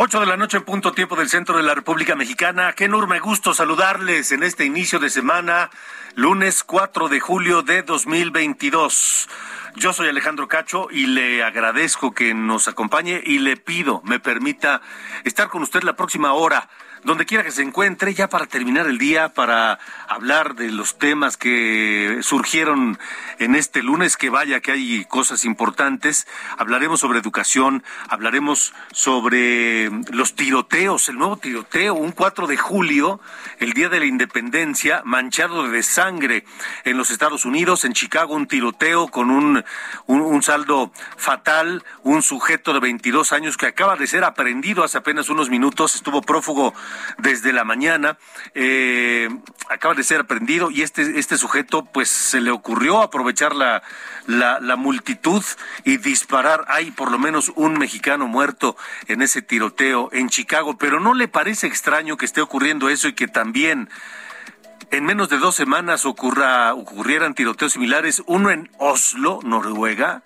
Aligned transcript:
8 0.00 0.20
de 0.20 0.26
la 0.26 0.36
noche, 0.36 0.60
punto 0.60 0.92
tiempo 0.92 1.16
del 1.16 1.28
centro 1.28 1.56
de 1.56 1.64
la 1.64 1.74
República 1.74 2.14
Mexicana. 2.14 2.72
Qué 2.74 2.84
enorme 2.84 3.18
gusto 3.18 3.52
saludarles 3.52 4.30
en 4.30 4.44
este 4.44 4.64
inicio 4.64 5.00
de 5.00 5.10
semana, 5.10 5.70
lunes 6.14 6.62
4 6.62 7.08
de 7.08 7.18
julio 7.18 7.62
de 7.62 7.82
2022. 7.82 9.28
Yo 9.74 9.92
soy 9.92 10.08
Alejandro 10.08 10.46
Cacho 10.46 10.86
y 10.88 11.06
le 11.06 11.42
agradezco 11.42 12.14
que 12.14 12.32
nos 12.32 12.68
acompañe 12.68 13.20
y 13.26 13.40
le 13.40 13.56
pido, 13.56 14.00
me 14.04 14.20
permita 14.20 14.82
estar 15.24 15.48
con 15.48 15.62
usted 15.62 15.82
la 15.82 15.96
próxima 15.96 16.32
hora 16.32 16.68
donde 17.04 17.26
quiera 17.26 17.44
que 17.44 17.50
se 17.50 17.62
encuentre, 17.62 18.14
ya 18.14 18.28
para 18.28 18.46
terminar 18.46 18.86
el 18.86 18.98
día, 18.98 19.28
para 19.30 19.78
hablar 20.08 20.54
de 20.54 20.70
los 20.70 20.98
temas 20.98 21.36
que 21.36 22.18
surgieron 22.22 22.98
en 23.38 23.54
este 23.54 23.82
lunes, 23.82 24.16
que 24.16 24.30
vaya 24.30 24.60
que 24.60 24.72
hay 24.72 25.04
cosas 25.04 25.44
importantes. 25.44 26.26
Hablaremos 26.56 27.00
sobre 27.00 27.18
educación, 27.18 27.84
hablaremos 28.08 28.74
sobre 28.92 29.90
los 30.10 30.34
tiroteos, 30.34 31.08
el 31.08 31.18
nuevo 31.18 31.36
tiroteo, 31.36 31.94
un 31.94 32.12
4 32.12 32.46
de 32.46 32.56
julio, 32.56 33.20
el 33.58 33.72
Día 33.72 33.88
de 33.88 34.00
la 34.00 34.06
Independencia, 34.06 35.02
manchado 35.04 35.68
de 35.68 35.82
sangre 35.82 36.44
en 36.84 36.96
los 36.96 37.10
Estados 37.10 37.44
Unidos, 37.44 37.84
en 37.84 37.92
Chicago, 37.92 38.34
un 38.34 38.46
tiroteo 38.46 39.08
con 39.08 39.30
un, 39.30 39.64
un, 40.06 40.42
saldo 40.42 40.92
fatal, 41.16 41.84
un 42.02 42.22
sujeto 42.22 42.72
de 42.72 42.80
22 42.80 43.32
años 43.32 43.56
que 43.56 43.66
acaba 43.66 43.96
de 43.96 44.06
ser 44.06 44.24
aprendido 44.24 44.84
hace 44.84 44.98
apenas 44.98 45.28
unos 45.28 45.50
minutos, 45.50 45.94
estuvo 45.94 46.22
prófugo 46.22 46.74
desde 47.18 47.52
la 47.52 47.64
mañana, 47.64 48.18
eh, 48.54 49.28
acaba 49.68 49.94
de 49.94 50.04
ser 50.04 50.20
aprendido 50.20 50.70
y 50.70 50.82
este, 50.82 51.18
este 51.18 51.36
sujeto 51.36 51.84
pues 51.84 52.08
se 52.08 52.40
le 52.40 52.50
ocurrió 52.50 53.00
aprovechar 53.02 53.54
la, 53.54 53.82
la, 54.26 54.60
la, 54.60 54.76
multitud 54.76 55.44
y 55.84 55.96
disparar. 55.96 56.64
Hay 56.68 56.90
por 56.90 57.10
lo 57.10 57.18
menos 57.18 57.52
un 57.56 57.78
mexicano 57.78 58.26
muerto 58.26 58.76
en 59.06 59.22
ese 59.22 59.42
tiroteo 59.42 60.10
en 60.12 60.28
Chicago, 60.28 60.76
pero 60.78 61.00
¿no 61.00 61.14
le 61.14 61.28
parece 61.28 61.66
extraño 61.66 62.16
que 62.16 62.26
esté 62.26 62.40
ocurriendo 62.40 62.88
eso 62.88 63.08
y 63.08 63.14
que 63.14 63.28
también 63.28 63.88
en 64.90 65.04
menos 65.04 65.28
de 65.28 65.38
dos 65.38 65.54
semanas 65.54 66.06
ocurra, 66.06 66.74
ocurrieran 66.74 67.34
tiroteos 67.34 67.72
similares, 67.72 68.22
uno 68.26 68.50
en 68.50 68.70
Oslo, 68.78 69.40
Noruega, 69.42 70.22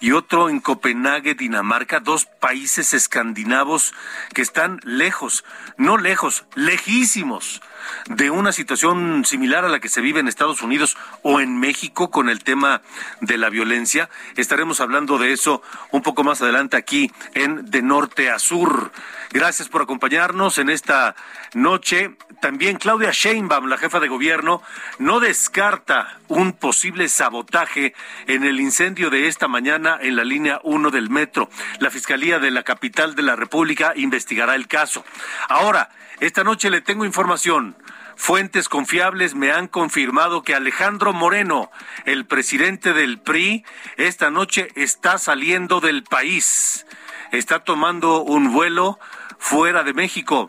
y 0.00 0.12
otro 0.12 0.48
en 0.48 0.60
Copenhague, 0.60 1.34
Dinamarca, 1.34 2.00
dos 2.00 2.26
países 2.26 2.94
escandinavos 2.94 3.94
que 4.34 4.42
están 4.42 4.80
lejos, 4.84 5.44
no 5.76 5.96
lejos, 5.96 6.44
lejísimos 6.54 7.60
de 8.08 8.30
una 8.30 8.52
situación 8.52 9.24
similar 9.24 9.64
a 9.64 9.68
la 9.68 9.80
que 9.80 9.88
se 9.88 10.00
vive 10.00 10.20
en 10.20 10.28
Estados 10.28 10.62
Unidos 10.62 10.96
o 11.22 11.40
en 11.40 11.58
México 11.58 12.10
con 12.10 12.28
el 12.28 12.44
tema 12.44 12.82
de 13.20 13.38
la 13.38 13.50
violencia. 13.50 14.08
Estaremos 14.36 14.80
hablando 14.80 15.18
de 15.18 15.32
eso 15.32 15.62
un 15.90 16.02
poco 16.02 16.24
más 16.24 16.42
adelante 16.42 16.76
aquí 16.76 17.10
en 17.34 17.70
De 17.70 17.82
Norte 17.82 18.30
a 18.30 18.38
Sur. 18.38 18.92
Gracias 19.30 19.68
por 19.68 19.82
acompañarnos 19.82 20.58
en 20.58 20.70
esta 20.70 21.14
noche. 21.54 22.16
También 22.40 22.76
Claudia 22.76 23.10
Sheinbaum, 23.12 23.66
la 23.66 23.76
jefa 23.76 24.00
de 24.00 24.08
gobierno, 24.08 24.62
no 24.98 25.20
descarta 25.20 26.18
un 26.28 26.52
posible 26.52 27.08
sabotaje 27.08 27.94
en 28.26 28.44
el 28.44 28.60
incendio 28.60 29.10
de 29.10 29.26
esta 29.28 29.48
mañana 29.48 29.98
en 30.00 30.16
la 30.16 30.24
línea 30.24 30.60
1 30.62 30.90
del 30.90 31.10
metro. 31.10 31.50
La 31.80 31.90
Fiscalía 31.90 32.38
de 32.38 32.50
la 32.50 32.62
capital 32.62 33.14
de 33.14 33.22
la 33.22 33.36
República 33.36 33.92
investigará 33.96 34.54
el 34.54 34.68
caso. 34.68 35.04
Ahora, 35.48 35.90
esta 36.20 36.42
noche 36.42 36.70
le 36.70 36.80
tengo 36.80 37.04
información. 37.04 37.76
Fuentes 38.18 38.68
confiables 38.68 39.36
me 39.36 39.52
han 39.52 39.68
confirmado 39.68 40.42
que 40.42 40.54
Alejandro 40.54 41.12
Moreno, 41.12 41.70
el 42.04 42.26
presidente 42.26 42.92
del 42.92 43.20
PRI, 43.20 43.64
esta 43.96 44.28
noche 44.28 44.68
está 44.74 45.18
saliendo 45.18 45.80
del 45.80 46.02
país. 46.02 46.84
Está 47.30 47.60
tomando 47.60 48.22
un 48.22 48.52
vuelo 48.52 48.98
fuera 49.38 49.84
de 49.84 49.94
México 49.94 50.48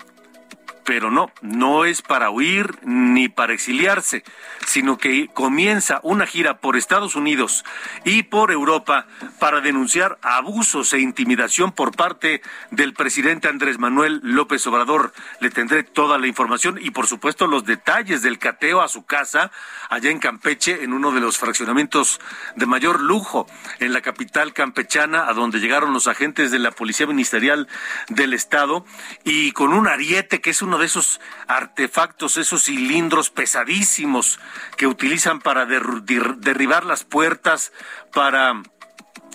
pero 0.89 1.11
no, 1.11 1.31
no 1.43 1.85
es 1.85 2.01
para 2.01 2.31
huir 2.31 2.79
ni 2.81 3.29
para 3.29 3.53
exiliarse, 3.53 4.23
sino 4.65 4.97
que 4.97 5.27
comienza 5.27 5.99
una 6.01 6.25
gira 6.25 6.57
por 6.57 6.75
Estados 6.75 7.15
Unidos 7.15 7.63
y 8.05 8.23
por 8.23 8.49
Europa 8.51 9.05
para 9.37 9.61
denunciar 9.61 10.17
abusos 10.23 10.91
e 10.93 10.99
intimidación 10.99 11.73
por 11.73 11.95
parte 11.95 12.41
del 12.71 12.95
presidente 12.95 13.47
Andrés 13.47 13.77
Manuel 13.77 14.19
López 14.23 14.65
Obrador. 14.65 15.13
Le 15.39 15.51
tendré 15.51 15.83
toda 15.83 16.17
la 16.17 16.25
información 16.25 16.79
y 16.81 16.89
por 16.89 17.05
supuesto 17.05 17.45
los 17.45 17.65
detalles 17.65 18.23
del 18.23 18.39
cateo 18.39 18.81
a 18.81 18.87
su 18.87 19.05
casa 19.05 19.51
allá 19.91 20.09
en 20.09 20.17
Campeche, 20.17 20.83
en 20.83 20.93
uno 20.93 21.11
de 21.11 21.19
los 21.19 21.37
fraccionamientos 21.37 22.19
de 22.55 22.65
mayor 22.65 22.99
lujo 22.99 23.45
en 23.77 23.93
la 23.93 24.01
capital 24.01 24.53
campechana, 24.53 25.27
a 25.27 25.33
donde 25.33 25.59
llegaron 25.59 25.93
los 25.93 26.07
agentes 26.07 26.49
de 26.49 26.57
la 26.57 26.71
Policía 26.71 27.05
Ministerial 27.05 27.67
del 28.07 28.33
Estado 28.33 28.87
y 29.23 29.51
con 29.51 29.73
un 29.73 29.87
ariete 29.87 30.41
que 30.41 30.49
es 30.49 30.63
uno 30.63 30.78
de 30.79 30.87
esos 30.87 31.21
artefactos, 31.47 32.37
esos 32.37 32.63
cilindros 32.63 33.29
pesadísimos 33.29 34.39
que 34.77 34.87
utilizan 34.87 35.39
para 35.39 35.65
derribar 35.65 36.85
las 36.85 37.03
puertas, 37.03 37.71
para 38.13 38.61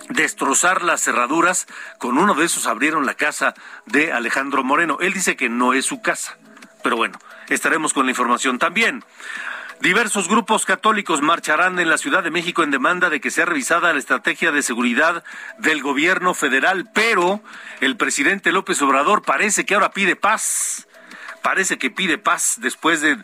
destrozar 0.09 0.83
las 0.83 1.03
cerraduras. 1.03 1.67
Con 1.99 2.19
uno 2.19 2.35
de 2.35 2.47
esos 2.47 2.67
abrieron 2.67 3.07
la 3.07 3.15
casa 3.15 3.55
de 3.87 4.13
Alejandro 4.13 4.65
Moreno. 4.65 4.99
Él 5.01 5.13
dice 5.13 5.37
que 5.37 5.49
no 5.49 5.73
es 5.73 5.85
su 5.85 6.03
casa, 6.03 6.37
pero 6.83 6.97
bueno, 6.97 7.19
estaremos 7.49 7.93
con 7.93 8.07
la 8.07 8.13
información 8.13 8.59
también. 8.59 9.05
Diversos 9.81 10.29
grupos 10.29 10.65
católicos 10.65 11.21
marcharán 11.21 11.79
en 11.79 11.91
la 11.91 11.99
Ciudad 11.99 12.23
de 12.23 12.31
México 12.31 12.63
en 12.63 12.71
demanda 12.71 13.11
de 13.11 13.21
que 13.21 13.31
sea 13.31 13.45
revisada 13.45 13.93
la 13.93 13.99
estrategia 13.99 14.51
de 14.51 14.63
seguridad 14.63 15.25
del 15.59 15.83
gobierno 15.83 16.33
federal, 16.33 16.89
pero 16.95 17.43
el 17.81 17.97
presidente 17.97 18.53
López 18.53 18.81
Obrador 18.81 19.23
parece 19.23 19.67
que 19.67 19.75
ahora 19.75 19.91
pide 19.91 20.17
paz 20.17 20.87
parece 21.45 21.77
que 21.77 21.91
pide 21.91 22.17
paz 22.17 22.57
después 22.57 23.03
de 23.03 23.19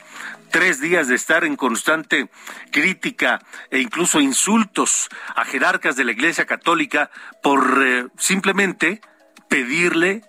tres 0.51 0.79
días 0.79 1.09
de 1.09 1.15
estar 1.15 1.43
en 1.43 1.57
constante 1.57 2.29
crítica 2.71 3.41
e 3.71 3.81
incluso 3.81 4.21
insultos 4.21 5.09
a 5.35 5.47
jerarcas 5.47 5.97
de 5.97 6.05
la 6.05 6.13
Iglesia 6.13 6.45
Católica 6.45 7.11
por 7.43 7.83
eh, 7.83 8.09
simplemente 8.19 9.01
pedirle 9.49 10.21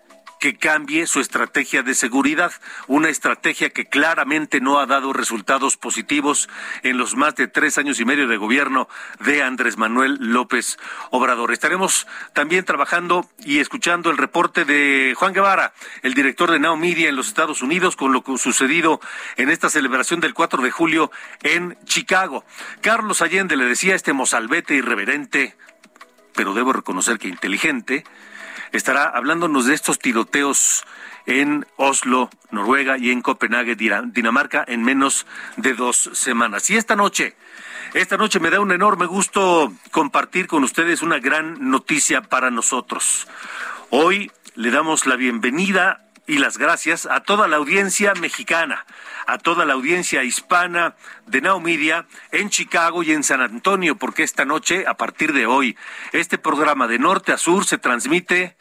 que 0.42 0.58
cambie 0.58 1.06
su 1.06 1.20
estrategia 1.20 1.84
de 1.84 1.94
seguridad, 1.94 2.52
una 2.88 3.10
estrategia 3.10 3.70
que 3.70 3.86
claramente 3.86 4.60
no 4.60 4.80
ha 4.80 4.88
dado 4.88 5.14
resultados 5.14 5.78
positivos 5.78 6.50
en 6.82 6.98
los 6.98 7.16
más 7.16 7.36
de 7.36 7.48
tres 7.48 7.78
años 7.78 8.00
y 8.00 8.06
medio 8.06 8.28
de 8.28 8.38
gobierno 8.38 8.90
de 9.20 9.44
Andrés 9.44 9.78
Manuel 9.78 10.18
López 10.20 10.80
Obrador. 11.12 11.52
Estaremos 11.52 12.08
también 12.34 12.66
trabajando 12.66 13.30
y 13.46 13.60
escuchando 13.60 14.10
el 14.10 14.18
reporte 14.18 14.66
de 14.66 15.14
Juan 15.16 15.34
Guevara, 15.34 15.74
el 16.02 16.16
director 16.16 16.50
de 16.50 16.58
Now 16.58 16.76
Media 16.76 17.08
en 17.08 17.16
los 17.16 17.28
Estados 17.28 17.62
Unidos, 17.62 17.96
con 17.96 18.12
lo 18.12 18.24
sucedido 18.40 19.00
en 19.38 19.52
esta 19.52 19.70
celebración 19.70 20.22
del 20.22 20.34
4 20.34 20.64
de 20.64 20.72
julio 20.72 21.12
en 21.44 21.78
Chicago. 21.86 22.46
Carlos 22.82 23.22
Allende 23.22 23.56
le 23.56 23.66
decía 23.66 23.94
a 23.94 23.96
este 23.96 24.12
mozalbete 24.12 24.74
irreverente, 24.74 25.56
pero 26.34 26.56
debo 26.56 26.74
reconocer 26.74 27.20
que 27.20 27.28
inteligente, 27.28 28.06
estará 28.72 29.06
hablándonos 29.06 29.66
de 29.66 29.74
estos 29.74 30.00
tiroteos 30.00 30.86
en 31.26 31.66
Oslo, 31.76 32.30
Noruega 32.50 32.98
y 32.98 33.12
en 33.12 33.22
Copenhague, 33.22 33.76
Dinamarca, 33.76 34.64
en 34.68 34.84
menos 34.84 35.26
de 35.58 35.74
dos 35.74 36.10
semanas. 36.14 36.70
Y 36.70 36.78
esta 36.78 36.96
noche, 36.96 37.36
Esta 37.94 38.16
noche 38.16 38.40
me 38.40 38.50
da 38.50 38.62
un 38.62 38.72
enorme 38.72 39.06
gusto 39.06 39.74
compartir 39.92 40.48
con 40.48 40.64
ustedes 40.64 41.02
una 41.02 41.20
gran 41.20 41.70
noticia 41.70 42.22
para 42.22 42.50
nosotros. 42.50 43.28
Hoy 43.90 44.32
le 44.56 44.72
damos 44.72 45.06
la 45.06 45.18
bienvenida 45.18 46.06
y 46.26 46.38
las 46.38 46.58
gracias 46.58 47.06
a 47.06 47.20
toda 47.20 47.50
la 47.50 47.58
audiencia 47.58 48.14
mexicana, 48.14 48.86
a 49.32 49.38
toda 49.38 49.64
la 49.64 49.74
audiencia 49.74 50.26
hispana 50.26 50.96
de 51.26 51.40
Now 51.40 51.64
en 51.66 52.50
Chicago 52.50 53.02
y 53.02 53.14
en 53.14 53.24
San 53.24 53.40
Antonio, 53.40 53.96
porque 53.96 54.24
esta 54.24 54.44
noche, 54.44 54.84
a 54.86 54.96
partir 54.96 55.32
de 55.32 55.46
hoy, 55.46 55.78
este 56.12 56.38
programa 56.38 56.86
de 56.90 57.00
norte 57.00 57.32
a 57.32 57.38
sur 57.38 57.64
se 57.64 57.78
transmite 57.78 58.58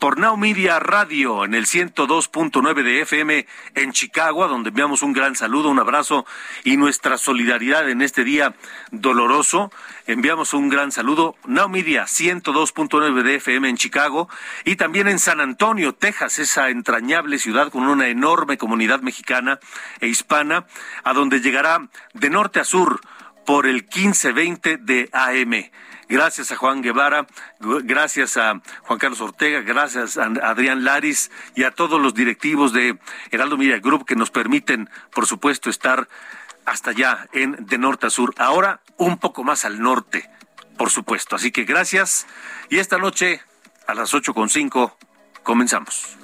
por 0.00 0.18
Now 0.18 0.38
Media 0.38 0.78
Radio 0.80 1.44
en 1.44 1.52
el 1.52 1.66
102.9 1.66 2.82
de 2.82 3.02
FM 3.02 3.46
en 3.74 3.92
Chicago, 3.92 4.42
a 4.42 4.48
donde 4.48 4.70
enviamos 4.70 5.02
un 5.02 5.12
gran 5.12 5.36
saludo, 5.36 5.68
un 5.68 5.78
abrazo 5.78 6.24
y 6.64 6.78
nuestra 6.78 7.18
solidaridad 7.18 7.88
en 7.88 8.00
este 8.00 8.24
día 8.24 8.54
doloroso. 8.90 9.70
Enviamos 10.06 10.54
un 10.54 10.70
gran 10.70 10.90
saludo. 10.90 11.36
Now 11.44 11.68
Media 11.68 12.04
102.9 12.04 13.22
de 13.22 13.34
FM 13.34 13.68
en 13.68 13.76
Chicago 13.76 14.30
y 14.64 14.76
también 14.76 15.06
en 15.06 15.18
San 15.18 15.38
Antonio, 15.38 15.94
Texas, 15.94 16.38
esa 16.38 16.70
entrañable 16.70 17.38
ciudad 17.38 17.70
con 17.70 17.86
una 17.86 18.08
enorme 18.08 18.56
comunidad 18.56 19.02
mexicana 19.02 19.60
e 20.00 20.06
hispana, 20.06 20.66
a 21.04 21.12
donde 21.12 21.40
llegará 21.40 21.88
de 22.14 22.30
norte 22.30 22.58
a 22.58 22.64
sur 22.64 23.02
por 23.44 23.66
el 23.66 23.82
1520 23.82 24.78
de 24.78 25.10
AM. 25.12 25.70
Gracias 26.10 26.50
a 26.50 26.56
Juan 26.56 26.82
Guevara, 26.82 27.24
gracias 27.60 28.36
a 28.36 28.60
Juan 28.82 28.98
Carlos 28.98 29.20
Ortega, 29.20 29.60
gracias 29.60 30.18
a 30.18 30.24
Adrián 30.24 30.82
Laris 30.82 31.30
y 31.54 31.62
a 31.62 31.70
todos 31.70 32.00
los 32.00 32.14
directivos 32.14 32.72
de 32.72 32.98
Heraldo 33.30 33.56
Media 33.56 33.78
Group 33.78 34.06
que 34.06 34.16
nos 34.16 34.32
permiten, 34.32 34.90
por 35.14 35.26
supuesto, 35.26 35.70
estar 35.70 36.08
hasta 36.66 36.90
allá 36.90 37.28
en 37.32 37.64
de 37.64 37.78
norte 37.78 38.08
a 38.08 38.10
sur. 38.10 38.34
Ahora 38.38 38.80
un 38.96 39.18
poco 39.18 39.44
más 39.44 39.64
al 39.64 39.80
norte, 39.80 40.28
por 40.76 40.90
supuesto. 40.90 41.36
Así 41.36 41.52
que 41.52 41.62
gracias 41.62 42.26
y 42.70 42.80
esta 42.80 42.98
noche 42.98 43.40
a 43.86 43.94
las 43.94 44.12
ocho 44.12 44.34
con 44.34 44.50
cinco 44.50 44.98
comenzamos. 45.44 46.19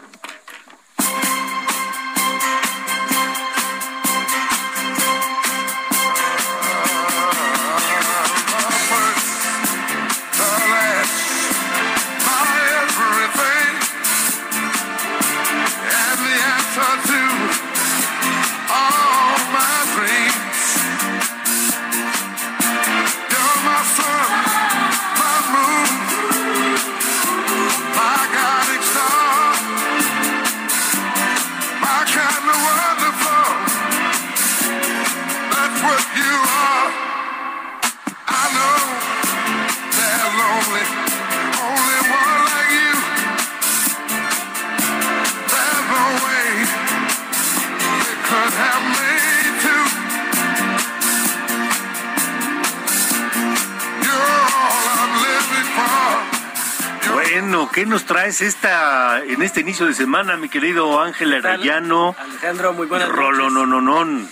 ¿Qué 57.76 57.84
nos 57.84 58.06
traes 58.06 58.40
esta 58.40 59.22
en 59.22 59.42
este 59.42 59.60
inicio 59.60 59.84
de 59.84 59.92
semana, 59.92 60.38
mi 60.38 60.48
querido 60.48 60.98
Ángel 60.98 61.34
Arellano? 61.34 62.16
Alejandro, 62.18 62.72
muy 62.72 62.86
buenas 62.86 63.10
Rolo, 63.10 63.50
no, 63.50 63.66
no, 63.66 63.82
no. 63.82 64.26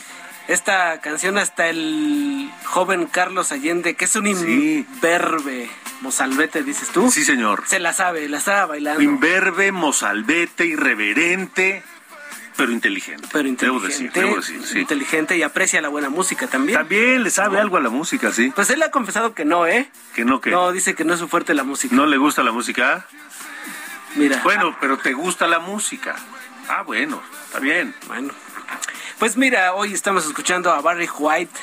Esta 0.49 0.99
canción 1.03 1.37
hasta 1.37 1.69
el 1.69 2.51
joven 2.65 3.05
Carlos 3.05 3.53
Allende, 3.53 3.97
que 3.97 4.07
es 4.07 4.17
un 4.17 4.29
imberbe 4.29 5.69
mozalbete, 6.01 6.63
dices 6.63 6.89
tú. 6.89 7.11
Sí, 7.11 7.23
señor. 7.23 7.65
Se 7.67 7.81
la 7.81 7.93
sabe, 7.93 8.31
la 8.31 8.39
estaba 8.39 8.65
bailando. 8.65 9.03
Imberbe, 9.03 9.73
mozalbete, 9.73 10.65
irreverente 10.65 11.83
pero 12.57 12.71
inteligente. 12.71 13.29
Pero 13.33 13.49
inteligente. 13.49 14.21
Debo 14.21 14.37
decir, 14.37 14.63
sí. 14.65 14.79
Inteligente 14.79 15.37
y 15.37 15.43
aprecia 15.43 15.81
la 15.81 15.89
buena 15.89 16.09
música 16.09 16.47
también. 16.47 16.79
También 16.79 17.23
le 17.25 17.31
sabe 17.31 17.59
algo 17.59 17.77
a 17.77 17.81
la 17.81 17.91
música, 17.91 18.33
sí. 18.33 18.53
Pues 18.55 18.71
él 18.71 18.83
ha 18.83 18.91
confesado 18.91 19.35
que 19.35 19.45
no, 19.45 19.67
¿eh? 19.67 19.89
Que 20.15 20.25
no, 20.25 20.41
que. 20.41 20.51
No, 20.51 20.71
dice 20.71 20.95
que 20.95 21.05
no 21.05 21.15
es 21.15 21.21
su 21.21 21.29
fuerte 21.29 21.55
la 21.55 21.65
música. 21.65 21.95
¿No 21.95 22.07
le 22.07 22.17
gusta 22.17 22.43
la 22.43 22.53
música? 22.53 23.07
Mira. 24.17 24.41
Bueno, 24.45 24.77
pero 24.81 24.97
te 24.97 25.13
gusta 25.13 25.47
la 25.47 25.59
música. 25.59 26.17
Ah, 26.69 26.83
bueno, 26.83 27.23
está 27.47 27.59
bien. 27.59 27.95
Bueno. 28.07 28.33
Pues 29.19 29.37
mira, 29.37 29.75
hoy 29.75 29.93
estamos 29.93 30.27
escuchando 30.27 30.73
a 30.73 30.81
Barry 30.81 31.09
White 31.19 31.59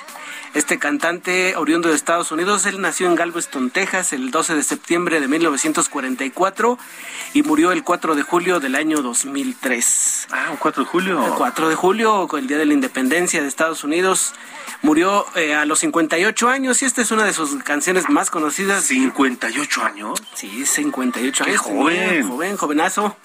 este 0.54 0.80
cantante 0.80 1.56
oriundo 1.56 1.90
de 1.90 1.96
Estados 1.96 2.32
Unidos, 2.32 2.66
él 2.66 2.82
nació 2.82 3.08
en 3.08 3.16
Galveston, 3.16 3.70
Texas, 3.70 4.12
el 4.12 4.32
12 4.32 4.56
de 4.56 4.64
septiembre 4.64 5.22
de 5.22 5.28
1944 5.28 6.78
y 7.34 7.44
murió 7.44 7.72
el 7.72 7.84
4 7.84 8.16
de 8.16 8.24
julio 8.24 8.60
del 8.60 8.76
año 8.76 9.02
2003. 9.02 10.28
Ah, 10.32 10.48
un 10.52 10.58
4 10.58 10.84
de 10.84 10.90
julio. 10.90 11.26
El 11.26 11.34
4 11.34 11.70
de 11.70 11.76
julio, 11.76 12.28
el 12.38 12.48
día 12.48 12.58
de 12.58 12.66
la 12.66 12.74
independencia 12.74 13.42
de 13.42 13.48
Estados 13.48 13.84
Unidos. 13.84 14.34
Murió 14.82 15.26
eh, 15.36 15.54
a 15.54 15.66
los 15.66 15.80
58 15.80 16.50
años 16.50 16.82
y 16.82 16.86
esta 16.86 17.02
es 17.02 17.12
una 17.12 17.24
de 17.24 17.34
sus 17.34 17.52
canciones 17.64 18.10
más 18.10 18.30
conocidas. 18.30 18.90
¿58 18.90 19.84
años? 19.84 20.22
Sí, 20.34 20.66
58 20.66 21.44
Qué 21.44 21.52
años. 21.52 21.62
joven. 21.62 22.28
Joven, 22.28 22.58
jovenazo. 22.58 23.16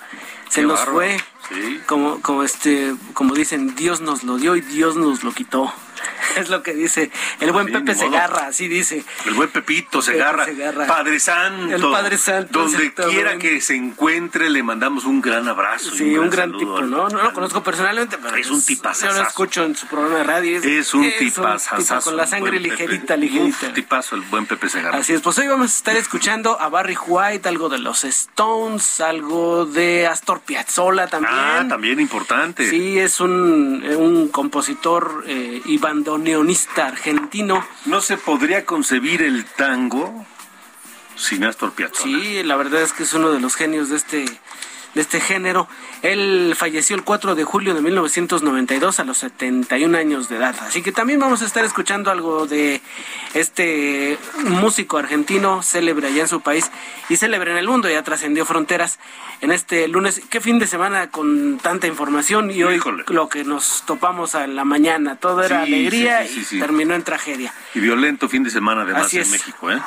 Se 0.48 0.62
nos 0.62 0.80
fue. 0.80 1.16
Sí. 1.48 1.80
Como, 1.86 2.20
como, 2.22 2.42
este, 2.42 2.94
como 3.14 3.34
dicen, 3.34 3.74
Dios 3.76 4.00
nos 4.00 4.24
lo 4.24 4.36
dio 4.36 4.56
y 4.56 4.60
Dios 4.60 4.96
nos 4.96 5.22
lo 5.22 5.32
quitó. 5.32 5.72
es 6.36 6.48
lo 6.48 6.62
que 6.62 6.74
dice 6.74 7.10
el 7.40 7.52
buen 7.52 7.66
Pepe 7.72 7.94
Segarra, 7.94 8.46
así 8.48 8.68
dice. 8.68 9.04
El 9.24 9.34
buen 9.34 9.50
Pepito 9.50 10.02
Segarra, 10.02 10.46
Padre 10.86 11.20
Santo. 11.20 11.74
El 11.74 11.82
Padre 11.82 12.18
Santo. 12.18 12.60
Donde 12.60 12.92
quiera 12.92 13.38
que 13.38 13.60
se 13.60 13.74
encuentre, 13.74 14.50
le 14.50 14.62
mandamos 14.62 15.04
un 15.04 15.20
gran 15.20 15.48
abrazo. 15.48 15.90
Sí, 15.90 16.16
un 16.16 16.30
gran, 16.30 16.56
tipo, 16.56 16.80
¿no? 16.80 17.08
No 17.08 17.22
lo 17.22 17.32
conozco 17.32 17.62
personalmente, 17.62 18.18
pero 18.18 18.36
es 18.36 18.50
un 18.50 18.64
tipazo. 18.64 19.06
Yo 19.06 19.12
lo 19.12 19.22
escucho 19.22 19.64
en 19.64 19.76
su 19.76 19.86
programa 19.86 20.18
de 20.18 20.24
radio. 20.24 20.62
Es, 20.62 20.94
un 20.94 21.10
tipazo. 21.18 21.76
Con 22.02 22.16
la 22.16 22.26
sangre 22.26 22.60
ligerita, 22.60 23.16
ligerita. 23.16 23.68
Un 23.68 23.74
tipazo 23.74 24.16
el 24.16 24.22
buen 24.22 24.46
Pepe 24.46 24.68
Segarra. 24.68 24.98
Así 24.98 25.12
es, 25.12 25.20
pues 25.20 25.38
hoy 25.38 25.48
vamos 25.48 25.72
a 25.72 25.76
estar 25.76 25.96
escuchando 25.96 26.60
a 26.60 26.68
Barry 26.68 26.96
White, 27.06 27.48
algo 27.48 27.68
de 27.68 27.78
los 27.78 28.04
Stones, 28.04 29.00
algo 29.00 29.66
de 29.66 30.06
Astor 30.06 30.40
Piazzolla 30.40 31.06
también. 31.06 31.34
Ah, 31.36 31.64
también 31.68 32.00
importante. 32.00 32.68
Sí, 32.68 32.98
es 32.98 33.20
un, 33.20 33.84
un 33.84 34.28
compositor 34.28 35.24
eh, 35.26 35.60
y 35.64 35.78
bandoneonista 35.78 36.86
argentino. 36.86 37.66
¿No 37.84 38.00
se 38.00 38.16
podría 38.16 38.64
concebir 38.64 39.22
el 39.22 39.44
tango 39.44 40.26
sin 41.16 41.44
Astor 41.44 41.72
Piazzolla? 41.72 42.18
Sí, 42.18 42.42
la 42.42 42.56
verdad 42.56 42.82
es 42.82 42.92
que 42.92 43.02
es 43.02 43.12
uno 43.14 43.30
de 43.30 43.40
los 43.40 43.54
genios 43.54 43.88
de 43.90 43.96
este 43.96 44.24
de 44.96 45.02
este 45.02 45.20
género. 45.20 45.68
Él 46.00 46.54
falleció 46.56 46.96
el 46.96 47.04
4 47.04 47.34
de 47.34 47.44
julio 47.44 47.74
de 47.74 47.82
1992 47.82 48.98
a 48.98 49.04
los 49.04 49.18
71 49.18 49.96
años 49.96 50.30
de 50.30 50.36
edad. 50.36 50.56
Así 50.62 50.82
que 50.82 50.90
también 50.90 51.20
vamos 51.20 51.42
a 51.42 51.44
estar 51.44 51.64
escuchando 51.66 52.10
algo 52.10 52.46
de 52.46 52.80
este 53.34 54.18
músico 54.44 54.96
argentino 54.96 55.62
célebre 55.62 56.08
allá 56.08 56.22
en 56.22 56.28
su 56.28 56.40
país 56.40 56.70
y 57.10 57.16
célebre 57.16 57.52
en 57.52 57.58
el 57.58 57.68
mundo, 57.68 57.90
ya 57.90 58.02
trascendió 58.02 58.46
fronteras 58.46 58.98
en 59.42 59.52
este 59.52 59.86
lunes. 59.86 60.22
Qué 60.30 60.40
fin 60.40 60.58
de 60.58 60.66
semana 60.66 61.10
con 61.10 61.58
tanta 61.58 61.86
información 61.86 62.50
y 62.50 62.62
hoy 62.62 62.80
lo 63.08 63.28
que 63.28 63.44
nos 63.44 63.84
topamos 63.84 64.34
a 64.34 64.46
la 64.46 64.64
mañana. 64.64 65.16
Todo 65.16 65.42
era 65.42 65.60
alegría 65.60 66.24
y 66.24 66.42
terminó 66.58 66.94
en 66.94 67.02
tragedia. 67.02 67.52
Y 67.74 67.80
violento 67.80 68.30
fin 68.30 68.44
de 68.44 68.50
semana 68.50 68.82
además 68.82 69.12
en 69.12 69.30
México, 69.30 69.70
¿eh? 69.70 69.78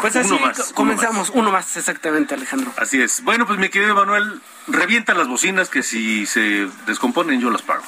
Pues 0.00 0.16
así 0.16 0.36
comenzamos, 0.74 1.30
uno 1.34 1.52
más 1.52 1.76
exactamente, 1.76 2.34
Alejandro. 2.34 2.72
Así 2.76 3.00
es. 3.00 3.22
Bueno, 3.22 3.46
pues 3.46 3.58
mi 3.58 3.68
querido 3.68 3.94
Manuel, 3.94 4.40
revienta 4.66 5.14
las 5.14 5.28
bocinas 5.28 5.68
que 5.68 5.82
si 5.82 6.26
se 6.26 6.68
descomponen 6.86 7.40
yo 7.40 7.50
las 7.50 7.62
pago. 7.62 7.82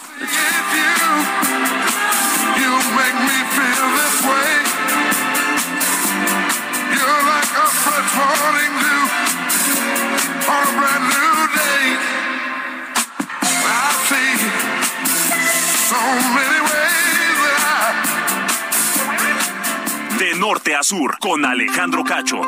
Norte 20.39 20.77
a 20.77 20.85
sur 20.85 21.19
con 21.19 21.45
Alejandro 21.45 22.05
Cacho. 22.05 22.41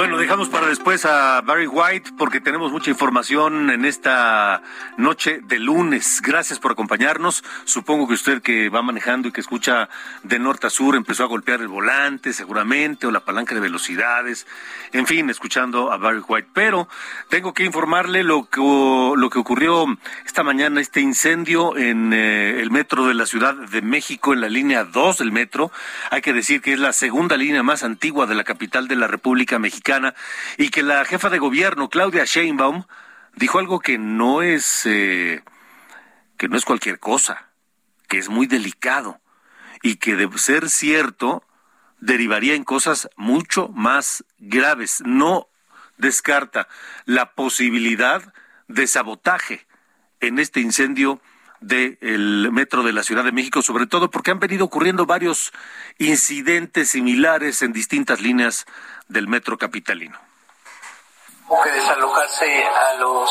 Bueno, 0.00 0.16
dejamos 0.16 0.48
para 0.48 0.66
después 0.66 1.04
a 1.04 1.42
Barry 1.42 1.66
White 1.66 2.12
porque 2.16 2.40
tenemos 2.40 2.72
mucha 2.72 2.88
información 2.88 3.68
en 3.68 3.84
esta 3.84 4.62
noche 4.96 5.40
de 5.42 5.58
lunes. 5.58 6.22
Gracias 6.22 6.58
por 6.58 6.72
acompañarnos. 6.72 7.44
Supongo 7.64 8.08
que 8.08 8.14
usted 8.14 8.40
que 8.40 8.70
va 8.70 8.80
manejando 8.80 9.28
y 9.28 9.32
que 9.32 9.42
escucha 9.42 9.90
de 10.22 10.38
norte 10.38 10.68
a 10.68 10.70
sur 10.70 10.96
empezó 10.96 11.24
a 11.24 11.26
golpear 11.26 11.60
el 11.60 11.68
volante 11.68 12.32
seguramente 12.32 13.06
o 13.06 13.10
la 13.10 13.20
palanca 13.20 13.54
de 13.54 13.60
velocidades. 13.60 14.46
En 14.92 15.06
fin, 15.06 15.28
escuchando 15.28 15.92
a 15.92 15.98
Barry 15.98 16.22
White. 16.26 16.48
Pero 16.54 16.88
tengo 17.28 17.52
que 17.52 17.64
informarle 17.64 18.22
lo 18.24 18.48
que, 18.48 18.60
lo 18.60 19.28
que 19.28 19.38
ocurrió 19.38 19.84
esta 20.24 20.42
mañana, 20.42 20.80
este 20.80 21.02
incendio 21.02 21.76
en 21.76 22.14
eh, 22.14 22.60
el 22.62 22.70
metro 22.70 23.06
de 23.06 23.12
la 23.12 23.26
Ciudad 23.26 23.54
de 23.54 23.82
México, 23.82 24.32
en 24.32 24.40
la 24.40 24.48
línea 24.48 24.84
2 24.84 25.18
del 25.18 25.30
metro. 25.30 25.70
Hay 26.10 26.22
que 26.22 26.32
decir 26.32 26.62
que 26.62 26.72
es 26.72 26.78
la 26.78 26.89
segunda 26.92 27.36
línea 27.36 27.62
más 27.62 27.82
antigua 27.82 28.26
de 28.26 28.34
la 28.34 28.44
capital 28.44 28.88
de 28.88 28.96
la 28.96 29.06
República 29.06 29.58
Mexicana 29.58 30.14
y 30.56 30.70
que 30.70 30.82
la 30.82 31.04
jefa 31.04 31.30
de 31.30 31.38
gobierno, 31.38 31.88
Claudia 31.88 32.24
Sheinbaum, 32.24 32.84
dijo 33.36 33.58
algo 33.58 33.80
que 33.80 33.98
no 33.98 34.42
es, 34.42 34.86
eh, 34.86 35.42
que 36.36 36.48
no 36.48 36.56
es 36.56 36.64
cualquier 36.64 36.98
cosa, 36.98 37.50
que 38.08 38.18
es 38.18 38.28
muy 38.28 38.46
delicado 38.46 39.20
y 39.82 39.96
que 39.96 40.16
de 40.16 40.28
ser 40.38 40.68
cierto 40.68 41.44
derivaría 42.00 42.54
en 42.54 42.64
cosas 42.64 43.08
mucho 43.16 43.68
más 43.68 44.24
graves. 44.38 45.02
No 45.04 45.48
descarta 45.96 46.68
la 47.04 47.34
posibilidad 47.34 48.34
de 48.68 48.86
sabotaje 48.86 49.66
en 50.20 50.38
este 50.38 50.60
incendio 50.60 51.20
del 51.60 52.48
metro 52.52 52.82
de 52.82 52.92
la 52.92 53.02
Ciudad 53.02 53.24
de 53.24 53.32
México, 53.32 53.62
sobre 53.62 53.86
todo 53.86 54.10
porque 54.10 54.30
han 54.30 54.40
venido 54.40 54.64
ocurriendo 54.64 55.06
varios 55.06 55.52
incidentes 55.98 56.90
similares 56.90 57.62
en 57.62 57.72
distintas 57.72 58.20
líneas 58.20 58.66
del 59.08 59.28
metro 59.28 59.58
capitalino 59.58 60.29
que 61.58 61.70
desalojarse 61.72 62.64
a 62.64 62.94
los 62.94 63.30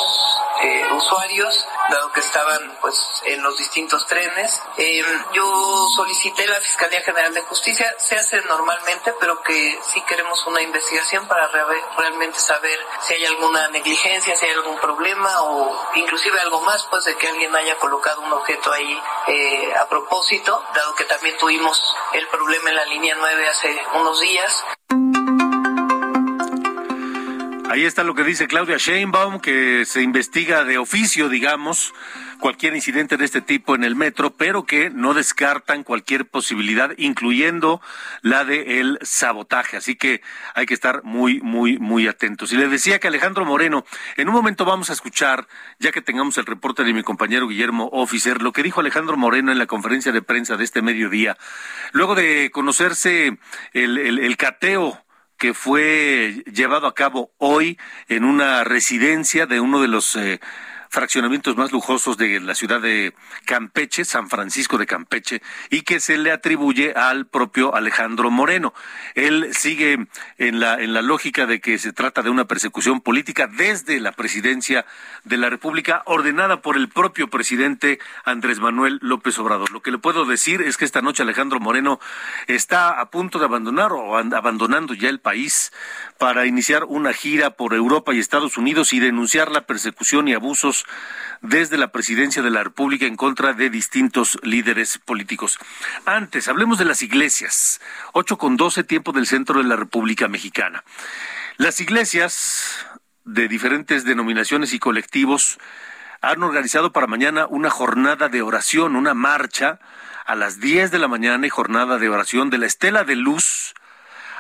eh, 0.61 0.83
usuarios, 0.93 1.67
dado 1.89 2.11
que 2.11 2.19
estaban 2.19 2.77
pues 2.81 2.95
en 3.25 3.41
los 3.41 3.57
distintos 3.57 4.05
trenes. 4.07 4.61
Eh, 4.77 5.01
yo 5.33 5.87
solicité 5.95 6.43
a 6.43 6.51
la 6.51 6.61
Fiscalía 6.61 7.01
General 7.01 7.33
de 7.33 7.41
Justicia, 7.43 7.95
se 7.97 8.15
hace 8.15 8.41
normalmente, 8.41 9.13
pero 9.19 9.41
que 9.41 9.79
sí 9.83 10.01
queremos 10.01 10.45
una 10.47 10.61
investigación 10.61 11.27
para 11.27 11.47
realmente 11.97 12.39
saber 12.39 12.77
si 13.07 13.13
hay 13.13 13.25
alguna 13.25 13.69
negligencia, 13.69 14.35
si 14.35 14.45
hay 14.45 14.51
algún 14.51 14.77
problema 14.79 15.41
o 15.43 15.91
inclusive 15.95 16.39
algo 16.41 16.61
más, 16.61 16.85
pues 16.89 17.05
de 17.05 17.15
que 17.15 17.29
alguien 17.29 17.55
haya 17.55 17.77
colocado 17.77 18.21
un 18.21 18.33
objeto 18.33 18.71
ahí 18.73 19.01
eh, 19.27 19.73
a 19.79 19.87
propósito, 19.87 20.61
dado 20.75 20.93
que 20.95 21.05
también 21.05 21.37
tuvimos 21.37 21.95
el 22.13 22.27
problema 22.27 22.69
en 22.69 22.75
la 22.75 22.85
línea 22.85 23.15
9 23.17 23.47
hace 23.47 23.81
unos 23.93 24.19
días. 24.19 24.65
Ahí 27.69 27.85
está 27.85 28.03
lo 28.03 28.15
que 28.15 28.23
dice 28.23 28.47
Claudia 28.47 28.77
Sheinbaum, 28.77 29.39
que 29.39 29.85
se 29.85 30.01
investiga 30.01 30.63
de 30.63 30.79
oficio, 30.79 31.29
digamos, 31.29 31.93
cualquier 32.39 32.73
incidente 32.73 33.15
de 33.15 33.25
este 33.25 33.41
tipo 33.41 33.75
en 33.75 33.83
el 33.83 33.95
metro, 33.95 34.35
pero 34.35 34.65
que 34.65 34.89
no 34.89 35.13
descartan 35.13 35.83
cualquier 35.83 36.25
posibilidad, 36.25 36.89
incluyendo 36.97 37.79
la 38.23 38.43
de 38.43 38.79
el 38.79 38.97
sabotaje. 39.03 39.77
Así 39.77 39.95
que 39.95 40.23
hay 40.55 40.65
que 40.65 40.73
estar 40.73 41.03
muy, 41.03 41.41
muy, 41.41 41.77
muy 41.77 42.07
atentos. 42.07 42.51
Y 42.51 42.57
le 42.57 42.67
decía 42.69 42.97
que 42.97 43.07
Alejandro 43.07 43.45
Moreno, 43.45 43.85
en 44.17 44.29
un 44.29 44.33
momento 44.33 44.65
vamos 44.65 44.89
a 44.89 44.93
escuchar, 44.93 45.47
ya 45.77 45.91
que 45.91 46.01
tengamos 46.01 46.39
el 46.39 46.47
reporte 46.47 46.83
de 46.83 46.91
mi 46.91 47.03
compañero 47.03 47.47
Guillermo 47.47 47.91
Officer, 47.93 48.41
lo 48.41 48.51
que 48.51 48.63
dijo 48.63 48.79
Alejandro 48.79 49.15
Moreno 49.15 49.51
en 49.51 49.59
la 49.59 49.67
conferencia 49.67 50.11
de 50.11 50.23
prensa 50.23 50.57
de 50.57 50.63
este 50.63 50.81
mediodía, 50.81 51.37
luego 51.91 52.15
de 52.15 52.49
conocerse 52.51 53.37
el, 53.73 53.99
el 53.99 54.37
cateo 54.37 54.99
que 55.39 55.53
fue 55.53 56.43
llevado 56.53 56.85
a 56.85 56.93
cabo 56.93 57.31
hoy 57.37 57.79
en 58.09 58.25
una 58.25 58.63
residencia 58.65 59.47
de 59.47 59.61
uno 59.61 59.81
de 59.81 59.87
los 59.87 60.15
eh, 60.17 60.39
fraccionamientos 60.89 61.55
más 61.55 61.71
lujosos 61.71 62.17
de 62.17 62.39
la 62.39 62.55
ciudad 62.55 62.81
de 62.81 63.13
Campeche, 63.45 64.05
San 64.05 64.29
Francisco 64.29 64.77
de 64.77 64.87
Campeche, 64.87 65.41
y 65.69 65.83
que 65.83 65.99
se 65.99 66.17
le 66.17 66.31
atribuye 66.31 66.93
al 66.93 67.27
propio 67.27 67.75
Alejandro 67.75 68.31
Moreno. 68.31 68.73
Él 69.15 69.49
sigue 69.53 70.07
en 70.37 70.59
la, 70.59 70.81
en 70.81 70.93
la 70.93 71.01
lógica 71.01 71.45
de 71.45 71.61
que 71.61 71.77
se 71.77 71.93
trata 71.93 72.23
de 72.23 72.29
una 72.29 72.45
persecución 72.45 73.01
política 73.01 73.47
desde 73.47 73.99
la 73.99 74.11
presidencia 74.11 74.85
de 75.23 75.37
la 75.37 75.49
República, 75.49 76.01
ordenada 76.05 76.61
por 76.61 76.75
el 76.75 76.89
propio 76.89 77.29
presidente 77.29 77.99
Andrés 78.25 78.59
Manuel 78.59 78.99
López 79.01 79.37
Obrador. 79.37 79.71
Lo 79.71 79.81
que 79.81 79.91
le 79.91 79.99
puedo 79.99 80.25
decir 80.25 80.61
es 80.61 80.77
que 80.77 80.85
esta 80.85 81.01
noche 81.01 81.23
Alejandro 81.23 81.59
Moreno 81.59 81.99
está 82.47 82.99
a 82.99 83.09
punto 83.11 83.37
de 83.37 83.45
abandonar 83.45 83.91
o 83.93 84.17
abandonando 84.17 84.93
ya 84.93 85.09
el 85.09 85.19
país 85.19 85.71
para 86.17 86.45
iniciar 86.45 86.85
una 86.85 87.13
gira 87.13 87.51
por 87.51 87.73
Europa 87.73 88.13
y 88.13 88.19
Estados 88.19 88.57
Unidos 88.57 88.93
y 88.93 88.99
denunciar 88.99 89.51
la 89.51 89.65
persecución 89.65 90.27
y 90.27 90.33
abusos 90.33 90.78
desde 91.41 91.77
la 91.77 91.91
presidencia 91.91 92.41
de 92.41 92.49
la 92.49 92.63
República 92.63 93.05
en 93.05 93.15
contra 93.15 93.53
de 93.53 93.69
distintos 93.69 94.37
líderes 94.43 94.97
políticos. 94.97 95.57
Antes, 96.05 96.47
hablemos 96.47 96.77
de 96.77 96.85
las 96.85 97.01
iglesias. 97.01 97.79
Ocho 98.13 98.37
con 98.37 98.57
doce, 98.57 98.83
tiempo 98.83 99.11
del 99.11 99.27
centro 99.27 99.61
de 99.61 99.67
la 99.67 99.75
República 99.75 100.27
Mexicana. 100.27 100.83
Las 101.57 101.79
iglesias 101.79 102.85
de 103.25 103.47
diferentes 103.47 104.05
denominaciones 104.05 104.73
y 104.73 104.79
colectivos 104.79 105.59
han 106.21 106.43
organizado 106.43 106.91
para 106.91 107.07
mañana 107.07 107.47
una 107.47 107.69
jornada 107.69 108.27
de 108.27 108.41
oración, 108.41 108.95
una 108.95 109.13
marcha 109.13 109.79
a 110.25 110.35
las 110.35 110.59
diez 110.59 110.91
de 110.91 110.99
la 110.99 111.07
mañana 111.07 111.47
y 111.47 111.49
jornada 111.49 111.97
de 111.97 112.09
oración 112.09 112.49
de 112.49 112.57
la 112.57 112.65
Estela 112.65 113.03
de 113.03 113.15
Luz 113.15 113.73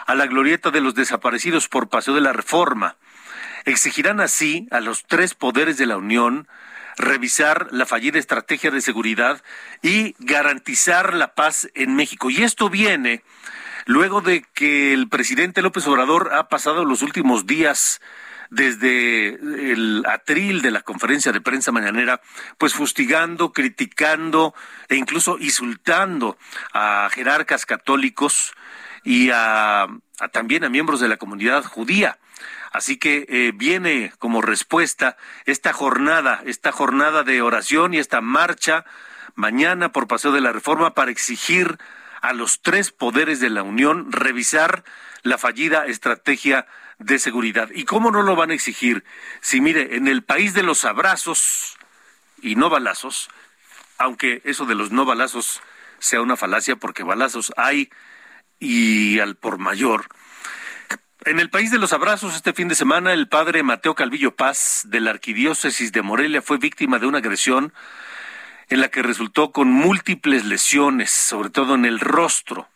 a 0.05 0.15
la 0.15 0.25
glorieta 0.25 0.71
de 0.71 0.81
los 0.81 0.95
desaparecidos 0.95 1.67
por 1.67 1.87
Paseo 1.87 2.15
de 2.15 2.21
la 2.21 2.33
Reforma. 2.33 2.95
Exigirán 3.69 4.19
así 4.19 4.67
a 4.71 4.79
los 4.79 5.05
tres 5.05 5.35
poderes 5.35 5.77
de 5.77 5.85
la 5.85 5.97
Unión 5.97 6.47
revisar 6.97 7.67
la 7.69 7.85
fallida 7.85 8.17
estrategia 8.17 8.71
de 8.71 8.81
seguridad 8.81 9.43
y 9.83 10.15
garantizar 10.17 11.13
la 11.13 11.35
paz 11.35 11.69
en 11.75 11.95
México. 11.95 12.31
Y 12.31 12.41
esto 12.41 12.71
viene 12.71 13.23
luego 13.85 14.21
de 14.21 14.43
que 14.55 14.91
el 14.93 15.07
presidente 15.07 15.61
López 15.61 15.85
Obrador 15.85 16.33
ha 16.33 16.49
pasado 16.49 16.83
los 16.83 17.03
últimos 17.03 17.45
días 17.45 18.01
desde 18.49 19.35
el 19.35 20.03
atril 20.07 20.63
de 20.63 20.71
la 20.71 20.81
conferencia 20.81 21.31
de 21.31 21.39
prensa 21.39 21.71
mañanera, 21.71 22.21
pues 22.57 22.73
fustigando, 22.73 23.53
criticando 23.53 24.55
e 24.87 24.95
incluso 24.95 25.37
insultando 25.39 26.39
a 26.73 27.07
jerarcas 27.13 27.67
católicos 27.67 28.51
y 29.03 29.29
a, 29.31 29.85
también 30.31 30.63
a 30.63 30.69
miembros 30.69 30.99
de 30.99 31.07
la 31.07 31.17
comunidad 31.17 31.63
judía. 31.63 32.17
Así 32.71 32.97
que 32.97 33.25
eh, 33.29 33.51
viene 33.53 34.13
como 34.19 34.41
respuesta 34.41 35.17
esta 35.45 35.73
jornada, 35.73 36.41
esta 36.45 36.71
jornada 36.71 37.23
de 37.23 37.41
oración 37.41 37.93
y 37.93 37.97
esta 37.97 38.21
marcha 38.21 38.85
mañana 39.35 39.91
por 39.91 40.07
Paseo 40.07 40.31
de 40.31 40.41
la 40.41 40.51
Reforma 40.51 40.93
para 40.93 41.11
exigir 41.11 41.79
a 42.21 42.33
los 42.33 42.61
tres 42.61 42.91
poderes 42.91 43.39
de 43.39 43.49
la 43.49 43.63
Unión 43.63 44.11
revisar 44.11 44.83
la 45.23 45.37
fallida 45.37 45.85
estrategia 45.85 46.67
de 46.99 47.17
seguridad. 47.17 47.69
¿Y 47.73 47.85
cómo 47.85 48.11
no 48.11 48.21
lo 48.21 48.35
van 48.35 48.51
a 48.51 48.53
exigir? 48.53 49.03
Si 49.41 49.61
mire, 49.61 49.95
en 49.95 50.07
el 50.07 50.23
país 50.23 50.53
de 50.53 50.63
los 50.63 50.85
abrazos 50.85 51.77
y 52.41 52.55
no 52.55 52.69
balazos, 52.69 53.29
aunque 53.97 54.41
eso 54.45 54.65
de 54.65 54.75
los 54.75 54.91
no 54.91 55.05
balazos 55.05 55.61
sea 55.99 56.21
una 56.21 56.37
falacia 56.37 56.75
porque 56.75 57.03
balazos 57.03 57.51
hay 57.57 57.89
y 58.59 59.19
al 59.19 59.35
por 59.35 59.57
mayor. 59.57 60.07
En 61.25 61.37
el 61.41 61.49
país 61.49 61.69
de 61.69 61.79
los 61.79 61.91
abrazos, 61.91 62.33
este 62.33 62.53
fin 62.53 62.69
de 62.69 62.75
semana, 62.75 63.11
el 63.11 63.27
padre 63.27 63.61
Mateo 63.61 63.93
Calvillo 63.93 64.37
Paz, 64.37 64.83
de 64.85 65.01
la 65.01 65.09
Arquidiócesis 65.09 65.91
de 65.91 66.01
Morelia, 66.01 66.41
fue 66.41 66.57
víctima 66.57 66.97
de 66.97 67.07
una 67.07 67.17
agresión 67.17 67.73
en 68.69 68.79
la 68.79 68.87
que 68.87 69.03
resultó 69.03 69.51
con 69.51 69.69
múltiples 69.69 70.45
lesiones, 70.45 71.11
sobre 71.11 71.49
todo 71.49 71.75
en 71.75 71.83
el 71.83 71.99
rostro. 71.99 72.69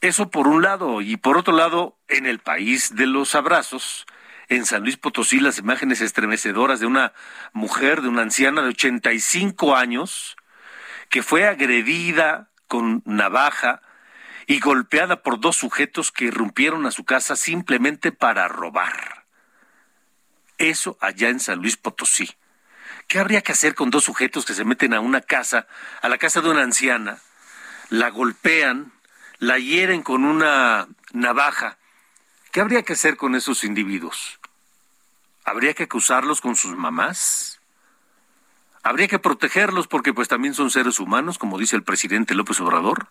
Eso 0.00 0.30
por 0.30 0.48
un 0.48 0.62
lado, 0.62 1.02
y 1.02 1.18
por 1.18 1.36
otro 1.36 1.54
lado, 1.54 1.98
en 2.08 2.24
el 2.24 2.38
país 2.38 2.96
de 2.96 3.06
los 3.06 3.34
abrazos, 3.34 4.06
en 4.48 4.64
San 4.64 4.82
Luis 4.82 4.96
Potosí, 4.96 5.40
las 5.40 5.58
imágenes 5.58 6.00
estremecedoras 6.00 6.80
de 6.80 6.86
una 6.86 7.12
mujer, 7.52 8.00
de 8.00 8.08
una 8.08 8.22
anciana 8.22 8.62
de 8.62 8.68
85 8.68 9.76
años, 9.76 10.36
que 11.10 11.22
fue 11.22 11.46
agredida 11.46 12.48
con 12.66 13.02
navaja, 13.04 13.82
y 14.46 14.60
golpeada 14.60 15.22
por 15.22 15.40
dos 15.40 15.56
sujetos 15.56 16.12
que 16.12 16.26
irrumpieron 16.26 16.86
a 16.86 16.90
su 16.90 17.04
casa 17.04 17.36
simplemente 17.36 18.12
para 18.12 18.48
robar. 18.48 19.24
Eso 20.58 20.96
allá 21.00 21.28
en 21.28 21.40
San 21.40 21.60
Luis 21.60 21.76
Potosí. 21.76 22.30
¿Qué 23.08 23.18
habría 23.18 23.42
que 23.42 23.52
hacer 23.52 23.74
con 23.74 23.90
dos 23.90 24.04
sujetos 24.04 24.44
que 24.44 24.54
se 24.54 24.64
meten 24.64 24.94
a 24.94 25.00
una 25.00 25.20
casa, 25.20 25.66
a 26.00 26.08
la 26.08 26.18
casa 26.18 26.40
de 26.40 26.50
una 26.50 26.62
anciana, 26.62 27.18
la 27.90 28.10
golpean, 28.10 28.92
la 29.38 29.58
hieren 29.58 30.02
con 30.02 30.24
una 30.24 30.88
navaja? 31.12 31.78
¿Qué 32.52 32.60
habría 32.60 32.82
que 32.82 32.92
hacer 32.92 33.16
con 33.16 33.34
esos 33.34 33.64
individuos? 33.64 34.38
¿Habría 35.44 35.74
que 35.74 35.84
acusarlos 35.84 36.40
con 36.40 36.54
sus 36.54 36.76
mamás? 36.76 37.60
¿Habría 38.82 39.08
que 39.08 39.18
protegerlos 39.18 39.88
porque 39.88 40.12
pues 40.12 40.28
también 40.28 40.54
son 40.54 40.70
seres 40.70 41.00
humanos, 41.00 41.38
como 41.38 41.58
dice 41.58 41.76
el 41.76 41.82
presidente 41.82 42.34
López 42.34 42.60
Obrador? 42.60 43.08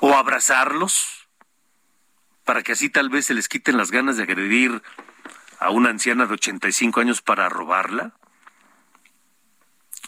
O 0.00 0.14
abrazarlos 0.14 1.28
para 2.44 2.62
que 2.62 2.72
así 2.72 2.88
tal 2.88 3.10
vez 3.10 3.26
se 3.26 3.34
les 3.34 3.48
quiten 3.48 3.76
las 3.76 3.90
ganas 3.90 4.16
de 4.16 4.22
agredir 4.22 4.82
a 5.58 5.70
una 5.70 5.90
anciana 5.90 6.26
de 6.26 6.34
85 6.34 7.00
años 7.00 7.20
para 7.20 7.48
robarla? 7.48 8.12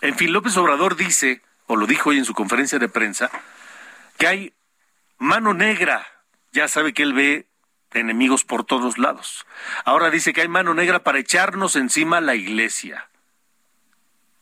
En 0.01 0.17
fin, 0.17 0.33
López 0.33 0.57
Obrador 0.57 0.97
dice, 0.97 1.43
o 1.67 1.77
lo 1.77 1.87
dijo 1.87 2.11
hoy 2.11 2.19
en 2.19 2.25
su 2.25 2.33
conferencia 2.33 2.79
de 2.79 2.89
prensa, 2.89 3.31
que 4.17 4.27
hay 4.27 4.55
mano 5.19 5.53
negra. 5.53 6.07
Ya 6.53 6.67
sabe 6.69 6.95
que 6.95 7.03
él 7.03 7.13
ve 7.13 7.47
enemigos 7.93 8.45
por 8.45 8.65
todos 8.65 8.97
lados. 8.97 9.47
Ahora 9.85 10.11
dice 10.11 10.33
que 10.33 10.41
hay 10.41 10.49
mano 10.49 10.73
negra 10.73 11.05
para 11.05 11.19
echarnos 11.19 11.77
encima 11.77 12.21
la 12.21 12.35
iglesia. 12.35 13.10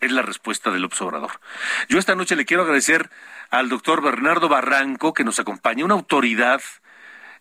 Es 0.00 0.12
la 0.12 0.22
respuesta 0.22 0.70
del 0.70 0.84
observador. 0.84 1.40
Yo 1.88 1.98
esta 1.98 2.14
noche 2.14 2.36
le 2.36 2.44
quiero 2.44 2.62
agradecer 2.62 3.10
al 3.50 3.68
doctor 3.68 4.02
Bernardo 4.02 4.48
Barranco, 4.48 5.12
que 5.12 5.24
nos 5.24 5.40
acompaña, 5.40 5.84
una 5.84 5.94
autoridad 5.94 6.60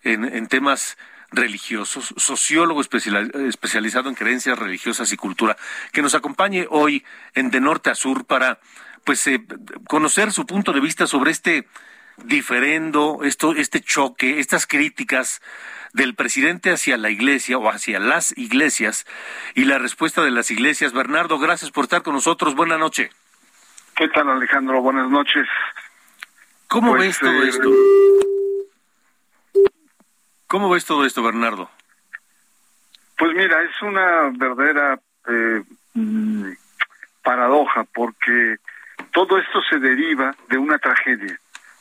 en, 0.03 0.47
temas 0.47 0.97
religiosos, 1.29 2.13
sociólogo 2.17 2.81
especializado 2.81 4.09
en 4.09 4.15
creencias 4.15 4.57
religiosas 4.57 5.11
y 5.11 5.17
cultura, 5.17 5.57
que 5.91 6.01
nos 6.01 6.15
acompañe 6.15 6.65
hoy 6.69 7.03
en 7.33 7.51
De 7.51 7.59
Norte 7.59 7.89
a 7.89 7.95
Sur 7.95 8.25
para 8.25 8.59
pues 9.03 9.25
eh, 9.27 9.45
conocer 9.87 10.31
su 10.31 10.45
punto 10.45 10.73
de 10.73 10.79
vista 10.79 11.07
sobre 11.07 11.31
este 11.31 11.67
diferendo, 12.23 13.19
esto, 13.23 13.53
este 13.53 13.81
choque, 13.81 14.39
estas 14.39 14.65
críticas 14.65 15.41
del 15.97 16.13
presidente 16.13 16.71
hacia 16.71 16.95
la 16.95 17.09
iglesia 17.09 17.57
o 17.57 17.69
hacia 17.69 17.99
las 17.99 18.37
iglesias 18.37 19.05
y 19.55 19.65
la 19.65 19.79
respuesta 19.79 20.23
de 20.23 20.29
las 20.29 20.51
iglesias. 20.51 20.93
Bernardo, 20.93 21.39
gracias 21.39 21.71
por 21.71 21.85
estar 21.85 22.03
con 22.03 22.13
nosotros. 22.13 22.55
Buenas 22.55 22.79
noches. 22.79 23.09
¿Qué 23.95 24.07
tal, 24.09 24.29
Alejandro? 24.29 24.79
Buenas 24.81 25.09
noches. 25.09 25.47
¿Cómo 26.67 26.91
pues, 26.91 27.07
ves 27.07 27.19
todo 27.19 27.43
eh, 27.43 27.49
esto? 27.49 27.69
¿Cómo 30.45 30.69
ves 30.69 30.85
todo 30.85 31.03
esto, 31.03 31.23
Bernardo? 31.23 31.69
Pues 33.17 33.33
mira, 33.35 33.63
es 33.63 33.81
una 33.81 34.31
verdadera 34.37 34.99
eh, 35.27 35.63
paradoja 37.23 37.85
porque 37.85 38.57
todo 39.11 39.39
esto 39.39 39.63
se 39.67 39.79
deriva 39.79 40.35
de 40.47 40.59
una 40.59 40.77
tragedia 40.77 41.39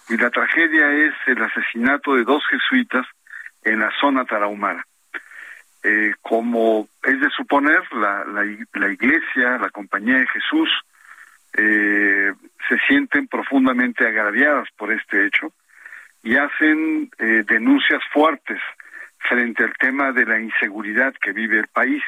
y 0.09 0.17
la 0.17 0.31
tragedia 0.31 0.91
es 0.91 1.13
el 1.27 1.43
asesinato 1.43 2.15
de 2.15 2.25
dos 2.25 2.43
jesuitas 2.49 3.07
en 3.67 3.81
la 3.81 3.91
zona 4.01 4.25
tarahumara. 4.25 4.87
Eh, 5.83 6.15
como 6.23 6.89
es 7.03 7.21
de 7.21 7.31
suponer, 7.31 7.81
la, 7.93 8.25
la, 8.25 8.45
iglesia, 8.89 9.59
la 9.59 9.71
compañía 9.71 10.19
de 10.19 10.27
Jesús, 10.29 10.69
eh, 11.53 12.33
se 12.69 12.79
sienten 12.87 13.27
profundamente 13.29 14.07
agraviadas 14.07 14.69
por 14.77 14.93
este 14.93 15.27
hecho 15.27 15.53
y 16.23 16.37
hacen 16.37 17.11
eh, 17.19 17.45
denuncias 17.47 18.03
fuertes 18.13 18.61
frente 19.29 19.65
al 19.65 19.75
tema 19.79 20.13
de 20.13 20.27
la 20.27 20.41
inseguridad 20.41 21.15
que 21.21 21.33
vive 21.33 21.59
el 21.59 21.69
país. 21.69 22.03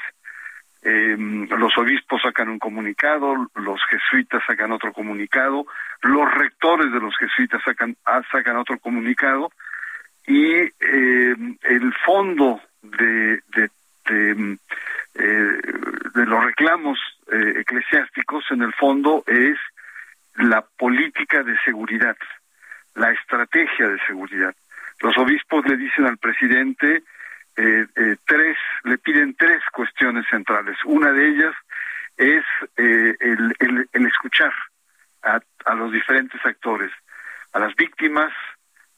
Em, 0.83 1.49
los 1.49 1.77
obispos 1.77 2.23
sacan 2.23 2.49
un 2.49 2.59
comunicado, 2.59 3.35
los 3.57 3.81
jesuitas 3.91 4.43
sacan 4.47 4.71
otro 4.71 4.93
comunicado, 4.93 5.67
los 6.03 6.33
rectores 6.35 6.93
de 6.93 7.01
los 7.01 7.17
jesuitas 7.17 7.61
sacan, 7.65 7.97
ah, 8.05 8.23
sacan 8.31 8.57
otro 8.57 8.79
comunicado 8.79 9.51
y 10.29 10.55
em, 10.81 11.59
el 11.63 11.93
fondo 12.07 12.61
de, 12.83 13.43
eh, 13.57 14.57
de 15.15 16.27
los 16.27 16.45
reclamos 16.45 16.99
eh, 17.33 17.55
eclesiásticos 17.57 18.45
en 18.51 18.63
el 18.63 18.73
fondo 18.75 19.25
es 19.27 19.59
la 20.37 20.63
política 20.79 21.43
de 21.43 21.59
seguridad 21.65 22.17
la 22.99 23.13
estrategia 23.13 23.89
de 23.89 23.99
seguridad. 24.07 24.55
Los 25.01 25.17
obispos 25.17 25.65
le 25.67 25.77
dicen 25.77 26.05
al 26.05 26.19
presidente 26.19 27.05
eh, 27.57 27.87
eh, 27.97 28.17
tres, 28.27 28.57
le 28.85 28.99
piden 28.99 29.35
tres 29.35 29.63
cuestiones 29.73 30.27
centrales. 30.29 30.77
Una 30.85 31.13
de 31.13 31.29
ellas 31.29 31.55
es 32.17 32.45
eh, 32.77 33.15
el, 33.21 33.87
el, 33.93 34.07
escuchar 34.07 34.53
a, 35.23 35.41
a 35.65 35.75
los 35.75 35.93
diferentes 35.93 36.45
actores, 36.45 36.91
a 37.53 37.61
las 37.61 37.75
víctimas, 37.77 38.33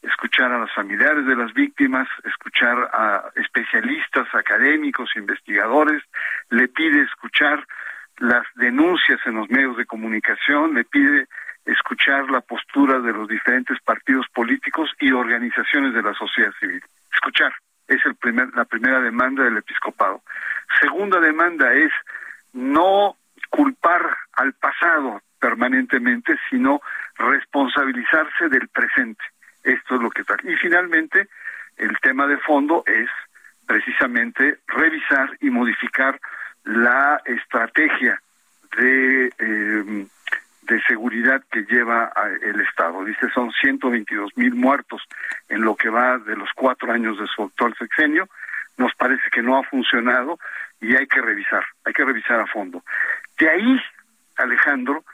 escuchar 0.03 0.53
a 0.53 0.59
los 0.59 0.73
familiares 0.73 1.27
de 1.27 1.37
las 1.37 1.53
víctimas, 1.53 2.09
escuchar 2.25 2.91
a 2.93 3.31
especialistas, 3.37 4.27
académicos, 4.35 5.11
investigadores, 5.17 6.03
le 6.51 6.69
pide 6.69 7.03
escuchar 7.03 7.67
las 8.19 8.47
denuncias 8.55 9.21
en 9.27 9.35
los 9.35 9.51
medios 9.51 9.77
de 9.77 9.87
comunicación, 9.87 10.75
le 10.75 10.85
pide 10.85 11.27
escuchar 11.65 12.31
la 12.31 12.41
postura 12.41 13.01
de 13.01 13.13
los 13.13 13.29
diferentes 13.29 13.79
partidos 13.81 14.27
políticos 14.33 14.91
y 15.01 15.13
organizaciones 15.13 15.95
de 15.95 16.03
la 16.03 16.15
sociedad 16.15 16.53
civil. 16.59 16.83
Escuchar 17.13 17.53
es 17.87 18.01
la 18.55 18.65
primera 18.65 19.01
demanda 19.01 19.45
del 19.45 19.59
episcopado. 19.59 20.23
Segunda 20.81 21.19
demanda 21.21 21.73
es 21.73 21.91
no 22.53 23.17
culpar 23.51 24.17
al 24.35 24.53
pasado 24.55 25.21
permanentemente, 25.41 26.37
sino 26.49 26.81
responsabilizarse 27.17 28.49
del 28.49 28.69
presente. 28.69 29.23
Esto 29.63 29.97
es 29.97 30.01
lo 30.01 30.11
que 30.11 30.23
está. 30.23 30.37
Y 30.45 30.55
finalmente, 30.57 31.29
el 31.77 31.97
tema 32.01 32.27
de 32.27 32.39
fondo 32.39 32.83
es 32.87 33.09
precisamente 33.67 34.59
revisar 34.67 35.37
y 35.41 35.51
modificar 35.51 36.21
la 36.65 37.21
estrategia 37.25 38.21
de 38.77 39.33
eh, 39.39 40.07
de 40.71 40.81
seguridad 40.83 41.43
que 41.51 41.65
lleva 41.65 42.13
el 42.43 42.61
Estado. 42.61 43.05
Dice 43.05 43.29
son 43.35 43.51
122 43.61 44.37
mil 44.37 44.55
muertos 44.55 45.03
en 45.49 45.63
lo 45.63 45.75
que 45.75 45.91
va 45.91 46.19
de 46.19 46.37
los 46.37 46.49
cuatro 46.55 46.93
años 46.93 47.19
de 47.19 47.27
su 47.27 47.43
actual 47.43 47.75
sexenio. 47.77 48.29
Nos 48.79 48.95
parece 48.95 49.29
que 49.33 49.43
no 49.43 49.59
ha 49.59 49.65
funcionado 49.65 50.39
y 50.81 50.95
hay 50.95 51.09
que 51.09 51.21
revisar, 51.21 51.65
hay 51.85 51.93
que 51.93 52.05
revisar 52.05 52.41
a 52.41 52.47
fondo. 52.47 52.85
De 53.37 53.51
ahí, 53.51 53.83
Alejandro, 54.37 55.05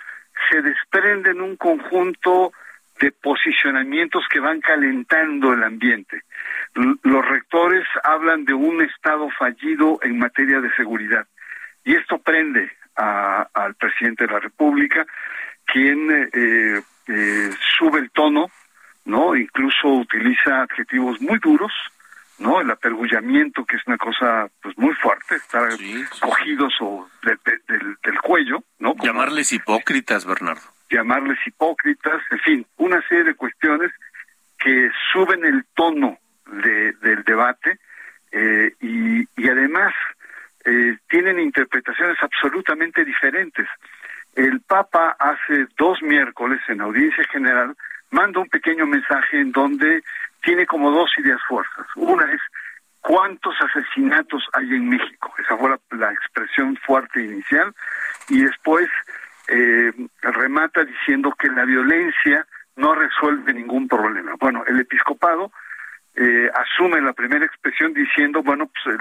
se 0.50 0.61
desprenden 0.61 1.40
un 1.40 1.56
conjunto 1.56 2.52
de 3.00 3.12
posicionamientos 3.12 4.24
que 4.30 4.40
van 4.40 4.61
calentando 4.61 5.52
el 5.52 5.62
ambiente. 5.62 6.22
Los 6.74 7.26
rectores 7.26 7.87
hablan 8.04 8.44
de 8.44 8.54
un 8.54 8.82
Estado 8.82 9.28
fallido 9.38 9.98
en 10.02 10.18
materia 10.18 10.61
de 10.61 10.74
seguridad 10.74 11.26
y 11.85 11.94
esto 11.94 12.18
prende 12.18 12.70
al 12.94 13.74
presidente 13.74 14.26
de 14.26 14.32
la 14.32 14.40
República 14.40 15.06
quien 15.66 16.11
eh, 16.11 16.82
eh, 17.09 17.50
sube 17.78 18.00
el 18.00 18.11
tono, 18.11 18.50
¿no? 19.04 19.37
Incluso 19.37 19.88
utiliza 19.88 20.62
adjetivos 20.62 21.20
muy 21.20 21.38
duros, 21.38 21.72
¿no? 22.38 22.61
El 22.61 22.70
apergullamiento, 22.70 23.64
que 23.64 23.76
es 23.76 23.82
una 23.87 23.98
cosa 23.98 24.48
pues 24.62 24.76
muy 24.78 24.94
fuerte, 24.94 25.37
estar 25.37 25.68
cogidos 26.20 26.74
o 26.80 27.09
del, 27.22 28.20
cuello, 28.22 28.62
¿no? 28.78 28.94
Llamarles 29.02 29.52
hipócritas, 29.52 30.24
Bernardo. 30.24 30.75
Llamarles 30.90 31.38
hipócritas, 31.46 32.22
en 32.31 32.38
fin, 32.40 32.66
una 32.77 33.01
serie 33.09 33.25
de 33.25 33.35
cuestiones 33.35 33.92
que 34.59 34.90
suben 35.12 35.44
el 35.44 35.64
tono 35.75 36.18
de, 36.46 36.92
del 37.03 37.25
debate 37.25 37.79
eh, 38.33 38.72
y, 38.81 39.20
y 39.37 39.49
además 39.49 39.92
eh, 40.64 40.99
tienen 41.09 41.38
interpretaciones 41.38 42.16
absolutamente 42.20 43.05
diferentes. 43.05 43.66
El 44.35 44.61
Papa 44.61 45.16
hace 45.18 45.66
dos 45.79 46.03
miércoles 46.03 46.61
en 46.68 46.81
audiencia 46.81 47.25
general 47.31 47.75
manda 48.11 48.40
un 48.40 48.49
pequeño 48.49 48.87
mensaje 48.87 49.40
en 49.40 49.53
donde 49.53 50.03
tiene 50.42 50.66
como 50.66 50.90
dos 50.90 51.11
ideas 51.18 51.40
fuerzas. 51.49 51.87
Una 51.96 52.31
es 52.33 52.40
cuántos 53.01 53.55
asesinatos 53.61 54.42
hay 54.53 54.75
en 54.75 54.88
México. 54.88 55.33
Esa 55.38 55.57
fue 55.57 55.70
la, 55.92 56.12
expresión 56.12 56.77
fuerte 56.79 57.22
inicial. 57.22 57.72
Y 58.29 58.42
después 58.42 58.88
eh, 59.48 59.92
remata 60.22 60.85
diciendo 60.85 61.32
que 61.38 61.48
la 61.48 61.64
violencia 61.64 62.46
no 62.76 62.94
resuelve 62.94 63.54
ningún 63.54 63.88
problema. 63.88 64.32
Bueno, 64.38 64.64
el 64.66 64.80
episcopado 64.80 65.50
eh, 66.14 66.50
asume 66.54 67.00
la 67.00 67.12
primera 67.12 67.44
expresión 67.44 67.92
diciendo, 67.92 68.42
bueno, 68.42 68.68
pues 68.68 68.98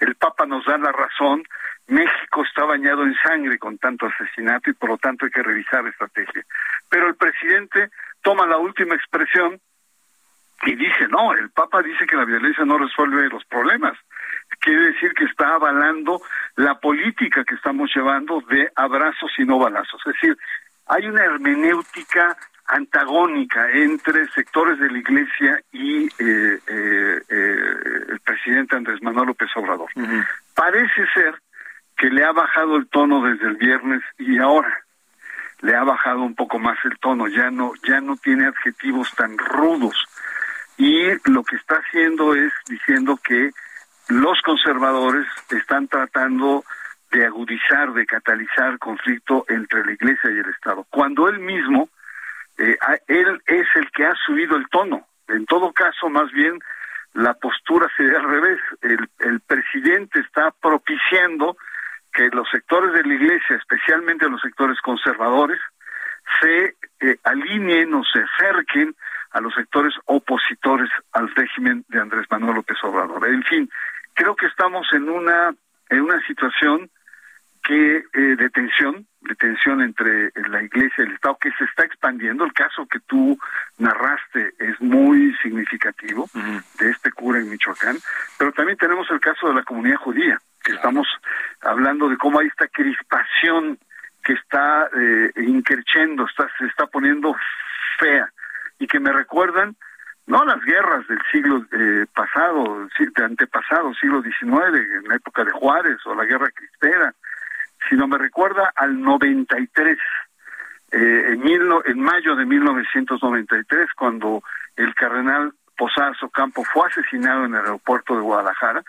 el, 0.00 0.14
Papa 0.16 0.46
nos 0.46 0.64
da 0.66 0.76
la 0.78 0.92
razón, 0.92 1.42
México 1.86 2.42
está 2.44 2.64
bañado 2.64 3.04
en 3.04 3.14
sangre 3.24 3.58
con 3.58 3.78
tanto 3.78 4.06
asesinato 4.06 4.68
y 4.68 4.74
por 4.74 4.90
lo 4.90 4.98
tanto 4.98 5.24
hay 5.24 5.30
que 5.30 5.42
revisar 5.42 5.82
la 5.82 5.90
estrategia. 5.90 6.44
Pero 6.88 7.08
el 7.08 7.14
presidente 7.14 7.90
toma 8.22 8.46
la 8.46 8.58
última 8.58 8.94
expresión 8.94 9.60
y 10.66 10.74
dice, 10.74 11.08
no, 11.08 11.32
el 11.32 11.50
Papa 11.50 11.82
dice 11.82 12.06
que 12.06 12.16
la 12.16 12.24
violencia 12.24 12.64
no 12.64 12.78
resuelve 12.78 13.28
los 13.28 13.44
problemas. 13.46 13.96
Quiere 14.60 14.92
decir 14.92 15.12
que 15.14 15.24
está 15.24 15.54
avalando 15.54 16.20
la 16.56 16.78
política 16.78 17.44
que 17.44 17.54
estamos 17.54 17.90
llevando 17.94 18.42
de 18.48 18.70
abrazos 18.76 19.32
y 19.38 19.44
no 19.44 19.58
balazos. 19.58 20.00
Es 20.06 20.12
decir, 20.14 20.36
hay 20.86 21.06
una 21.06 21.24
hermenéutica 21.24 22.36
antagónica 22.66 23.70
entre 23.70 24.28
sectores 24.28 24.78
de 24.78 24.90
la 24.90 24.98
Iglesia 24.98 25.60
y 25.72 26.04
eh, 26.06 26.58
eh, 26.66 27.20
eh, 27.28 27.56
el 28.10 28.20
presidente 28.20 28.76
Andrés 28.76 29.02
Manuel 29.02 29.28
López 29.28 29.48
Obrador. 29.56 29.88
Parece 30.54 31.06
ser 31.14 31.34
que 31.96 32.10
le 32.10 32.24
ha 32.24 32.32
bajado 32.32 32.76
el 32.76 32.88
tono 32.88 33.22
desde 33.22 33.48
el 33.48 33.56
viernes 33.56 34.02
y 34.18 34.38
ahora 34.38 34.84
le 35.62 35.74
ha 35.74 35.84
bajado 35.84 36.20
un 36.22 36.34
poco 36.34 36.58
más 36.58 36.78
el 36.84 36.98
tono, 36.98 37.28
ya 37.28 37.50
no 37.50 37.72
ya 37.86 38.00
no 38.00 38.16
tiene 38.16 38.46
adjetivos 38.46 39.12
tan 39.14 39.36
rudos 39.36 40.06
y 40.78 41.10
lo 41.30 41.42
que 41.44 41.56
está 41.56 41.74
haciendo 41.74 42.34
es 42.34 42.52
diciendo 42.68 43.18
que 43.22 43.50
los 44.10 44.40
conservadores 44.42 45.26
están 45.50 45.88
tratando 45.88 46.64
de 47.10 47.26
agudizar, 47.26 47.92
de 47.92 48.06
catalizar 48.06 48.78
conflicto 48.78 49.44
entre 49.48 49.84
la 49.84 49.92
Iglesia 49.92 50.30
y 50.30 50.38
el 50.38 50.48
Estado, 50.50 50.86
cuando 50.90 51.28
él 51.28 51.40
mismo, 51.40 51.88
eh, 52.58 52.76
él 53.08 53.40
es 53.46 53.66
el 53.74 53.90
que 53.90 54.06
ha 54.06 54.14
subido 54.26 54.56
el 54.56 54.68
tono. 54.68 55.06
En 55.28 55.46
todo 55.46 55.72
caso, 55.72 56.08
más 56.08 56.30
bien, 56.32 56.58
la 57.14 57.34
postura 57.34 57.88
sería 57.96 58.18
al 58.18 58.28
revés. 58.28 58.60
El, 58.82 59.08
el 59.20 59.40
presidente 59.40 60.20
está 60.20 60.52
propiciando 60.60 61.56
que 62.12 62.28
los 62.30 62.48
sectores 62.50 62.92
de 62.92 63.04
la 63.04 63.14
Iglesia, 63.14 63.56
especialmente 63.56 64.28
los 64.28 64.40
sectores 64.40 64.80
conservadores, 64.80 65.60
se 66.40 66.76
eh, 67.00 67.16
alineen 67.24 67.94
o 67.94 68.02
se 68.04 68.20
acerquen 68.22 68.94
a 69.32 69.40
los 69.40 69.54
sectores 69.54 69.94
opositores 70.06 70.90
al 71.12 71.32
régimen 71.34 71.84
de 71.88 72.00
Andrés 72.00 72.26
Manuel 72.30 72.56
López 72.56 72.76
Obrador. 72.82 73.28
En 73.28 73.42
fin, 73.44 73.70
creo 74.14 74.36
que 74.36 74.46
estamos 74.46 74.86
en 74.92 75.08
una 75.08 75.54
en 75.90 76.02
una 76.02 76.24
situación 76.26 76.90
que 77.62 77.96
eh, 77.98 78.20
de 78.36 78.50
tensión, 78.50 79.06
de 79.20 79.34
tensión 79.34 79.82
entre 79.82 80.32
la 80.48 80.62
Iglesia 80.62 81.04
y 81.04 81.08
el 81.08 81.14
Estado 81.14 81.36
que 81.40 81.50
se 81.52 81.64
está 81.64 81.84
expandiendo. 81.84 82.44
El 82.44 82.52
caso 82.52 82.86
que 82.86 83.00
tú 83.00 83.38
narraste 83.78 84.54
es 84.58 84.80
muy 84.80 85.34
significativo 85.42 86.28
de 86.78 86.90
este 86.90 87.12
cura 87.12 87.38
en 87.38 87.50
Michoacán, 87.50 87.98
pero 88.38 88.52
también 88.52 88.78
tenemos 88.78 89.10
el 89.10 89.20
caso 89.20 89.48
de 89.48 89.54
la 89.54 89.62
comunidad 89.62 89.96
judía, 89.96 90.38
que 90.62 90.72
estamos 90.72 91.06
hablando 91.60 92.08
de 92.08 92.16
cómo 92.16 92.40
hay 92.40 92.46
esta 92.46 92.68
crispación 92.68 93.78
que 94.24 94.32
está 94.34 94.88
eh, 94.96 95.32
está, 95.36 96.48
se 96.58 96.66
está 96.66 96.86
poniendo 96.86 97.34
fea 97.98 98.30
y 98.78 98.86
que 98.86 99.00
me 99.00 99.12
recuerdan 99.12 99.76
no 100.30 100.44
las 100.44 100.64
guerras 100.64 101.06
del 101.08 101.18
siglo 101.32 101.66
eh, 101.72 102.06
pasado, 102.14 102.86
de 102.96 103.24
antepasado, 103.24 103.92
siglo 103.94 104.22
XIX, 104.22 104.78
en 105.02 105.08
la 105.08 105.16
época 105.16 105.44
de 105.44 105.50
Juárez 105.50 105.98
o 106.06 106.14
la 106.14 106.24
guerra 106.24 106.48
cristera, 106.52 107.12
sino 107.88 108.06
me 108.06 108.16
recuerda 108.16 108.72
al 108.76 109.00
93, 109.00 109.98
eh, 110.92 111.32
en, 111.32 111.40
mil, 111.40 111.62
en 111.84 112.00
mayo 112.00 112.36
de 112.36 112.46
1993, 112.46 113.88
cuando 113.96 114.42
el 114.76 114.94
cardenal 114.94 115.52
Posadas 115.76 116.22
Ocampo 116.22 116.62
fue 116.64 116.86
asesinado 116.86 117.46
en 117.46 117.54
el 117.54 117.62
aeropuerto 117.62 118.14
de 118.14 118.22
Guadalajara 118.22 118.84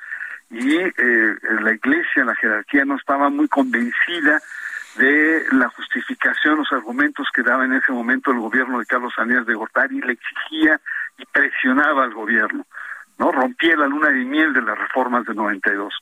y 0.52 0.78
eh, 0.78 1.36
la 1.62 1.74
iglesia, 1.74 2.24
la 2.24 2.36
jerarquía 2.36 2.86
no 2.86 2.98
estaba 2.98 3.30
muy 3.30 3.48
convencida 3.48 4.40
de 4.96 5.46
la 5.52 5.70
justificación, 5.70 6.58
los 6.58 6.72
argumentos 6.72 7.28
que 7.34 7.44
daba 7.44 7.66
en 7.66 7.74
ese 7.74 7.92
momento 7.92 8.32
el 8.32 8.40
gobierno 8.40 8.80
de 8.80 8.86
Carlos 8.86 9.14
Salinas 9.16 9.46
de 9.46 9.54
Gortari, 9.54 10.02
le 10.02 10.14
exigía 10.14 10.80
y 11.18 11.26
presionaba 11.26 12.04
al 12.04 12.14
gobierno, 12.14 12.66
¿no? 13.18 13.32
Rompía 13.32 13.76
la 13.78 13.88
luna 13.88 14.10
de 14.10 14.26
miel 14.26 14.54
de 14.54 14.62
las 14.62 14.78
reformas 14.78 15.26
de 15.26 15.34
92. 15.34 15.94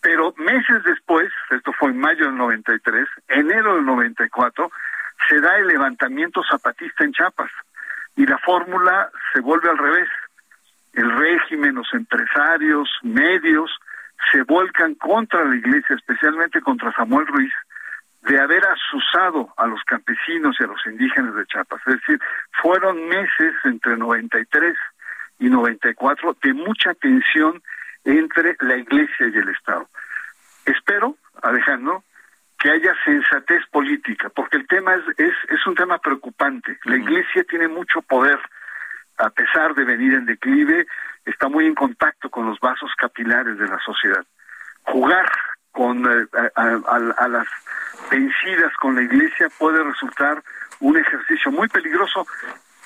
Pero 0.00 0.34
meses 0.36 0.84
después, 0.84 1.32
esto 1.50 1.72
fue 1.72 1.90
en 1.90 1.98
mayo 1.98 2.26
del 2.26 2.36
93, 2.36 3.08
enero 3.28 3.76
del 3.76 3.86
94, 3.86 4.70
se 5.28 5.40
da 5.40 5.56
el 5.56 5.66
levantamiento 5.66 6.42
zapatista 6.48 7.04
en 7.04 7.12
Chiapas 7.12 7.50
y 8.16 8.26
la 8.26 8.38
fórmula 8.38 9.10
se 9.32 9.40
vuelve 9.40 9.68
al 9.70 9.78
revés. 9.78 10.08
El 10.92 11.10
régimen, 11.10 11.74
los 11.74 11.92
empresarios, 11.92 12.88
medios, 13.02 13.70
se 14.32 14.42
vuelcan 14.42 14.94
contra 14.94 15.44
la 15.44 15.56
iglesia, 15.56 15.96
especialmente 15.96 16.60
contra 16.60 16.92
Samuel 16.92 17.26
Ruiz, 17.26 17.52
de 18.28 18.40
haber 18.40 18.64
asusado 18.66 19.52
a 19.56 19.66
los 19.66 19.82
campesinos 19.84 20.56
y 20.58 20.64
a 20.64 20.66
los 20.66 20.84
indígenas 20.86 21.34
de 21.34 21.46
Chiapas. 21.46 21.80
Es 21.86 21.94
decir, 21.94 22.20
fueron 22.60 23.08
meses 23.08 23.54
entre 23.64 23.96
93 23.96 24.76
y 25.38 25.48
94 25.48 26.36
de 26.42 26.54
mucha 26.54 26.94
tensión 26.94 27.62
entre 28.04 28.56
la 28.60 28.76
Iglesia 28.76 29.28
y 29.28 29.36
el 29.36 29.48
Estado. 29.50 29.88
Espero, 30.64 31.16
Alejandro, 31.42 32.02
que 32.58 32.70
haya 32.70 32.94
sensatez 33.04 33.64
política, 33.70 34.28
porque 34.30 34.56
el 34.56 34.66
tema 34.66 34.94
es, 34.94 35.02
es, 35.18 35.34
es 35.50 35.66
un 35.66 35.74
tema 35.76 35.98
preocupante. 35.98 36.78
La 36.84 36.96
Iglesia 36.96 37.44
tiene 37.48 37.68
mucho 37.68 38.02
poder, 38.02 38.38
a 39.18 39.30
pesar 39.30 39.74
de 39.74 39.84
venir 39.84 40.14
en 40.14 40.26
declive, 40.26 40.86
está 41.24 41.48
muy 41.48 41.66
en 41.66 41.74
contacto 41.74 42.28
con 42.30 42.46
los 42.46 42.58
vasos 42.58 42.90
capilares 42.96 43.56
de 43.58 43.68
la 43.68 43.78
sociedad. 43.84 44.24
Jugar 44.82 45.26
con 45.76 46.04
eh, 46.06 46.26
a, 46.56 47.28
las 47.28 47.46
vencidas 48.10 48.72
con 48.80 48.94
la 48.94 49.02
iglesia 49.02 49.48
puede 49.58 49.82
resultar 49.82 50.42
un 50.80 50.96
ejercicio 50.96 51.50
muy 51.50 51.68
peligroso 51.68 52.26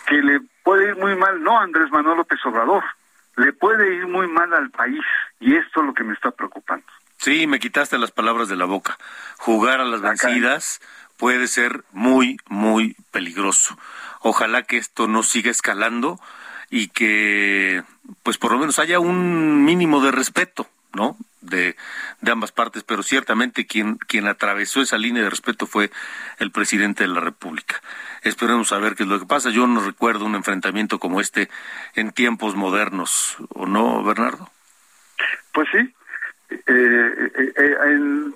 que 0.06 0.16
le 0.16 0.40
puede 0.62 0.88
ir 0.88 0.96
muy 0.96 1.16
mal, 1.16 1.42
no 1.42 1.58
a 1.58 1.62
Andrés 1.62 1.90
Manuel 1.90 2.18
López 2.18 2.38
Obrador, 2.44 2.84
le 3.36 3.52
puede 3.52 3.96
ir 3.96 4.06
muy 4.06 4.26
mal 4.28 4.52
al 4.54 4.70
país 4.70 5.00
y 5.38 5.54
esto 5.54 5.80
es 5.80 5.86
lo 5.86 5.94
que 5.94 6.04
me 6.04 6.14
está 6.14 6.30
preocupando. 6.30 6.86
Sí, 7.16 7.46
me 7.46 7.58
quitaste 7.58 7.98
las 7.98 8.12
palabras 8.12 8.48
de 8.48 8.56
la 8.56 8.64
boca. 8.64 8.96
Jugar 9.36 9.80
a 9.80 9.84
las 9.84 10.00
vencidas 10.00 10.80
puede 11.18 11.48
ser 11.48 11.84
muy, 11.92 12.38
muy 12.48 12.96
peligroso. 13.10 13.76
Ojalá 14.20 14.62
que 14.62 14.78
esto 14.78 15.06
no 15.06 15.22
siga 15.22 15.50
escalando 15.50 16.18
y 16.70 16.88
que, 16.88 17.82
pues 18.22 18.38
por 18.38 18.52
lo 18.52 18.58
menos 18.58 18.78
haya 18.78 19.00
un 19.00 19.64
mínimo 19.64 20.02
de 20.02 20.12
respeto, 20.12 20.66
¿no? 20.94 21.16
De, 21.40 21.76
de 22.20 22.30
ambas 22.30 22.52
partes, 22.52 22.82
pero 22.82 23.02
ciertamente 23.02 23.66
quien, 23.66 23.96
quien 23.96 24.26
atravesó 24.26 24.80
esa 24.80 24.98
línea 24.98 25.22
de 25.22 25.30
respeto 25.30 25.66
fue 25.66 25.90
el 26.38 26.50
presidente 26.50 27.04
de 27.04 27.08
la 27.08 27.20
República. 27.20 27.80
Esperemos 28.22 28.68
saber 28.68 28.94
qué 28.94 29.04
es 29.04 29.08
lo 29.08 29.18
que 29.18 29.26
pasa. 29.26 29.50
Yo 29.50 29.66
no 29.66 29.80
recuerdo 29.84 30.24
un 30.24 30.34
enfrentamiento 30.34 30.98
como 30.98 31.20
este 31.20 31.48
en 31.94 32.12
tiempos 32.12 32.54
modernos, 32.56 33.36
¿o 33.50 33.66
no, 33.66 34.02
Bernardo? 34.02 34.50
Pues 35.52 35.68
sí. 35.72 35.94
Eh, 36.50 37.30
eh, 37.36 37.52
eh, 37.56 38.30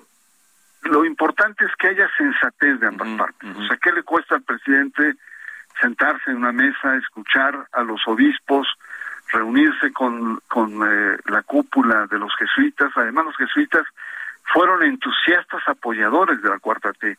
lo 0.83 1.05
importante 1.05 1.65
es 1.65 1.71
que 1.77 1.87
haya 1.87 2.09
sensatez 2.17 2.79
de 2.79 2.87
ambas 2.87 3.09
partes. 3.17 3.55
O 3.55 3.67
sea, 3.67 3.77
¿qué 3.77 3.91
le 3.91 4.03
cuesta 4.03 4.35
al 4.35 4.43
presidente 4.43 5.15
sentarse 5.81 6.31
en 6.31 6.37
una 6.37 6.51
mesa, 6.51 6.95
escuchar 6.95 7.67
a 7.71 7.83
los 7.83 8.01
obispos, 8.07 8.67
reunirse 9.31 9.91
con, 9.91 10.39
con 10.47 10.81
eh, 10.83 11.17
la 11.25 11.41
cúpula 11.43 12.07
de 12.07 12.19
los 12.19 12.33
jesuitas. 12.37 12.91
Además, 12.95 13.25
los 13.25 13.37
jesuitas 13.37 13.85
fueron 14.53 14.83
entusiastas 14.83 15.61
apoyadores 15.67 16.41
de 16.41 16.49
la 16.49 16.59
Cuarta 16.59 16.93
T. 16.93 17.17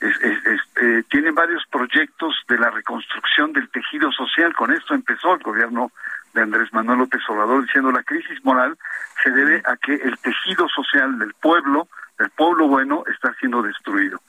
Eh, 0.00 1.02
tienen 1.10 1.34
varios 1.34 1.64
proyectos 1.70 2.34
de 2.48 2.58
la 2.58 2.70
reconstrucción 2.70 3.52
del 3.52 3.68
tejido 3.70 4.12
social. 4.12 4.54
Con 4.54 4.72
esto 4.72 4.94
empezó 4.94 5.34
el 5.34 5.42
gobierno 5.42 5.90
de 6.34 6.42
Andrés 6.42 6.72
Manuel 6.72 7.00
López 7.00 7.20
Obrador 7.28 7.62
diciendo 7.62 7.90
la 7.90 8.04
crisis 8.04 8.44
moral 8.44 8.78
se 9.22 9.30
debe 9.30 9.62
a 9.66 9.76
que 9.76 9.94
el 9.94 10.16
tejido 10.18 10.68
social 10.68 11.18
del 11.18 11.34
pueblo, 11.34 11.88
del 12.18 12.30
pueblo 12.30 12.68
bueno, 12.68 13.02
está 13.12 13.34
siendo 13.40 13.62
destruido. 13.62 14.20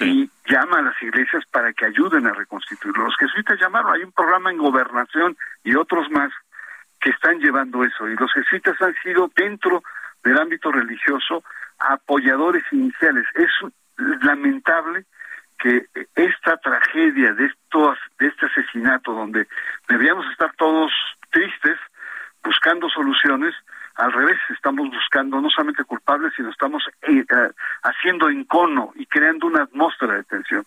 Y 0.00 0.28
llama 0.46 0.78
a 0.78 0.82
las 0.82 1.02
iglesias 1.02 1.44
para 1.50 1.72
que 1.72 1.84
ayuden 1.84 2.26
a 2.26 2.32
reconstituirlo. 2.32 3.04
Los 3.04 3.16
jesuitas 3.16 3.60
llamaron, 3.60 3.92
hay 3.92 4.02
un 4.02 4.12
programa 4.12 4.50
en 4.50 4.58
gobernación 4.58 5.36
y 5.62 5.74
otros 5.74 6.10
más 6.10 6.32
que 7.04 7.10
están 7.10 7.38
llevando 7.38 7.84
eso. 7.84 8.08
Y 8.08 8.16
los 8.16 8.32
jesuitas 8.32 8.80
han 8.80 8.94
sido 9.02 9.30
dentro 9.36 9.82
del 10.24 10.38
ámbito 10.38 10.72
religioso 10.72 11.44
apoyadores 11.78 12.64
iniciales. 12.72 13.26
Es 13.34 13.50
lamentable 14.22 15.04
que 15.58 15.84
esta 16.14 16.56
tragedia 16.56 17.34
de 17.34 17.44
estos 17.44 17.98
de 18.18 18.26
este 18.26 18.46
asesinato 18.46 19.12
donde 19.12 19.46
debíamos 19.86 20.26
estar 20.30 20.52
todos 20.56 20.90
tristes 21.30 21.78
buscando 22.42 22.88
soluciones 22.88 23.54
al 23.94 24.12
revés 24.12 24.36
estamos 24.50 24.88
buscando 24.90 25.40
no 25.40 25.48
solamente 25.50 25.84
culpables 25.84 26.32
sino 26.36 26.50
estamos 26.50 26.82
eh, 27.02 27.20
eh, 27.20 27.50
haciendo 27.84 28.28
encono 28.28 28.92
y 28.96 29.06
creando 29.06 29.46
una 29.46 29.62
atmósfera 29.62 30.14
de 30.14 30.24
tensión 30.24 30.66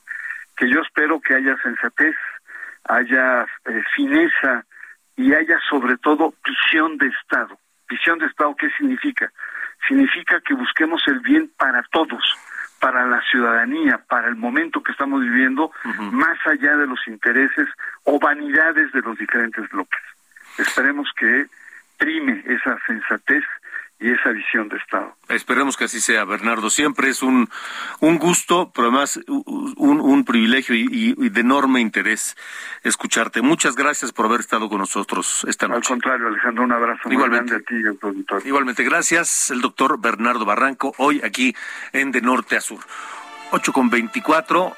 que 0.55 0.69
yo 0.69 0.79
espero 0.81 1.19
que 1.19 1.35
haya 1.35 1.57
sensatez 1.61 2.15
haya 2.85 3.43
eh, 3.65 3.83
fineza 3.93 4.65
y 5.17 5.33
haya 5.33 5.59
sobre 5.69 5.97
todo 5.97 6.33
visión 6.45 6.97
de 6.97 7.07
Estado. 7.07 7.59
Visión 7.89 8.19
de 8.19 8.27
Estado, 8.27 8.55
¿qué 8.55 8.69
significa? 8.77 9.31
Significa 9.87 10.39
que 10.41 10.53
busquemos 10.53 11.01
el 11.07 11.19
bien 11.19 11.51
para 11.57 11.83
todos, 11.91 12.23
para 12.79 13.05
la 13.07 13.21
ciudadanía, 13.31 13.97
para 14.07 14.27
el 14.27 14.35
momento 14.35 14.83
que 14.83 14.91
estamos 14.91 15.21
viviendo, 15.21 15.71
más 16.11 16.37
allá 16.45 16.77
de 16.77 16.87
los 16.87 16.99
intereses 17.07 17.67
o 18.03 18.19
vanidades 18.19 18.91
de 18.91 19.01
los 19.01 19.17
diferentes 19.17 19.67
bloques. 19.69 20.01
Esperemos 20.57 21.09
que 21.17 21.47
prime 21.97 22.43
esa 22.45 22.77
sensatez 22.85 23.43
y 23.99 24.11
esa 24.11 24.29
visión 24.29 24.69
de 24.69 24.77
Estado. 24.77 25.15
Esperemos 25.27 25.75
que 25.75 25.85
así 25.85 25.99
sea, 25.99 26.23
Bernardo. 26.23 26.69
Siempre 26.69 27.09
es 27.09 27.23
un, 27.23 27.49
un 27.99 28.17
gusto, 28.19 28.71
pero 28.73 28.87
además 28.87 29.19
un, 29.27 29.99
un 29.99 30.23
privilegio 30.23 30.75
y, 30.75 31.13
de 31.29 31.41
enorme 31.41 31.81
interés 31.81 32.35
escucharte. 32.83 33.41
Muchas 33.41 33.75
gracias 33.75 34.11
por 34.11 34.27
haber 34.27 34.41
estado 34.41 34.69
con 34.69 34.79
nosotros 34.79 35.45
esta 35.47 35.67
noche. 35.67 35.77
Al 35.77 35.99
contrario, 35.99 36.27
Alejandro, 36.27 36.63
un 36.63 36.71
abrazo 36.71 37.11
Igualmente. 37.11 37.53
muy 37.53 37.63
grande 37.73 37.91
a 37.91 38.29
ti 38.29 38.35
y 38.35 38.45
a 38.45 38.47
Igualmente, 38.47 38.83
gracias, 38.83 39.49
el 39.49 39.61
doctor 39.61 39.99
Bernardo 39.99 40.45
Barranco, 40.45 40.93
hoy 40.97 41.21
aquí 41.23 41.55
en 41.91 42.11
De 42.11 42.21
Norte 42.21 42.57
a 42.57 42.61
Sur. 42.61 42.81
8 43.51 43.73
con 43.73 43.89
24, 43.89 44.75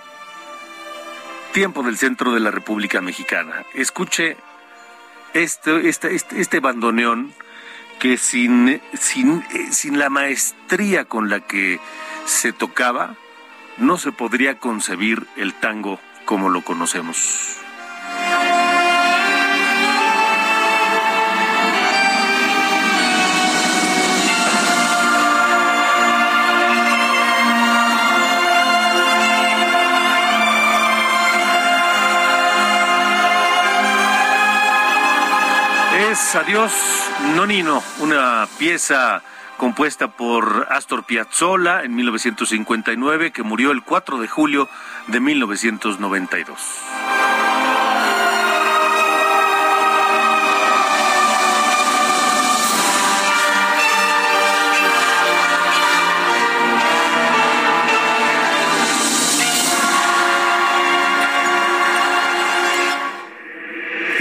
tiempo 1.52 1.84
del 1.84 1.98
centro 1.98 2.32
de 2.34 2.40
la 2.40 2.52
República 2.52 3.02
Mexicana. 3.02 3.64
Escuche 3.74 4.38
este, 5.34 5.90
este, 5.90 6.16
este, 6.16 6.40
este 6.40 6.60
bandoneón 6.60 7.34
que 8.00 8.18
sin, 8.18 8.82
sin, 8.94 9.44
eh, 9.54 9.72
sin 9.72 10.00
la 10.00 10.10
maestría 10.10 11.06
con 11.06 11.30
la 11.30 11.42
que 11.42 11.80
se 12.26 12.54
tocaba, 12.54 13.16
no 13.78 13.98
se 13.98 14.12
podría 14.12 14.58
concebir 14.58 15.28
el 15.36 15.54
tango 15.54 16.00
como 16.26 16.50
lo 16.50 16.64
conocemos. 16.64 17.58
Adiós 36.36 36.72
Nonino, 37.36 37.82
una 38.00 38.48
pieza 38.58 39.24
compuesta 39.58 40.10
por 40.10 40.68
Astor 40.70 41.04
Piazzolla 41.04 41.84
en 41.84 41.96
1959 41.96 43.32
que 43.32 43.42
murió 43.42 43.72
el 43.72 43.84
4 43.84 44.20
de 44.20 44.28
julio 44.28 44.70
de 45.08 45.20
1992. 45.20 47.09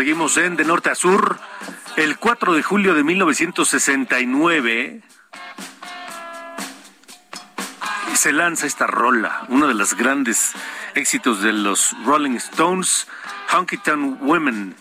Seguimos 0.00 0.38
en 0.38 0.56
De 0.56 0.64
Norte 0.64 0.88
a 0.88 0.94
Sur. 0.94 1.38
El 1.96 2.16
4 2.16 2.54
de 2.54 2.62
julio 2.62 2.94
de 2.94 3.04
1969 3.04 5.02
se 8.14 8.32
lanza 8.32 8.66
esta 8.66 8.86
rola, 8.86 9.44
uno 9.48 9.68
de 9.68 9.74
los 9.74 9.92
grandes 9.92 10.52
éxitos 10.94 11.42
de 11.42 11.52
los 11.52 11.94
Rolling 12.06 12.36
Stones, 12.36 13.08
Honky 13.52 13.76
Town 13.76 14.16
Women 14.22 14.74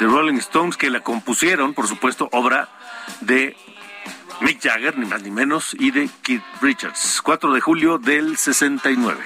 de 0.00 0.06
Rolling 0.06 0.38
Stones, 0.38 0.76
que 0.76 0.90
la 0.90 1.02
compusieron, 1.02 1.72
por 1.72 1.86
supuesto, 1.86 2.28
obra 2.32 2.68
de 3.20 3.56
Mick 4.40 4.60
Jagger, 4.60 4.98
ni 4.98 5.06
más 5.06 5.22
ni 5.22 5.30
menos, 5.30 5.76
y 5.78 5.92
de 5.92 6.10
Keith 6.22 6.42
Richards. 6.60 7.22
4 7.22 7.52
de 7.52 7.60
julio 7.60 7.98
del 7.98 8.36
69. 8.36 9.22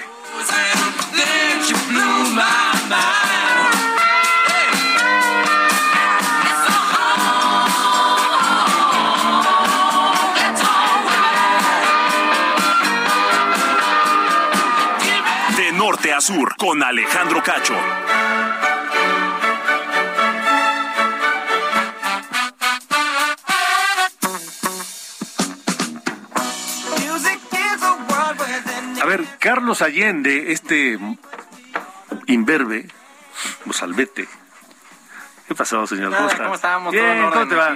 Norte 16.03 16.13
a 16.13 16.19
sur 16.21 16.55
con 16.57 16.83
Alejandro 16.83 17.41
Cacho. 17.41 17.75
A 29.01 29.05
ver, 29.05 29.23
Carlos 29.39 29.81
Allende, 29.81 30.51
este 30.51 30.99
imberbe, 32.27 32.87
o 33.65 33.73
salvete. 33.73 34.27
¿Qué 35.47 35.55
pasó, 35.55 35.87
señor? 35.87 36.13
¿Cómo, 36.15 36.29
¿Cómo 36.29 36.55
estamos? 36.55 36.91
Bien, 36.91 37.29
¿cómo 37.31 37.47
te 37.47 37.55
va? 37.55 37.75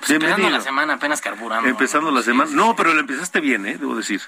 Pues 0.00 0.10
empezando 0.10 0.50
la 0.50 0.60
semana, 0.60 0.94
apenas 0.94 1.20
carburando. 1.20 1.68
Empezando 1.68 2.10
la 2.10 2.22
semana. 2.22 2.50
No, 2.52 2.74
pero 2.74 2.92
la 2.94 3.00
empezaste 3.00 3.40
bien, 3.40 3.66
¿eh? 3.66 3.76
Debo 3.78 3.94
decir. 3.96 4.22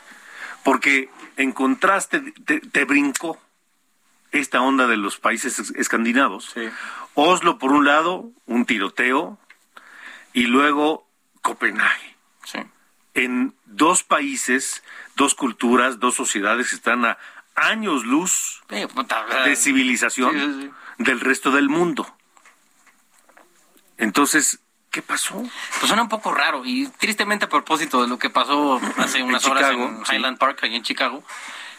Porque 0.63 1.09
encontraste, 1.37 2.21
te, 2.45 2.61
te 2.61 2.85
brincó 2.85 3.39
esta 4.33 4.61
onda 4.61 4.87
de 4.87 4.97
los 4.97 5.19
países 5.19 5.59
escandinavos. 5.77 6.55
Oslo, 7.15 7.59
por 7.59 7.73
un 7.73 7.85
lado, 7.85 8.31
un 8.47 8.67
tiroteo, 8.67 9.39
y 10.33 10.47
luego 10.47 11.09
Copenhague. 11.43 12.17
En 13.15 13.55
dos 13.65 14.03
países, 14.03 14.83
dos 15.15 15.35
culturas, 15.35 15.99
dos 15.99 16.15
sociedades 16.15 16.69
que 16.69 16.77
están 16.77 17.07
a 17.07 17.17
años 17.55 18.05
luz 18.05 18.63
de 18.69 19.57
civilización 19.57 20.75
del 20.99 21.21
resto 21.21 21.51
del 21.51 21.71
mundo. 21.71 22.15
Entonces, 23.97 24.61
¿qué 24.97 25.03
pasó? 25.03 25.35
Pues 25.79 25.89
suena 25.89 26.01
un 26.01 26.09
poco 26.09 26.33
raro 26.33 26.65
y 26.65 26.87
tristemente 26.87 27.45
a 27.45 27.51
propósito 27.51 28.01
de 28.01 28.09
lo 28.09 28.19
que 28.19 28.31
pasó 28.31 28.81
hace 28.97 29.23
unas 29.23 29.45
horas 29.45 29.73
en 29.73 30.03
Highland 30.11 30.39
Park, 30.39 30.61
ahí 30.63 30.75
en 30.75 30.83
Chicago. 30.83 31.23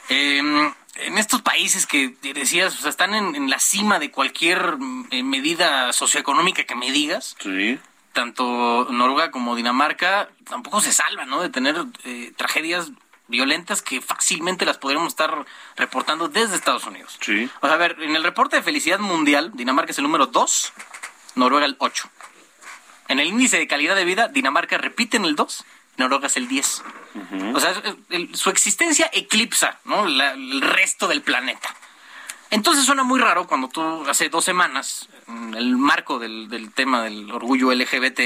Em, 0.08 0.72
en 0.98 1.18
estos 1.18 1.42
países 1.42 1.88
que 1.88 2.16
decías, 2.22 2.78
o 2.78 2.78
sea, 2.78 2.92
están 2.92 3.16
en, 3.16 3.50
la 3.50 3.58
cima 3.58 3.98
de 3.98 4.12
cualquier 4.12 4.78
eh, 5.10 5.24
medida 5.24 5.92
socioeconómica 5.94 6.66
que 6.66 6.76
me 6.76 6.92
digas. 6.92 7.36
Sí. 7.40 7.80
Tanto 8.14 8.88
Noruega 8.92 9.32
como 9.32 9.56
Dinamarca 9.56 10.30
tampoco 10.48 10.80
se 10.80 10.94
salvan, 10.94 11.28
¿no? 11.28 11.42
De 11.42 11.50
tener 11.50 11.76
eh, 12.04 12.34
tragedias 12.36 12.92
violentas 13.28 13.82
que 13.82 14.00
fácilmente 14.00 14.64
las 14.64 14.78
podríamos 14.78 15.08
estar 15.08 15.44
reportando 15.76 16.28
desde 16.28 16.56
Estados 16.56 16.86
Unidos. 16.86 17.18
Sí. 17.20 17.50
O 17.62 17.66
sea, 17.66 17.78
a 17.78 17.80
ver, 17.80 17.98
en 18.00 18.16
el 18.16 18.24
reporte 18.24 18.58
de 18.58 18.62
felicidad 18.62 19.00
mundial, 19.00 19.54
Dinamarca 19.56 19.92
es 19.92 19.98
el 19.98 20.04
número 20.04 20.28
2, 20.28 20.74
Noruega 21.34 21.66
el 21.66 21.78
8. 21.80 22.12
En 23.08 23.20
el 23.20 23.28
índice 23.28 23.58
de 23.58 23.68
calidad 23.68 23.96
de 23.96 24.06
vida, 24.06 24.28
Dinamarca 24.28 24.78
repite 24.78 25.18
en 25.18 25.26
el 25.26 25.36
2, 25.36 25.66
Noruega 25.98 26.28
es 26.28 26.38
el 26.38 26.48
10. 26.48 26.84
O 27.54 27.60
sea, 27.60 27.74
su 28.34 28.50
existencia 28.50 29.10
eclipsa 29.14 29.80
el 29.86 30.62
resto 30.62 31.08
del 31.08 31.22
planeta. 31.22 31.76
Entonces 32.50 32.86
suena 32.86 33.04
muy 33.04 33.20
raro 33.20 33.48
cuando 33.48 33.68
tú 33.68 34.06
hace 34.08 34.30
dos 34.30 34.46
semanas, 34.46 35.10
en 35.28 35.54
el 35.54 35.76
marco 35.78 36.20
del, 36.20 36.72
tema 36.74 37.02
del 37.04 37.30
orgullo 37.32 37.74
LGBT, 37.74 38.20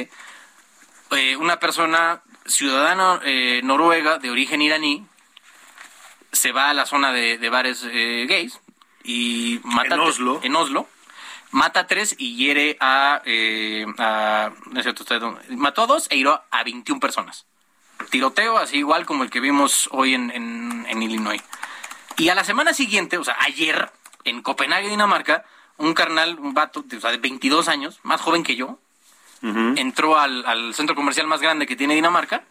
eh, 1.13 1.35
una 1.37 1.59
persona 1.59 2.21
ciudadana 2.45 3.19
eh, 3.23 3.61
noruega 3.63 4.17
de 4.19 4.29
origen 4.29 4.61
iraní 4.61 5.05
se 6.31 6.51
va 6.51 6.69
a 6.69 6.73
la 6.73 6.85
zona 6.85 7.11
de, 7.11 7.49
bares 7.49 7.85
eh, 7.89 8.25
gays 8.27 8.59
y 9.03 9.59
mata 9.63 9.95
en 9.95 10.01
Oslo. 10.01 10.39
en 10.43 10.55
Oslo 10.55 10.87
mata 11.51 11.81
a 11.81 11.87
tres 11.87 12.15
y 12.17 12.35
hiere 12.35 12.77
a, 12.79 13.21
mató 15.49 15.83
a 15.83 15.87
dos 15.87 16.07
e 16.09 16.17
hirió 16.17 16.41
a 16.49 16.63
21 16.63 16.99
personas. 16.99 17.45
Tiroteo 18.09 18.57
así 18.57 18.77
igual 18.77 19.05
como 19.05 19.23
el 19.23 19.29
que 19.29 19.39
vimos 19.39 19.87
hoy 19.91 20.15
en, 20.15 20.31
en, 20.31 21.03
Illinois. 21.03 21.41
Y 22.17 22.29
a 22.29 22.35
la 22.35 22.43
semana 22.43 22.73
siguiente 22.73 23.17
o 23.17 23.23
sea 23.23 23.37
ayer 23.39 23.91
en 24.23 24.41
Copenhague 24.41 24.89
Dinamarca 24.89 25.45
un 25.77 25.93
carnal 25.93 26.39
un 26.39 26.53
vato 26.53 26.81
de, 26.81 26.97
o 26.97 27.01
sea, 27.01 27.11
de 27.11 27.17
22 27.17 27.67
años 27.67 27.99
más 28.03 28.21
joven 28.21 28.43
que 28.43 28.55
yo 28.55 28.79
entró 29.41 30.19
al, 30.19 30.73
centro 30.73 30.95
comercial 30.95 31.27
más 31.27 31.41
grande 31.41 31.65
que 31.65 31.75
tiene 31.75 31.95
Dinamarca, 31.95 32.43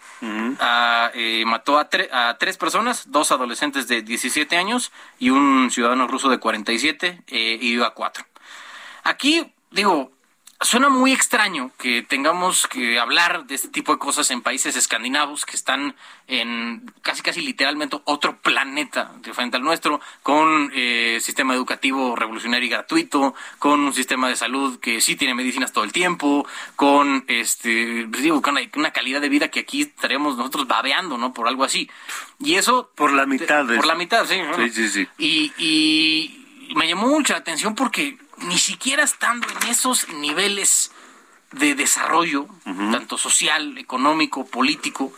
eh, 1.14 1.44
mató 1.46 1.78
a, 1.78 1.88
a, 2.12 2.38
tres 2.38 2.56
personas, 2.56 3.10
dos 3.10 3.30
adolescentes 3.30 3.86
de 3.86 4.02
17 4.02 4.56
años 4.56 4.90
y 5.18 5.30
un 5.30 5.70
ciudadano 5.70 6.08
ruso 6.08 6.28
de 6.28 6.38
47, 6.38 7.22
eh, 7.28 7.58
y 7.60 7.80
a 7.80 7.90
cuatro. 7.90 8.24
Aquí, 9.04 9.52
digo, 9.70 10.12
Suena 10.62 10.90
muy 10.90 11.12
extraño 11.12 11.70
que 11.78 12.02
tengamos 12.02 12.66
que 12.66 12.98
hablar 12.98 13.46
de 13.46 13.54
este 13.54 13.68
tipo 13.68 13.92
de 13.92 13.98
cosas 13.98 14.30
en 14.30 14.42
países 14.42 14.76
escandinavos 14.76 15.46
que 15.46 15.56
están 15.56 15.96
en 16.26 16.84
casi 17.00 17.22
casi 17.22 17.40
literalmente 17.40 17.98
otro 18.04 18.36
planeta 18.42 19.10
diferente 19.22 19.56
al 19.56 19.62
nuestro, 19.62 20.02
con 20.22 20.70
eh, 20.74 21.16
sistema 21.22 21.54
educativo 21.54 22.14
revolucionario 22.14 22.66
y 22.66 22.68
gratuito, 22.68 23.34
con 23.58 23.80
un 23.80 23.94
sistema 23.94 24.28
de 24.28 24.36
salud 24.36 24.78
que 24.80 25.00
sí 25.00 25.16
tiene 25.16 25.32
medicinas 25.32 25.72
todo 25.72 25.84
el 25.84 25.92
tiempo, 25.92 26.46
con 26.76 27.24
este 27.26 28.06
pues 28.10 28.22
digo, 28.22 28.42
con 28.42 28.58
una 28.74 28.90
calidad 28.90 29.22
de 29.22 29.30
vida 29.30 29.48
que 29.48 29.60
aquí 29.60 29.80
estaríamos 29.80 30.36
nosotros 30.36 30.68
babeando, 30.68 31.16
¿no? 31.16 31.32
Por 31.32 31.48
algo 31.48 31.64
así. 31.64 31.88
Y 32.38 32.56
eso 32.56 32.90
por 32.94 33.14
la 33.14 33.24
mitad, 33.24 33.64
por 33.64 33.86
la 33.86 33.94
mitad, 33.94 34.26
sí. 34.26 34.36
Sí, 34.56 34.68
sí, 34.68 34.88
sí. 34.90 35.08
Y, 35.16 35.52
y 35.56 36.74
me 36.74 36.86
llamó 36.86 37.08
mucha 37.08 37.36
atención 37.36 37.74
porque 37.74 38.18
ni 38.42 38.59
siquiera 38.59 39.03
estando 39.03 39.46
en 39.48 39.68
esos 39.68 40.09
niveles 40.09 40.92
de 41.53 41.74
desarrollo, 41.74 42.46
tanto 42.64 43.18
social, 43.18 43.76
económico, 43.79 44.46
político, 44.46 45.12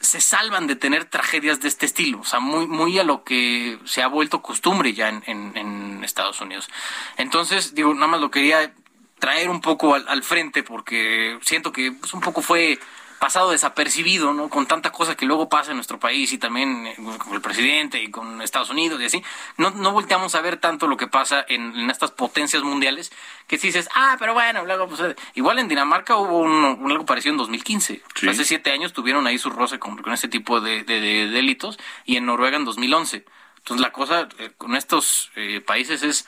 se 0.00 0.20
salvan 0.20 0.66
de 0.66 0.76
tener 0.76 1.04
tragedias 1.04 1.60
de 1.60 1.68
este 1.68 1.86
estilo, 1.86 2.20
o 2.20 2.24
sea, 2.24 2.40
muy, 2.40 2.66
muy 2.66 2.98
a 2.98 3.04
lo 3.04 3.22
que 3.22 3.78
se 3.84 4.02
ha 4.02 4.08
vuelto 4.08 4.42
costumbre 4.42 4.92
ya 4.92 5.08
en, 5.08 5.22
en, 5.26 6.04
Estados 6.04 6.40
Unidos. 6.40 6.68
Entonces, 7.16 7.76
digo, 7.76 7.94
nada 7.94 8.08
más 8.08 8.20
lo 8.20 8.30
quería 8.30 8.74
traer 9.20 9.48
un 9.48 9.60
poco 9.60 9.94
al, 9.94 10.06
al 10.08 10.24
frente 10.24 10.64
porque 10.64 11.38
siento 11.42 11.70
que 11.70 11.92
pues, 11.92 12.12
un 12.12 12.20
poco 12.20 12.42
fue 12.42 12.80
pasado 13.22 13.52
desapercibido, 13.52 14.34
¿no? 14.34 14.48
Con 14.48 14.66
tanta 14.66 14.90
cosa 14.90 15.14
que 15.14 15.26
luego 15.26 15.48
pasa 15.48 15.70
en 15.70 15.76
nuestro 15.76 16.00
país 16.00 16.32
y 16.32 16.38
también 16.38 16.88
eh, 16.88 16.96
con 17.18 17.32
el 17.34 17.40
presidente 17.40 18.02
y 18.02 18.10
con 18.10 18.42
Estados 18.42 18.68
Unidos 18.68 19.00
y 19.00 19.04
así, 19.04 19.22
no, 19.58 19.70
no 19.70 19.92
volteamos 19.92 20.34
a 20.34 20.40
ver 20.40 20.56
tanto 20.56 20.88
lo 20.88 20.96
que 20.96 21.06
pasa 21.06 21.44
en, 21.48 21.88
estas 21.88 22.10
potencias 22.10 22.64
mundiales 22.64 23.12
que 23.46 23.58
si 23.58 23.68
dices, 23.68 23.88
ah, 23.94 24.16
pero 24.18 24.34
bueno, 24.34 24.64
luego, 24.64 24.88
pues, 24.88 25.00
eh, 25.02 25.14
igual 25.34 25.60
en 25.60 25.68
Dinamarca 25.68 26.16
hubo 26.16 26.40
un, 26.40 26.90
algo 26.90 27.06
parecido 27.06 27.34
en 27.34 27.38
2015. 27.38 28.02
Hace 28.28 28.44
siete 28.44 28.72
años 28.72 28.92
tuvieron 28.92 29.24
ahí 29.28 29.38
su 29.38 29.50
roce 29.50 29.78
con, 29.78 29.98
con 29.98 30.12
este 30.12 30.26
tipo 30.26 30.60
de, 30.60 30.82
delitos 30.82 31.78
y 32.04 32.16
en 32.16 32.26
Noruega 32.26 32.56
en 32.56 32.64
2011. 32.64 33.24
Entonces 33.58 33.80
la 33.80 33.92
cosa 33.92 34.28
eh, 34.40 34.50
con 34.58 34.74
estos 34.74 35.30
países 35.64 36.02
es, 36.02 36.26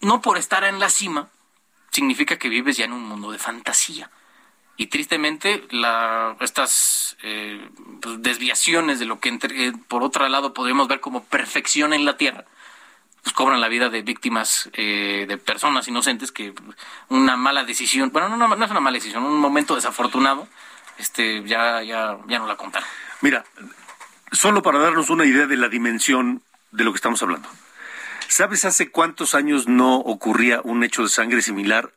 no 0.00 0.20
por 0.20 0.38
estar 0.38 0.64
en 0.64 0.80
la 0.80 0.90
cima, 0.90 1.28
significa 1.92 2.36
que 2.36 2.48
vives 2.48 2.78
ya 2.78 2.86
en 2.86 2.94
un 2.94 3.04
mundo 3.04 3.30
de 3.30 3.38
fantasía 3.38 4.10
y 4.76 4.86
tristemente 4.88 5.66
la, 5.70 6.36
estas 6.40 7.16
eh, 7.22 7.68
pues, 8.00 8.22
desviaciones 8.22 8.98
de 8.98 9.06
lo 9.06 9.20
que 9.20 9.30
eh, 9.30 9.72
por 9.88 10.02
otro 10.02 10.28
lado 10.28 10.52
podríamos 10.52 10.88
ver 10.88 11.00
como 11.00 11.24
perfección 11.24 11.92
en 11.92 12.04
la 12.04 12.16
tierra 12.16 12.44
pues 13.22 13.34
cobran 13.34 13.60
la 13.60 13.68
vida 13.68 13.88
de 13.88 14.02
víctimas 14.02 14.70
eh, 14.74 15.24
de 15.26 15.38
personas 15.38 15.88
inocentes 15.88 16.30
que 16.30 16.52
una 17.08 17.36
mala 17.36 17.64
decisión 17.64 18.10
bueno 18.12 18.28
no, 18.28 18.36
no, 18.36 18.64
es 18.64 18.70
una 18.70 18.80
mala 18.80 18.96
decisión 18.96 19.24
un 19.24 19.38
momento 19.38 19.74
desafortunado 19.74 20.46
este 20.98 21.42
ya 21.44 21.82
ya 21.82 22.18
ya 22.26 22.38
no 22.38 22.46
la 22.46 22.56
contaron. 22.56 22.88
Mira 23.20 23.44
solo 24.32 24.62
para 24.62 24.78
darnos 24.78 25.10
una 25.10 25.24
idea 25.24 25.46
de 25.46 25.56
la 25.56 25.68
dimensión 25.68 26.42
de 26.70 26.84
lo 26.84 26.92
que 26.92 26.96
estamos 26.96 27.22
hablando. 27.22 27.48
Sabes 28.28 28.64
hace 28.64 28.90
cuántos 28.90 29.34
años 29.34 29.68
no 29.68 29.96
ocurría 29.96 30.60
un 30.62 30.84
hecho 30.84 31.02
de 31.02 31.08
sangre 31.08 31.42
similar 31.42 31.92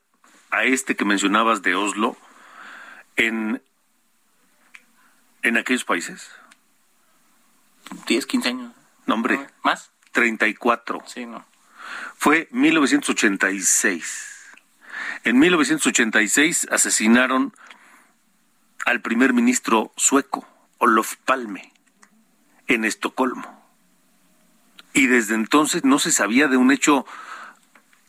a 0.52 0.64
este 0.64 0.96
que 0.96 1.06
mencionabas 1.06 1.62
de 1.62 1.76
Oslo 1.76 2.18
en, 3.20 3.62
en 5.44 5.58
aquellos 5.58 5.84
países? 5.84 6.32
10, 8.08 8.26
15 8.26 8.50
años. 8.50 8.74
No, 9.06 9.16
hombre. 9.16 9.40
¿Más? 9.64 9.92
34. 10.14 11.04
Sí, 11.06 11.26
no. 11.26 11.46
Fue 12.16 12.48
1986. 12.52 14.26
En 15.26 15.38
1986 15.38 16.68
asesinaron 16.72 17.54
al 18.86 19.02
primer 19.02 19.34
ministro 19.34 19.92
sueco, 19.98 20.48
Olof 20.78 21.18
Palme, 21.26 21.74
en 22.68 22.86
Estocolmo. 22.86 23.60
Y 24.94 25.08
desde 25.08 25.36
entonces 25.36 25.84
no 25.84 26.00
se 26.00 26.12
sabía 26.12 26.48
de 26.48 26.58
un 26.58 26.72
hecho 26.72 27.06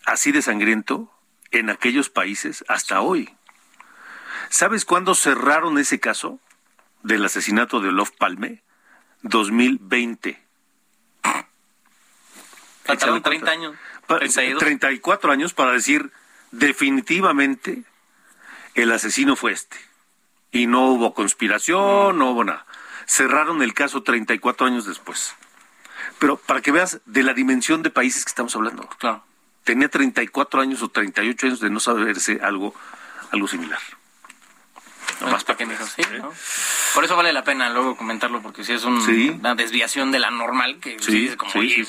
así 0.07 0.31
de 0.31 0.43
sangriento 0.43 1.13
en 1.51 1.69
aquellos 1.69 2.11
países 2.11 2.65
hasta 2.69 3.01
hoy. 3.01 3.35
¿Sabes 4.51 4.85
cuándo 4.85 5.15
cerraron 5.15 5.79
ese 5.79 6.01
caso 6.01 6.41
del 7.05 7.25
asesinato 7.25 7.81
de 7.81 7.91
Olof 7.91 8.11
Palme? 8.11 8.65
2020. 9.23 10.43
Faltaron 12.85 13.23
30 13.23 13.51
años. 13.51 13.77
34 14.59 15.31
años 15.31 15.55
para 15.55 15.71
decir 15.71 16.11
definitivamente 16.51 17.85
el 18.75 18.91
asesino 18.91 19.37
fue 19.37 19.53
este. 19.53 19.77
Y 20.51 20.67
no 20.67 20.89
hubo 20.89 21.15
conspiración, 21.15 22.19
no 22.19 22.33
hubo 22.33 22.43
nada. 22.43 22.67
Cerraron 23.07 23.63
el 23.63 23.73
caso 23.73 24.03
34 24.03 24.67
años 24.67 24.85
después. 24.85 25.37
Pero 26.19 26.39
para 26.39 26.61
que 26.61 26.73
veas 26.73 27.01
de 27.07 27.23
la 27.23 27.35
dimensión 27.35 27.83
de 27.83 27.91
países 27.91 28.25
que 28.25 28.31
estamos 28.31 28.57
hablando. 28.57 28.89
Claro. 28.99 29.23
Tenía 29.63 29.89
34 29.89 30.61
años 30.61 30.83
o 30.83 30.89
38 30.89 31.47
años 31.47 31.61
de 31.61 31.71
no 31.71 31.79
saberse 31.79 32.41
algo, 32.43 32.75
algo 33.31 33.47
similar. 33.47 33.79
Más 35.21 35.45
para 35.45 35.59
sí, 35.59 36.03
Por 36.95 37.05
eso 37.05 37.17
vale 37.17 37.33
la 37.33 37.45
pena 37.45 37.69
luego 37.71 37.97
comentarlo, 37.97 38.41
porque 38.41 38.65
si 38.65 38.73
es 38.73 38.85
una 38.85 39.55
desviación 39.55 40.11
de 40.13 40.19
la 40.19 40.31
normal, 40.31 40.79
que 40.81 40.99
sí, 41.01 41.31
como, 41.37 41.53
¿qué 41.53 41.83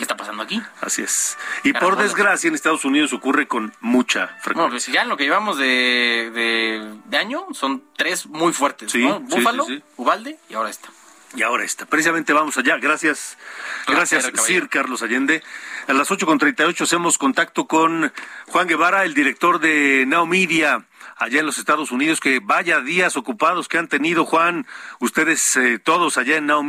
está 0.00 0.16
pasando 0.16 0.42
aquí? 0.42 0.60
Así 0.80 1.02
es. 1.02 1.38
Y 1.62 1.72
por 1.72 1.96
desgracia 1.96 2.48
en 2.48 2.54
Estados 2.54 2.84
Unidos 2.84 3.12
ocurre 3.12 3.46
con 3.46 3.72
mucha 3.80 4.28
frecuencia. 4.40 4.62
No, 4.64 4.70
pues 4.70 4.86
ya 4.86 5.02
en 5.02 5.08
lo 5.08 5.16
que 5.16 5.24
llevamos 5.24 5.58
de, 5.58 6.92
de, 7.06 7.16
año 7.16 7.46
son 7.52 7.84
tres 7.96 8.26
muy 8.26 8.52
fuertes, 8.52 8.94
¿no? 8.96 9.20
Búfalo, 9.20 9.66
Ubalde 9.96 10.38
y 10.48 10.54
ahora 10.54 10.70
esta. 10.70 10.88
Y 11.36 11.42
ahora 11.42 11.64
esta. 11.64 11.86
Precisamente 11.86 12.32
vamos 12.32 12.58
allá. 12.58 12.76
Gracias, 12.76 13.36
gracias, 13.86 14.30
Sir 14.44 14.68
Carlos 14.68 15.02
Allende. 15.02 15.42
A 15.88 15.92
las 15.92 16.10
8.38 16.10 16.80
hacemos 16.82 17.18
contacto 17.18 17.66
con 17.66 18.12
Juan 18.46 18.68
Guevara, 18.68 19.04
el 19.04 19.14
director 19.14 19.58
de 19.58 20.04
Now 20.06 20.26
Media 20.26 20.84
allá 21.16 21.40
en 21.40 21.46
los 21.46 21.58
Estados 21.58 21.92
Unidos, 21.92 22.20
que 22.20 22.40
vaya 22.40 22.80
días 22.80 23.16
ocupados 23.16 23.68
que 23.68 23.78
han 23.78 23.88
tenido, 23.88 24.24
Juan, 24.24 24.66
ustedes 25.00 25.56
eh, 25.56 25.78
todos 25.78 26.18
allá 26.18 26.36
en 26.36 26.46
Now 26.46 26.64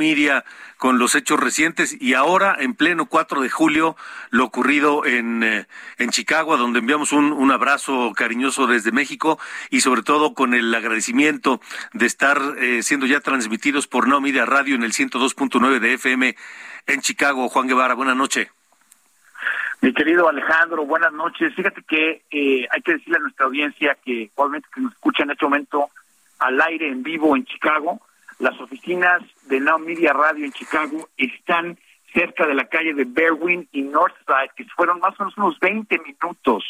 con 0.77 0.99
los 0.99 1.15
hechos 1.15 1.39
recientes 1.39 1.95
y 1.99 2.13
ahora 2.13 2.55
en 2.59 2.75
pleno 2.75 3.05
4 3.05 3.41
de 3.41 3.49
julio 3.49 3.95
lo 4.29 4.45
ocurrido 4.45 5.05
en, 5.05 5.43
eh, 5.43 5.67
en 5.97 6.09
Chicago, 6.09 6.57
donde 6.57 6.79
enviamos 6.79 7.11
un, 7.11 7.31
un 7.31 7.51
abrazo 7.51 8.13
cariñoso 8.15 8.67
desde 8.67 8.91
México 8.91 9.39
y 9.69 9.81
sobre 9.81 10.03
todo 10.03 10.33
con 10.33 10.53
el 10.53 10.73
agradecimiento 10.73 11.61
de 11.93 12.05
estar 12.05 12.41
eh, 12.57 12.83
siendo 12.83 13.05
ya 13.05 13.21
transmitidos 13.21 13.87
por 13.87 14.07
Now 14.07 14.21
Radio 14.45 14.75
en 14.75 14.83
el 14.83 14.93
102.9 14.93 15.79
de 15.79 15.93
FM 15.93 16.35
en 16.87 17.01
Chicago. 17.01 17.49
Juan 17.49 17.67
Guevara, 17.67 17.93
buenas 17.93 18.15
noches. 18.15 18.54
Mi 19.81 19.93
querido 19.93 20.27
Alejandro, 20.27 20.85
buenas 20.85 21.13
noches. 21.13 21.53
Fíjate 21.53 21.81
que 21.83 22.23
eh, 22.31 22.67
hay 22.71 22.81
que 22.81 22.93
decirle 22.93 23.17
a 23.17 23.21
nuestra 23.21 23.45
audiencia 23.45 23.97
que 24.03 24.31
probablemente 24.33 24.69
que 24.73 24.81
nos 24.81 24.93
escucha 24.93 25.23
en 25.23 25.31
este 25.31 25.45
momento 25.45 25.89
al 26.39 26.59
aire 26.61 26.89
en 26.89 27.03
vivo 27.03 27.35
en 27.35 27.45
Chicago, 27.45 28.01
las 28.39 28.59
oficinas 28.59 29.21
de 29.47 29.59
Now 29.59 29.79
Media 29.79 30.13
Radio 30.13 30.45
en 30.45 30.51
Chicago 30.51 31.07
están 31.17 31.77
cerca 32.13 32.47
de 32.47 32.53
la 32.53 32.65
calle 32.65 32.93
de 32.93 33.05
Berwyn 33.05 33.67
y 33.71 33.81
Northside, 33.81 34.51
que 34.55 34.65
fueron 34.75 34.99
más 34.99 35.19
o 35.19 35.23
menos 35.23 35.37
unos 35.37 35.59
20 35.59 35.99
minutos 35.99 36.63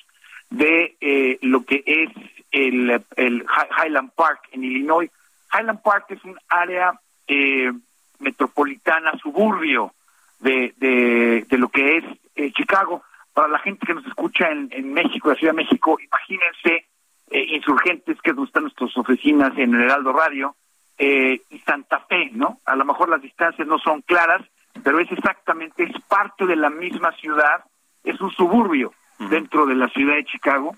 de 0.50 0.96
eh, 1.02 1.38
lo 1.42 1.64
que 1.64 1.84
es 1.86 2.10
el, 2.52 3.02
el, 3.16 3.46
Highland 3.84 4.12
Park 4.12 4.50
en 4.52 4.64
Illinois. 4.64 5.10
Highland 5.54 5.82
Park 5.82 6.06
es 6.10 6.24
un 6.24 6.38
área 6.50 7.00
eh, 7.28 7.72
metropolitana, 8.20 9.18
suburbio 9.22 9.94
de, 10.40 10.74
de, 10.78 11.46
de, 11.48 11.58
lo 11.58 11.70
que 11.70 11.98
es 11.98 12.04
eh, 12.36 12.52
Chicago. 12.52 13.04
Para 13.34 13.50
la 13.50 13.60
gente 13.60 13.86
que 13.86 13.94
nos 13.94 14.06
escucha 14.06 14.50
en, 14.50 14.70
en 14.72 14.94
México, 14.94 15.30
la 15.30 15.36
Ciudad 15.36 15.54
de 15.54 15.64
México, 15.64 15.98
imagínense 16.00 16.86
eh, 17.32 17.46
insurgentes 17.56 18.22
que 18.22 18.32
están 18.32 18.64
nuestras 18.64 18.96
oficinas 18.98 19.58
en 19.58 19.74
el 19.76 19.82
Heraldo 19.82 20.14
Radio 20.14 20.56
eh, 20.98 21.42
y 21.50 21.60
Santa 21.60 22.00
Fe, 22.02 22.30
¿no? 22.32 22.60
A 22.66 22.76
lo 22.76 22.86
mejor 22.86 23.10
las 23.10 23.22
distancias 23.22 23.68
no 23.68 23.78
son 23.80 24.02
claras, 24.04 24.42
pero 24.84 25.00
es 25.00 25.12
exactamente, 25.12 25.84
es 25.84 26.02
parte 26.04 26.46
de 26.46 26.56
la 26.56 26.70
misma 26.70 27.12
ciudad, 27.14 27.66
es 28.04 28.20
un 28.22 28.32
suburbio 28.32 28.94
dentro 29.30 29.66
de 29.66 29.76
la 29.76 29.90
ciudad 29.90 30.16
de 30.16 30.26
Chicago. 30.26 30.76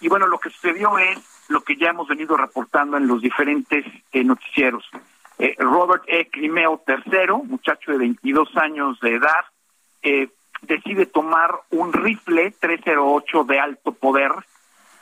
Y 0.00 0.08
bueno, 0.08 0.26
lo 0.26 0.38
que 0.38 0.50
sucedió 0.50 0.98
es 0.98 1.18
lo 1.48 1.60
que 1.62 1.76
ya 1.76 1.90
hemos 1.90 2.08
venido 2.08 2.36
reportando 2.36 2.96
en 2.96 3.06
los 3.06 3.20
diferentes 3.20 3.84
eh, 4.12 4.24
noticieros. 4.24 4.88
Eh, 5.38 5.54
Robert 5.58 6.04
E. 6.06 6.28
Crimeo 6.30 6.82
III, 6.86 7.48
muchacho 7.48 7.92
de 7.92 7.98
22 7.98 8.56
años 8.56 9.00
de 9.00 9.14
edad, 9.14 9.44
eh, 10.02 10.28
decide 10.62 11.06
tomar 11.06 11.50
un 11.70 11.92
rifle 11.92 12.52
308 12.58 13.44
de 13.44 13.58
alto 13.58 13.92
poder 13.92 14.32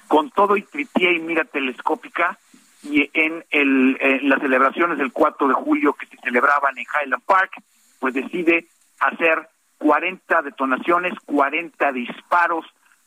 con 0.06 0.30
todo 0.30 0.56
y 0.56 0.62
tripié 0.62 1.12
y 1.12 1.20
mira 1.20 1.44
telescópica 1.44 2.38
y 2.82 3.10
en, 3.12 3.44
el, 3.50 3.98
en 4.00 4.28
las 4.28 4.40
celebraciones 4.40 4.98
del 4.98 5.12
4 5.12 5.48
de 5.48 5.54
julio 5.54 5.92
que 5.94 6.06
se 6.06 6.16
celebraban 6.18 6.78
en 6.78 6.84
Highland 6.84 7.24
Park, 7.24 7.62
pues 7.98 8.14
decide 8.14 8.68
hacer 9.00 9.48
40 9.78 10.42
detonaciones, 10.42 11.14
40 11.26 11.92
disparos 11.92 12.64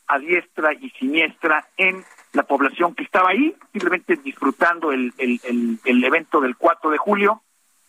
a 0.07 0.19
diestra 0.19 0.73
y 0.73 0.89
siniestra 0.91 1.65
en 1.77 2.03
la 2.33 2.43
población 2.43 2.95
que 2.95 3.03
estaba 3.03 3.29
ahí, 3.29 3.55
simplemente 3.71 4.17
disfrutando 4.17 4.91
el, 4.91 5.13
el, 5.17 5.79
el, 5.83 6.03
evento 6.03 6.41
del 6.41 6.57
4 6.57 6.89
de 6.89 6.97
julio. 6.97 7.41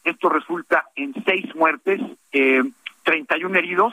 Esto 0.05 0.29
resulta 0.29 0.89
en 0.97 1.15
seis 1.25 1.55
muertes, 1.55 2.01
eh, 2.33 2.63
31 3.05 3.57
heridos. 3.59 3.93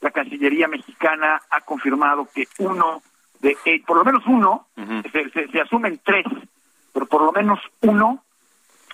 La 0.00 0.10
Cancillería 0.10 0.68
mexicana 0.68 1.40
ha 1.50 1.60
confirmado 1.62 2.28
que 2.34 2.46
uno 2.58 3.02
de, 3.40 3.56
eh, 3.64 3.82
por 3.86 3.96
lo 3.96 4.04
menos 4.04 4.24
uno, 4.26 4.66
uh 4.76 4.80
-huh. 4.80 5.12
se, 5.12 5.30
se, 5.30 5.48
se 5.48 5.60
asumen 5.60 6.00
tres, 6.04 6.26
pero 6.92 7.06
por 7.06 7.22
lo 7.22 7.32
menos 7.32 7.58
uno 7.82 8.24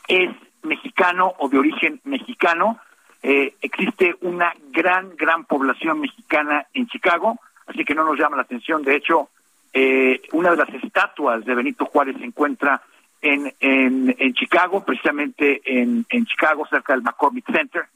es 0.09 0.31
mexicano 0.63 1.35
o 1.39 1.49
de 1.49 1.59
origen 1.59 2.01
mexicano. 2.05 2.79
Eh, 3.23 3.55
existe 3.63 4.17
una 4.21 4.53
gran, 4.71 5.17
gran 5.17 5.45
población 5.45 6.01
mexicana 6.01 6.67
en 6.75 6.87
Chicago, 6.89 7.39
así 7.67 7.85
que 7.85 7.95
no 7.95 8.05
nos 8.05 8.19
llama 8.19 8.37
la 8.37 8.43
atención. 8.43 8.83
De 8.83 8.97
hecho, 8.97 9.31
eh, 9.73 10.21
una 10.33 10.51
de 10.51 10.57
las 10.59 10.69
estatuas 10.75 11.45
de 11.45 11.55
Benito 11.55 11.87
Juárez 11.87 12.17
se 12.19 12.25
encuentra 12.25 12.83
en, 13.23 13.53
en, 13.61 14.15
en 14.19 14.35
Chicago, 14.35 14.85
precisamente 14.85 15.63
en, 15.65 16.05
en, 16.11 16.27
Chicago, 16.27 16.67
cerca 16.69 16.93
del 16.93 17.03
McCormick 17.03 17.51
Center. 17.51 17.87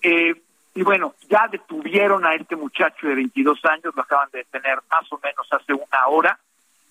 Eh, 0.00 0.34
y 0.80 0.82
bueno, 0.82 1.14
ya 1.28 1.46
detuvieron 1.46 2.24
a 2.24 2.34
este 2.34 2.56
muchacho 2.56 3.06
de 3.06 3.14
22 3.14 3.62
años, 3.66 3.94
lo 3.94 4.00
acaban 4.00 4.30
de 4.32 4.38
detener 4.38 4.78
más 4.90 5.12
o 5.12 5.20
menos 5.22 5.46
hace 5.50 5.74
una 5.74 6.06
hora. 6.08 6.38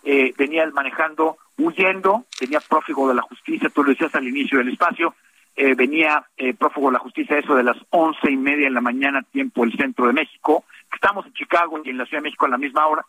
Eh, 0.04 0.32
venía 0.38 0.64
él 0.64 0.74
manejando, 0.74 1.38
huyendo, 1.58 2.26
venía 2.40 2.60
prófugo 2.60 3.10
de 3.10 3.16
la 3.16 3.24
justicia, 3.24 3.68
tú 3.72 3.84
lo 3.84 3.90
decías 3.90 4.14
al 4.14 4.28
inicio 4.28 4.60
del 4.60 4.70
espacio, 4.70 5.16
eh, 5.56 5.74
venía 5.74 6.24
eh, 6.38 6.54
prófugo 6.54 6.90
de 6.90 6.94
la 6.94 7.00
justicia 7.00 7.40
eso 7.40 7.56
de 7.56 7.64
las 7.64 7.78
once 7.90 8.30
y 8.30 8.38
media 8.38 8.66
de 8.66 8.76
la 8.76 8.80
mañana, 8.80 9.24
tiempo 9.24 9.62
del 9.62 9.76
centro 9.76 10.06
de 10.06 10.14
México. 10.14 10.66
Estamos 10.94 11.26
en 11.26 11.34
Chicago 11.34 11.82
y 11.84 11.90
en 11.90 11.98
la 11.98 12.06
Ciudad 12.06 12.22
de 12.22 12.28
México 12.30 12.46
a 12.46 12.50
la 12.50 12.60
misma 12.60 12.86
hora. 12.86 13.04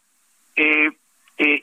Eh, 0.57 0.93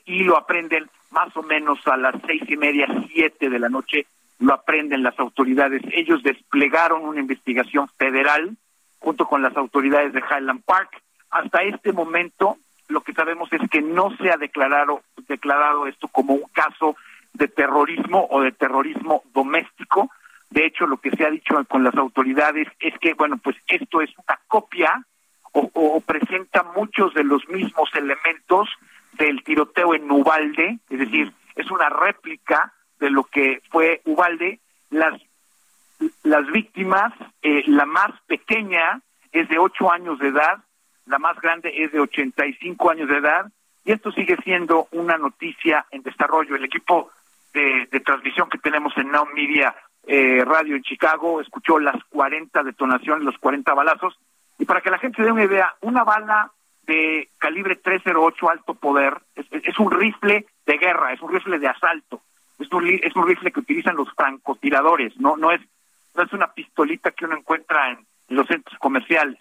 y 0.06 0.26
lo 0.26 0.38
aprenden 0.38 0.92
más 1.10 1.36
o 1.36 1.42
menos 1.42 1.80
a 1.88 1.98
las 1.98 2.14
seis 2.28 2.44
y 2.48 2.56
media, 2.56 2.86
siete 3.12 3.50
de 3.50 3.58
la 3.58 3.70
noche, 3.70 4.06
lo 4.38 4.54
aprenden 4.54 5.02
las 5.02 5.18
autoridades. 5.18 5.82
Ellos 5.92 6.22
desplegaron 6.22 7.04
una 7.04 7.20
investigación 7.20 7.88
federal 7.98 8.56
junto 9.00 9.28
con 9.28 9.42
las 9.42 9.56
autoridades 9.56 10.14
de 10.14 10.20
Highland 10.22 10.64
Park. 10.64 11.02
Hasta 11.30 11.64
este 11.64 11.92
momento, 11.92 12.58
lo 12.88 13.02
que 13.02 13.14
sabemos 13.14 13.52
es 13.52 13.62
que 13.70 13.82
no 13.82 14.16
se 14.18 14.32
ha 14.32 14.38
declarado, 14.38 15.02
declarado 15.28 15.88
esto 15.88 16.08
como 16.08 16.34
un 16.34 16.50
caso 16.54 16.96
de 17.34 17.48
terrorismo 17.48 18.28
o 18.30 18.42
de 18.42 18.52
terrorismo 18.52 19.24
doméstico. 19.34 20.10
De 20.50 20.66
hecho, 20.66 20.88
lo 20.88 20.98
que 20.98 21.12
se 21.12 21.26
ha 21.26 21.30
dicho 21.30 21.64
con 21.66 21.84
las 21.84 21.96
autoridades 21.96 22.68
es 22.80 22.98
que, 23.00 23.14
bueno, 23.14 23.38
pues 23.38 23.56
esto 23.68 24.02
es 24.02 24.10
una 24.18 24.40
copia 24.48 25.06
o, 25.52 25.70
o 25.74 26.02
presenta 26.02 26.64
muchos 26.76 27.14
de 27.14 27.24
los 27.24 27.48
mismos 27.50 27.90
elementos 27.96 28.70
del 29.14 29.44
tiroteo 29.44 29.94
en 29.96 30.10
Ubalde, 30.10 30.80
es 30.90 31.00
decir, 31.00 31.34
es 31.56 31.72
una 31.72 31.90
réplica 31.90 32.74
de 33.00 33.10
lo 33.10 33.24
que 33.24 33.62
fue 33.70 34.02
Ubalde. 34.06 34.60
Las, 34.90 35.20
las 36.28 36.46
víctimas, 36.52 37.14
eh, 37.42 37.64
la 37.68 37.86
más 37.86 38.12
pequeña 38.28 39.02
es 39.32 39.48
de 39.50 39.58
8 39.58 39.92
años 39.92 40.20
de 40.20 40.30
edad, 40.30 40.58
la 41.06 41.20
más 41.20 41.40
grande 41.40 41.72
es 41.74 41.92
de 41.92 42.00
85 42.00 42.90
años 42.90 43.10
de 43.10 43.18
edad, 43.18 43.52
y 43.86 43.94
esto 43.94 44.12
sigue 44.12 44.36
siendo 44.44 44.88
una 44.92 45.18
noticia 45.18 45.86
en 45.92 46.04
desarrollo. 46.04 46.56
El 46.56 46.66
equipo 46.66 47.10
de, 47.54 47.88
transmisión 48.06 48.50
que 48.50 48.58
tenemos 48.58 48.96
en 48.98 49.10
Now 49.10 49.26
Media 49.34 49.76
eh, 50.06 50.44
Radio 50.46 50.76
en 50.76 50.84
Chicago 50.84 51.42
escuchó 51.42 51.80
las 51.80 51.96
40 52.10 52.64
detonaciones, 52.64 53.24
los 53.24 53.38
40 53.38 53.74
balazos, 53.74 54.20
y 54.60 54.66
para 54.66 54.82
que 54.82 54.92
la 54.92 55.00
gente 55.00 55.24
dé 55.24 55.32
una 55.32 55.46
idea, 55.46 55.76
una 55.82 56.04
bala 56.04 56.52
de 56.84 57.30
calibre 57.38 57.78
308 57.78 58.50
alto 58.50 58.74
poder, 58.74 59.18
es, 59.36 59.46
es, 59.52 59.80
un 59.80 59.92
rifle 59.92 60.46
de 60.66 60.78
guerra, 60.78 61.14
es 61.14 61.22
un 61.22 61.34
rifle 61.34 61.60
de 61.60 61.68
asalto, 61.68 62.22
es 62.60 62.72
un, 62.72 62.88
es 62.88 63.16
un 63.16 63.28
rifle 63.28 63.52
que 63.52 63.60
utilizan 63.60 63.96
los 63.96 64.12
francotiradores, 64.14 65.18
no 65.18 65.36
no 65.36 65.52
es 65.52 65.62
es 66.24 66.34
una 66.34 66.52
pistolita 66.54 67.12
que 67.12 67.26
uno 67.26 67.38
encuentra 67.38 67.92
en, 67.92 68.06
los 68.30 68.46
centros 68.48 68.78
comerciales. 68.80 69.38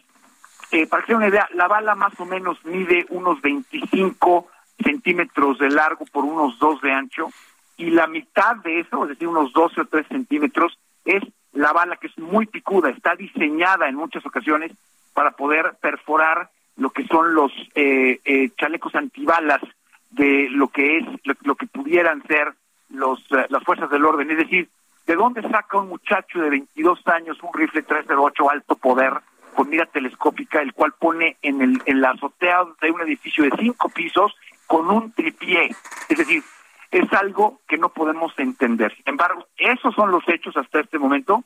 Eh, 0.71 0.87
para 0.87 1.03
que 1.03 1.09
se 1.09 1.17
una 1.17 1.27
idea, 1.27 1.49
la 1.55 1.67
bala 1.67 1.97
más 1.97 2.19
o 2.21 2.25
menos 2.25 2.65
mide 2.65 3.05
unos 3.11 3.41
25 3.43 4.47
centímetros 4.83 5.59
de 5.59 5.71
largo 5.71 6.05
por 6.07 6.25
unos 6.25 6.59
2 6.61 6.81
de 6.83 6.93
ancho 6.93 7.29
y 7.77 7.91
la 7.91 8.07
mitad 8.07 8.57
de 8.57 8.81
eso, 8.81 9.03
es 9.03 9.11
decir, 9.11 9.27
unos 9.27 9.53
12 9.53 9.81
o 9.81 9.85
3 9.87 10.07
centímetros, 10.07 10.79
es 11.05 11.23
la 11.53 11.73
bala 11.73 11.97
que 11.97 12.07
es 12.07 12.19
muy 12.19 12.47
picuda, 12.47 12.91
está 12.91 13.17
diseñada 13.17 13.89
en 13.89 13.97
muchas 13.97 14.25
ocasiones 14.25 14.73
para 15.15 15.33
poder 15.33 15.77
perforar 15.81 16.51
lo 16.77 16.91
que 16.91 17.07
son 17.07 17.35
los 17.35 17.53
eh, 17.75 18.21
eh, 18.25 18.51
chalecos 18.57 18.95
antibalas 18.95 19.63
de 20.11 20.49
lo 20.51 20.69
que 20.69 20.99
es 20.99 21.05
lo, 21.25 21.35
lo 21.43 21.55
que 21.57 21.67
pudieran 21.67 22.23
ser 22.27 22.53
los 22.91 23.19
uh, 23.33 23.47
las 23.49 23.63
fuerzas 23.65 23.91
del 23.91 24.05
orden, 24.05 24.31
es 24.31 24.39
decir, 24.39 24.69
¿de 25.07 25.15
dónde 25.15 25.43
saca 25.43 25.79
un 25.79 25.89
muchacho 25.89 26.41
de 26.41 26.51
22 26.51 27.07
años 27.07 27.39
un 27.43 27.53
rifle 27.55 27.83
308 27.83 28.51
alto 28.51 28.77
poder 28.77 29.13
con 29.55 29.71
mira 29.71 29.87
telescópica, 29.87 30.61
el 30.61 30.75
cual 30.75 30.93
pone 30.99 31.37
en 31.43 31.63
el 31.63 31.83
en 31.87 32.01
la 32.01 32.11
azotea 32.11 32.65
de 32.81 32.91
un 32.91 33.01
edificio 33.01 33.45
de 33.45 33.53
cinco 33.59 33.89
pisos 33.89 34.35
con 34.67 34.91
un 34.91 35.13
tripié? 35.13 35.71
Es 36.09 36.19
decir, 36.19 36.43
es 36.91 37.13
algo 37.13 37.61
que 37.67 37.79
no 37.79 37.89
podemos 37.89 38.33
entender. 38.39 38.95
Sin 38.95 39.05
embargo, 39.07 39.47
esos 39.57 39.95
son 39.95 40.11
los 40.11 40.27
hechos 40.29 40.57
hasta 40.57 40.81
este 40.81 40.99
momento. 40.99 41.45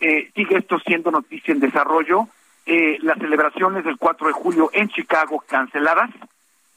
Eh, 0.00 0.30
sigue 0.34 0.58
esto 0.58 0.78
siendo 0.80 1.10
noticia 1.10 1.52
en 1.52 1.60
desarrollo 1.60 2.28
eh, 2.66 2.98
las 3.02 3.18
celebraciones 3.18 3.84
del 3.84 3.98
4 3.98 4.26
de 4.26 4.32
julio 4.32 4.70
en 4.72 4.88
Chicago 4.88 5.44
canceladas. 5.46 6.10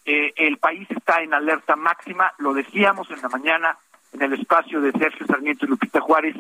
Eh, 0.05 0.33
el 0.37 0.57
país 0.57 0.89
está 0.91 1.21
en 1.21 1.33
alerta 1.33 1.75
máxima, 1.75 2.31
lo 2.37 2.53
decíamos 2.53 3.09
en 3.11 3.21
la 3.21 3.29
mañana 3.29 3.77
en 4.13 4.21
el 4.21 4.33
espacio 4.33 4.81
de 4.81 4.91
Sergio 4.91 5.25
Sarmiento 5.25 5.65
y 5.65 5.69
Lupita 5.69 6.01
Juárez, 6.01 6.35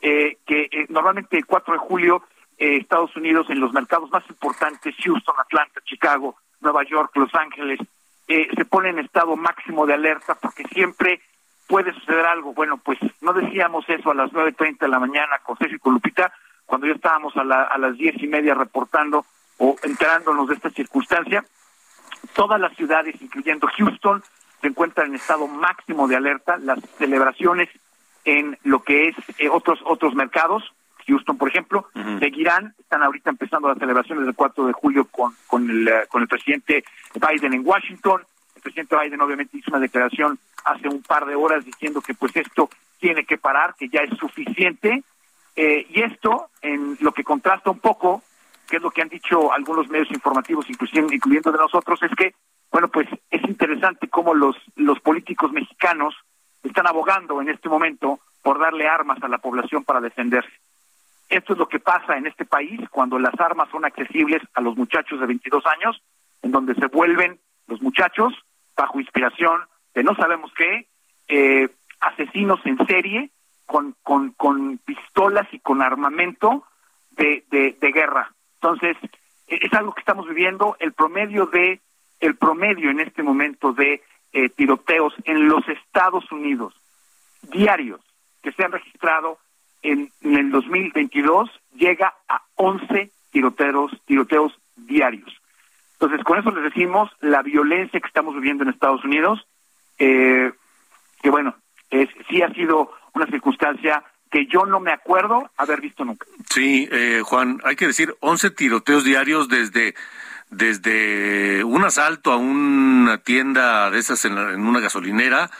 eh, 0.00 0.38
que 0.46 0.68
eh, 0.70 0.86
normalmente 0.88 1.36
el 1.36 1.46
4 1.46 1.74
de 1.74 1.78
julio 1.78 2.22
eh, 2.58 2.76
Estados 2.76 3.14
Unidos 3.16 3.48
en 3.50 3.60
los 3.60 3.72
mercados 3.72 4.10
más 4.10 4.22
importantes, 4.28 4.94
Houston, 5.02 5.34
Atlanta, 5.38 5.80
Chicago, 5.84 6.36
Nueva 6.60 6.84
York, 6.84 7.10
Los 7.16 7.34
Ángeles, 7.34 7.80
eh, 8.28 8.48
se 8.56 8.64
pone 8.64 8.90
en 8.90 9.00
estado 9.00 9.36
máximo 9.36 9.86
de 9.86 9.94
alerta 9.94 10.34
porque 10.34 10.64
siempre 10.64 11.20
puede 11.66 11.92
suceder 11.92 12.24
algo. 12.26 12.54
Bueno, 12.54 12.78
pues 12.78 12.98
no 13.20 13.32
decíamos 13.32 13.84
eso 13.88 14.10
a 14.10 14.14
las 14.14 14.30
9.30 14.30 14.78
de 14.78 14.88
la 14.88 14.98
mañana 14.98 15.38
con 15.42 15.56
César 15.56 15.74
y 15.74 15.78
con 15.78 15.94
Lupita, 15.94 16.32
cuando 16.64 16.86
ya 16.86 16.94
estábamos 16.94 17.36
a, 17.36 17.40
a 17.40 17.78
las 17.78 17.96
diez 17.96 18.14
y 18.22 18.26
media 18.26 18.54
reportando 18.54 19.26
o 19.58 19.76
enterándonos 19.82 20.48
de 20.48 20.54
esta 20.54 20.70
circunstancia. 20.70 21.44
Todas 22.34 22.60
las 22.60 22.74
ciudades, 22.76 23.20
incluyendo 23.20 23.68
Houston, 23.76 24.22
se 24.64 24.68
encuentran 24.68 25.08
en 25.08 25.16
estado 25.16 25.46
máximo 25.46 26.08
de 26.08 26.16
alerta. 26.16 26.56
Las 26.56 26.80
celebraciones 26.96 27.68
en 28.24 28.58
lo 28.64 28.82
que 28.82 29.08
es 29.08 29.16
eh, 29.36 29.50
otros 29.50 29.78
otros 29.84 30.14
mercados, 30.14 30.62
Houston, 31.06 31.36
por 31.36 31.50
ejemplo, 31.50 31.86
seguirán. 32.18 32.74
Están 32.78 33.02
ahorita 33.02 33.28
empezando 33.28 33.68
las 33.68 33.76
celebraciones 33.76 34.24
del 34.24 34.34
4 34.34 34.66
de 34.66 34.72
julio 34.72 35.04
con, 35.10 35.34
con, 35.46 35.68
el, 35.68 35.86
eh, 35.86 36.06
con 36.08 36.22
el 36.22 36.28
presidente 36.28 36.82
Biden 37.14 37.52
en 37.52 37.66
Washington. 37.66 38.22
El 38.56 38.62
presidente 38.62 38.96
Biden 38.96 39.20
obviamente 39.20 39.58
hizo 39.58 39.70
una 39.70 39.80
declaración 39.80 40.38
hace 40.64 40.88
un 40.88 41.02
par 41.02 41.26
de 41.26 41.34
horas 41.34 41.62
diciendo 41.62 42.00
que 42.00 42.14
pues 42.14 42.34
esto 42.34 42.70
tiene 42.98 43.26
que 43.26 43.36
parar, 43.36 43.74
que 43.78 43.90
ya 43.90 44.00
es 44.00 44.16
suficiente. 44.16 45.02
Eh, 45.56 45.86
y 45.90 46.00
esto, 46.00 46.48
en 46.62 46.96
lo 47.00 47.12
que 47.12 47.22
contrasta 47.22 47.70
un 47.70 47.80
poco, 47.80 48.22
que 48.66 48.76
es 48.76 48.82
lo 48.82 48.90
que 48.90 49.02
han 49.02 49.10
dicho 49.10 49.52
algunos 49.52 49.90
medios 49.90 50.10
informativos, 50.10 50.70
inclusive, 50.70 51.14
incluyendo 51.14 51.52
de 51.52 51.58
nosotros, 51.58 52.02
es 52.02 52.10
que, 52.16 52.34
bueno, 52.74 52.88
pues 52.88 53.06
es 53.30 53.40
interesante 53.44 54.08
cómo 54.08 54.34
los, 54.34 54.56
políticos 55.04 55.52
mexicanos 55.52 56.12
están 56.64 56.88
abogando 56.88 57.40
en 57.40 57.48
este 57.48 57.68
momento 57.68 58.18
por 58.42 58.58
darle 58.58 58.88
armas 58.88 59.22
a 59.22 59.28
la 59.28 59.38
población 59.38 59.84
para 59.84 60.00
defenderse. 60.00 60.50
Esto 61.28 61.52
es 61.52 61.58
lo 61.60 61.68
que 61.68 61.78
pasa 61.78 62.16
en 62.16 62.26
este 62.26 62.44
país 62.44 62.80
cuando 62.90 63.20
las 63.20 63.38
armas 63.38 63.68
son 63.70 63.84
accesibles 63.84 64.42
a 64.54 64.60
los 64.60 64.76
muchachos 64.76 65.20
de 65.20 65.26
22 65.26 65.64
años, 65.66 66.02
en 66.42 66.50
donde 66.50 66.74
se 66.74 66.88
vuelven 66.88 67.38
los 67.68 67.80
muchachos 67.80 68.34
bajo 68.76 68.98
inspiración 68.98 69.60
de 69.94 70.02
no 70.02 70.16
sabemos 70.16 70.50
qué, 70.56 70.88
eh, 71.28 71.68
asesinos 72.00 72.58
en 72.64 72.84
serie 72.88 73.30
con, 73.66 73.94
pistolas 74.84 75.46
y 75.52 75.60
con 75.60 75.80
armamento 75.80 76.64
de, 77.12 77.44
de, 77.52 77.92
guerra. 77.92 78.34
Entonces, 78.54 78.96
e, 79.46 79.60
es 79.62 79.72
algo 79.74 79.94
que 79.94 80.00
estamos 80.00 80.26
viviendo. 80.26 80.76
El 80.80 80.92
promedio 80.92 81.46
de, 81.46 81.80
el 82.20 82.36
promedio 82.36 82.90
en 82.90 83.00
este 83.00 83.22
momento 83.22 83.72
de 83.72 84.02
eh, 84.32 84.48
tiroteos 84.50 85.14
en 85.24 85.48
los 85.48 85.66
Estados 85.68 86.30
Unidos 86.32 86.74
diarios 87.52 88.00
que 88.42 88.52
se 88.52 88.64
han 88.64 88.72
registrado 88.72 89.38
en, 89.82 90.10
en 90.22 90.36
el 90.36 90.50
2022 90.50 91.50
llega 91.76 92.14
a 92.28 92.42
11 92.56 93.10
tiroteos, 93.30 93.92
tiroteos 94.06 94.52
diarios. 94.76 95.30
Entonces, 95.94 96.24
con 96.24 96.38
eso 96.38 96.50
les 96.50 96.64
decimos 96.64 97.10
la 97.20 97.42
violencia 97.42 98.00
que 98.00 98.06
estamos 98.06 98.34
viviendo 98.34 98.64
en 98.64 98.70
Estados 98.70 99.04
Unidos, 99.04 99.46
eh, 99.98 100.52
que 101.22 101.30
bueno, 101.30 101.54
es, 101.90 102.08
sí 102.28 102.42
ha 102.42 102.52
sido 102.52 102.92
una 103.14 103.26
circunstancia 103.26 104.04
que 104.30 104.46
yo 104.46 104.66
no 104.66 104.80
me 104.80 104.90
acuerdo 104.90 105.50
haber 105.56 105.80
visto 105.80 106.04
nunca. 106.04 106.26
Sí, 106.50 106.88
eh, 106.90 107.22
Juan, 107.24 107.60
hay 107.64 107.76
que 107.76 107.86
decir 107.86 108.14
11 108.20 108.50
tiroteos 108.50 109.04
diarios 109.04 109.48
desde 109.48 109.94
desde 110.56 111.64
un 111.64 111.84
asalto 111.84 112.32
a 112.32 112.36
una 112.36 113.18
tienda 113.18 113.90
de 113.90 113.98
esas 113.98 114.24
en, 114.24 114.36
una 114.38 114.80
gasolinera 114.80 115.50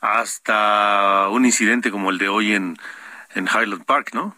hasta 0.00 1.28
un 1.30 1.44
incidente 1.44 1.90
como 1.90 2.10
el 2.10 2.18
de 2.18 2.28
hoy 2.28 2.52
en, 2.52 2.76
en 3.34 3.46
Highland 3.46 3.84
Park, 3.84 4.10
¿no? 4.14 4.36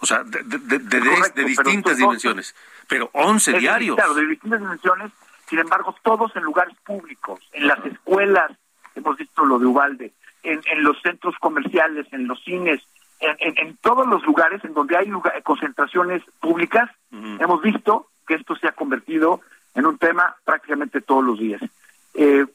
O 0.00 0.06
sea, 0.06 0.24
de, 0.24 0.42
de, 0.42 1.44
distintas 1.44 1.96
dimensiones, 1.96 2.54
pero 2.88 3.10
11 3.12 3.58
diarios. 3.58 3.96
Claro, 3.96 4.14
de 4.14 4.26
distintas 4.26 4.60
dimensiones, 4.60 5.12
sin 5.48 5.60
embargo, 5.60 5.94
todos 6.02 6.34
en 6.34 6.42
lugares 6.42 6.74
públicos, 6.84 7.40
en 7.52 7.68
las 7.68 7.84
escuelas, 7.84 8.50
hemos 8.96 9.16
visto 9.16 9.44
lo 9.44 9.58
de 9.58 9.66
Ubalde, 9.66 10.12
en, 10.42 10.60
en 10.64 10.82
los 10.82 11.00
centros 11.02 11.36
comerciales, 11.38 12.06
en 12.12 12.26
los 12.26 12.42
cines, 12.42 12.80
en, 13.20 13.54
en, 13.56 13.76
todos 13.76 14.06
los 14.08 14.24
lugares 14.24 14.64
en 14.64 14.74
donde 14.74 14.96
hay 14.96 15.08
concentraciones 15.44 16.22
públicas, 16.40 16.90
hemos 17.12 17.62
visto 17.62 18.08
que 18.26 18.34
esto 18.34 18.54
se 18.56 18.68
ha 18.68 18.72
convertido 18.72 19.40
en 19.74 19.86
un 19.86 19.98
tema 19.98 20.36
prácticamente 20.44 21.00
todos 21.00 21.24
los 21.24 21.38
días. 21.38 21.62
Eh, 22.14 22.46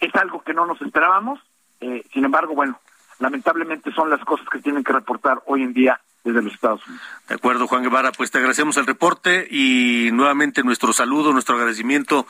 es 0.00 0.14
algo 0.14 0.42
que 0.42 0.54
no 0.54 0.66
nos 0.66 0.80
esperábamos, 0.82 1.40
eh, 1.80 2.04
sin 2.12 2.24
embargo, 2.24 2.54
bueno, 2.54 2.80
lamentablemente 3.18 3.92
son 3.92 4.10
las 4.10 4.24
cosas 4.24 4.48
que 4.48 4.60
tienen 4.60 4.84
que 4.84 4.92
reportar 4.92 5.42
hoy 5.46 5.62
en 5.62 5.72
día 5.72 6.00
desde 6.24 6.42
los 6.42 6.52
Estados 6.52 6.86
Unidos. 6.86 7.06
De 7.28 7.34
acuerdo, 7.34 7.66
Juan 7.66 7.82
Guevara, 7.82 8.12
pues 8.12 8.30
te 8.30 8.38
agradecemos 8.38 8.76
el 8.76 8.86
reporte 8.86 9.46
y 9.50 10.10
nuevamente 10.12 10.62
nuestro 10.62 10.92
saludo, 10.92 11.32
nuestro 11.32 11.56
agradecimiento, 11.56 12.26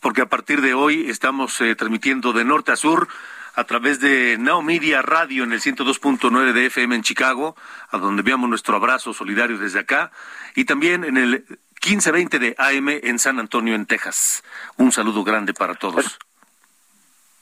porque 0.00 0.22
a 0.22 0.26
partir 0.26 0.60
de 0.60 0.74
hoy 0.74 1.08
estamos 1.08 1.60
eh, 1.60 1.74
transmitiendo 1.74 2.32
de 2.32 2.44
norte 2.44 2.72
a 2.72 2.76
sur 2.76 3.08
a 3.54 3.64
través 3.64 4.00
de 4.00 4.38
Now 4.38 4.62
Media 4.62 5.02
Radio 5.02 5.44
en 5.44 5.52
el 5.52 5.60
102.9 5.60 6.52
de 6.52 6.66
FM 6.66 6.96
en 6.96 7.02
Chicago, 7.02 7.54
a 7.90 7.98
donde 7.98 8.20
enviamos 8.20 8.48
nuestro 8.48 8.76
abrazo 8.76 9.12
solidario 9.12 9.58
desde 9.58 9.80
acá, 9.80 10.10
y 10.54 10.64
también 10.64 11.04
en 11.04 11.18
el 11.18 11.44
1520 11.84 12.38
de 12.38 12.54
AM 12.58 12.88
en 12.88 13.18
San 13.18 13.38
Antonio, 13.38 13.74
en 13.74 13.86
Texas. 13.86 14.44
Un 14.76 14.92
saludo 14.92 15.24
grande 15.24 15.52
para 15.52 15.74
todos. 15.74 16.18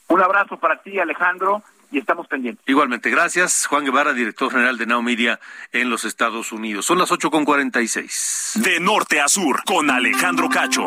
Un 0.07 0.21
abrazo 0.21 0.57
para 0.57 0.81
ti, 0.81 0.99
Alejandro, 0.99 1.63
y 1.91 1.99
estamos 1.99 2.27
pendientes. 2.27 2.63
Igualmente, 2.67 3.09
gracias. 3.09 3.65
Juan 3.67 3.85
Guevara, 3.85 4.13
director 4.13 4.51
general 4.51 4.77
de 4.77 4.85
Now 4.85 5.01
Media 5.01 5.39
en 5.71 5.89
los 5.89 6.03
Estados 6.03 6.51
Unidos. 6.51 6.85
Son 6.85 6.97
las 6.97 7.11
8.46. 7.11 8.61
De 8.61 8.79
norte 8.79 9.21
a 9.21 9.27
sur, 9.27 9.63
con 9.63 9.89
Alejandro 9.89 10.49
Cacho. 10.49 10.85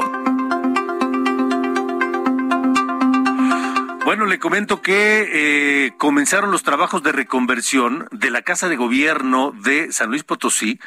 Bueno, 4.05 4.27
le 4.27 4.39
comento 4.39 4.83
que 4.83 5.87
eh, 5.87 5.95
comenzaron 5.97 6.51
los 6.51 6.63
trabajos 6.63 7.03
de 7.03 7.11
reconversión 7.11 8.07
de 8.13 8.31
la 8.31 8.43
Casa 8.43 8.69
de 8.69 8.77
Gobierno 8.77 9.53
de 9.63 9.93
San 9.93 10.11
Luis 10.11 10.25
Potosí 10.25 10.79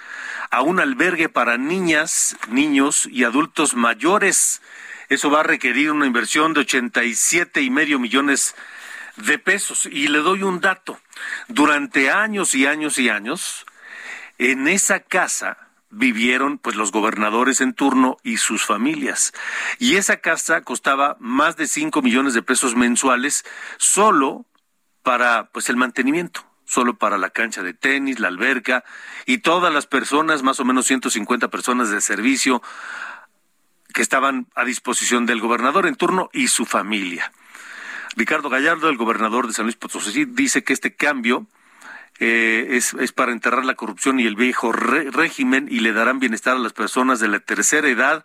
a 0.51 0.61
un 0.61 0.79
albergue 0.79 1.27
para 1.27 1.57
niñas, 1.57 2.37
niños 2.49 3.09
y 3.11 3.23
adultos 3.23 3.73
mayores. 3.73 4.61
Eso 5.09 5.31
va 5.31 5.39
a 5.39 5.43
requerir 5.43 5.91
una 5.91 6.05
inversión 6.05 6.53
de 6.53 6.59
87 6.59 7.63
y 7.63 7.71
medio 7.71 7.97
millones 7.97 8.55
de 9.15 9.39
pesos. 9.39 9.87
Y 9.87 10.09
le 10.09 10.19
doy 10.19 10.43
un 10.43 10.61
dato. 10.61 10.99
Durante 11.47 12.11
años 12.11 12.53
y 12.53 12.67
años 12.67 12.99
y 12.99 13.09
años, 13.09 13.65
en 14.37 14.67
esa 14.67 14.99
casa 14.99 15.66
vivieron 15.89 16.57
pues 16.57 16.75
los 16.75 16.91
gobernadores 16.91 17.61
en 17.61 17.73
turno 17.73 18.17
y 18.23 18.37
sus 18.37 18.65
familias. 18.65 19.33
Y 19.79 19.95
esa 19.95 20.17
casa 20.17 20.61
costaba 20.61 21.17
más 21.19 21.57
de 21.57 21.67
5 21.67 22.01
millones 22.01 22.33
de 22.33 22.41
pesos 22.41 22.75
mensuales 22.75 23.45
solo 23.77 24.45
para 25.03 25.49
pues 25.51 25.69
el 25.69 25.77
mantenimiento, 25.77 26.45
solo 26.65 26.97
para 26.97 27.17
la 27.17 27.29
cancha 27.29 27.63
de 27.63 27.73
tenis, 27.73 28.19
la 28.19 28.27
alberca 28.27 28.83
y 29.25 29.39
todas 29.39 29.73
las 29.73 29.87
personas, 29.87 30.43
más 30.43 30.59
o 30.59 30.65
menos 30.65 30.85
150 30.85 31.49
personas 31.49 31.89
de 31.89 32.01
servicio 32.01 32.61
que 33.93 34.01
estaban 34.01 34.47
a 34.53 34.65
disposición 34.65 35.25
del 35.25 35.39
gobernador 35.39 35.87
en 35.87 35.95
turno 35.95 36.29
y 36.33 36.49
su 36.49 36.65
familia. 36.65 37.31
Ricardo 38.15 38.49
Gallardo, 38.49 38.89
el 38.89 38.97
gobernador 38.97 39.47
de 39.47 39.53
San 39.53 39.65
Luis 39.65 39.75
Potosí, 39.75 40.25
dice 40.25 40.63
que 40.63 40.73
este 40.73 40.95
cambio 40.95 41.47
eh, 42.19 42.67
es, 42.71 42.93
es, 42.93 43.11
para 43.11 43.31
enterrar 43.31 43.65
la 43.65 43.75
corrupción 43.75 44.19
y 44.19 44.25
el 44.25 44.35
viejo 44.35 44.71
régimen 44.71 45.67
y 45.69 45.79
le 45.81 45.93
darán 45.93 46.19
bienestar 46.19 46.55
a 46.55 46.59
las 46.59 46.73
personas 46.73 47.19
de 47.19 47.27
la 47.27 47.39
tercera 47.39 47.87
edad 47.87 48.23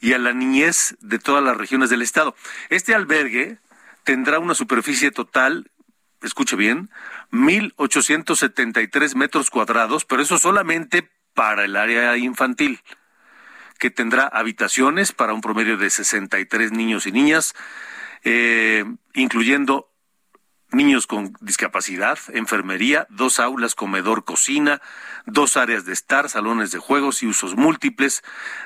y 0.00 0.12
a 0.12 0.18
la 0.18 0.32
niñez 0.32 0.96
de 1.00 1.18
todas 1.18 1.42
las 1.42 1.56
regiones 1.56 1.90
del 1.90 2.02
Estado. 2.02 2.34
Este 2.68 2.94
albergue 2.94 3.58
tendrá 4.04 4.38
una 4.38 4.54
superficie 4.54 5.10
total, 5.10 5.70
escuche 6.22 6.56
bien, 6.56 6.90
1.873 7.32 9.14
metros 9.14 9.50
cuadrados, 9.50 10.04
pero 10.04 10.22
eso 10.22 10.38
solamente 10.38 11.08
para 11.34 11.64
el 11.64 11.76
área 11.76 12.16
infantil, 12.16 12.80
que 13.78 13.90
tendrá 13.90 14.24
habitaciones 14.24 15.12
para 15.12 15.32
un 15.32 15.40
promedio 15.40 15.76
de 15.76 15.88
63 15.90 16.72
niños 16.72 17.06
y 17.06 17.12
niñas, 17.12 17.54
eh, 18.24 18.84
incluyendo 19.14 19.89
niños 20.72 21.06
con 21.06 21.34
discapacidad, 21.40 22.18
enfermería, 22.32 23.06
dos 23.10 23.40
aulas, 23.40 23.74
comedor, 23.74 24.24
cocina, 24.24 24.80
dos 25.26 25.56
áreas 25.56 25.84
de 25.84 25.92
estar, 25.92 26.28
salones 26.28 26.70
de 26.70 26.78
juegos 26.78 27.22
y 27.22 27.26
usos 27.26 27.56
múltiples, 27.56 28.22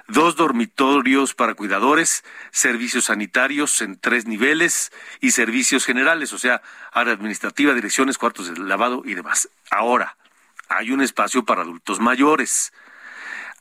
dos 0.09 0.36
dormitorios 0.36 1.34
para 1.34 1.55
cuidadores, 1.55 2.24
servicios 2.50 3.07
sanitarios 3.07 3.80
en 3.80 3.98
tres 3.98 4.26
niveles 4.26 4.92
y 5.20 5.30
servicios 5.30 5.84
generales, 5.84 6.32
o 6.32 6.38
sea, 6.38 6.62
área 6.92 7.14
administrativa, 7.14 7.74
direcciones, 7.74 8.18
cuartos 8.18 8.48
de 8.48 8.62
lavado 8.62 9.02
y 9.05 9.14
demás. 9.14 9.48
Ahora, 9.70 10.16
hay 10.68 10.90
un 10.90 11.00
espacio 11.00 11.44
para 11.44 11.62
adultos 11.62 12.00
mayores. 12.00 12.72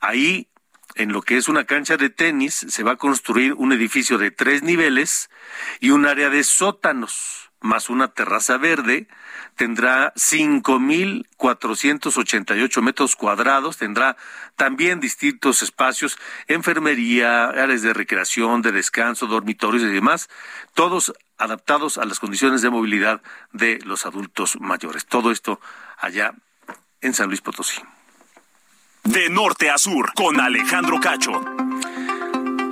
Ahí, 0.02 0.48
en 0.96 1.12
lo 1.12 1.22
que 1.22 1.38
es 1.38 1.48
una 1.48 1.64
cancha 1.64 1.98
de 1.98 2.10
tenis, 2.10 2.66
se 2.68 2.84
va 2.84 2.94
a 2.94 2.98
construir 2.98 3.54
un 3.54 3.72
edificio 3.72 4.18
de 4.18 4.32
tres 4.32 4.64
niveles 4.64 5.30
y 5.80 5.92
un 5.92 6.06
área 6.06 6.30
de 6.30 6.44
sótanos 6.44 7.52
más 7.64 7.90
una 7.90 8.10
terraza 8.10 8.58
verde, 8.58 9.08
tendrá 9.56 10.14
5.488 10.16 12.82
metros 12.82 13.16
cuadrados, 13.16 13.78
tendrá 13.78 14.18
también 14.56 15.00
distintos 15.00 15.64
espacios, 15.64 16.18
enfermería, 16.48 17.46
áreas 17.46 17.82
de 17.82 17.94
recreación, 17.94 18.62
de 18.62 18.72
descanso, 18.72 19.26
dormitorios 19.28 19.84
y 19.84 19.88
demás, 19.88 20.30
todos 20.74 21.14
adaptados 21.38 21.98
a 21.98 22.06
las 22.06 22.20
condiciones 22.20 22.62
de 22.62 22.70
movilidad 22.70 23.22
de 23.52 23.80
los 23.86 24.06
adultos 24.06 24.58
mayores. 24.60 25.06
Todo 25.06 25.32
esto 25.32 25.60
allá 25.98 26.34
en 27.02 27.14
San 27.14 27.30
Luis 27.30 27.42
Potosí. 27.42 27.82
De 29.04 29.30
norte 29.30 29.70
a 29.70 29.78
sur, 29.78 30.14
con 30.14 30.40
Alejandro 30.40 30.98
Cacho. 31.00 31.63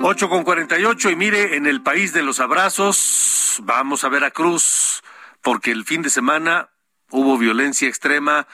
8 0.04 0.28
con 0.28 0.42
48 0.42 1.10
y 1.10 1.16
mire, 1.16 1.56
en 1.56 1.66
el 1.66 1.80
país 1.80 2.12
de 2.12 2.24
los 2.24 2.40
abrazos, 2.40 3.60
vamos 3.62 4.02
a 4.02 4.08
Veracruz, 4.08 5.00
porque 5.42 5.70
el 5.70 5.84
fin 5.84 6.02
de 6.02 6.10
semana 6.10 6.70
hubo 7.10 7.38
violencia 7.38 7.88
extrema. 7.88 8.48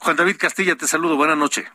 Juan 0.00 0.16
David 0.16 0.36
Castilla, 0.38 0.76
te 0.76 0.86
saludo, 0.86 1.16
buena 1.16 1.34
noche. 1.34 1.66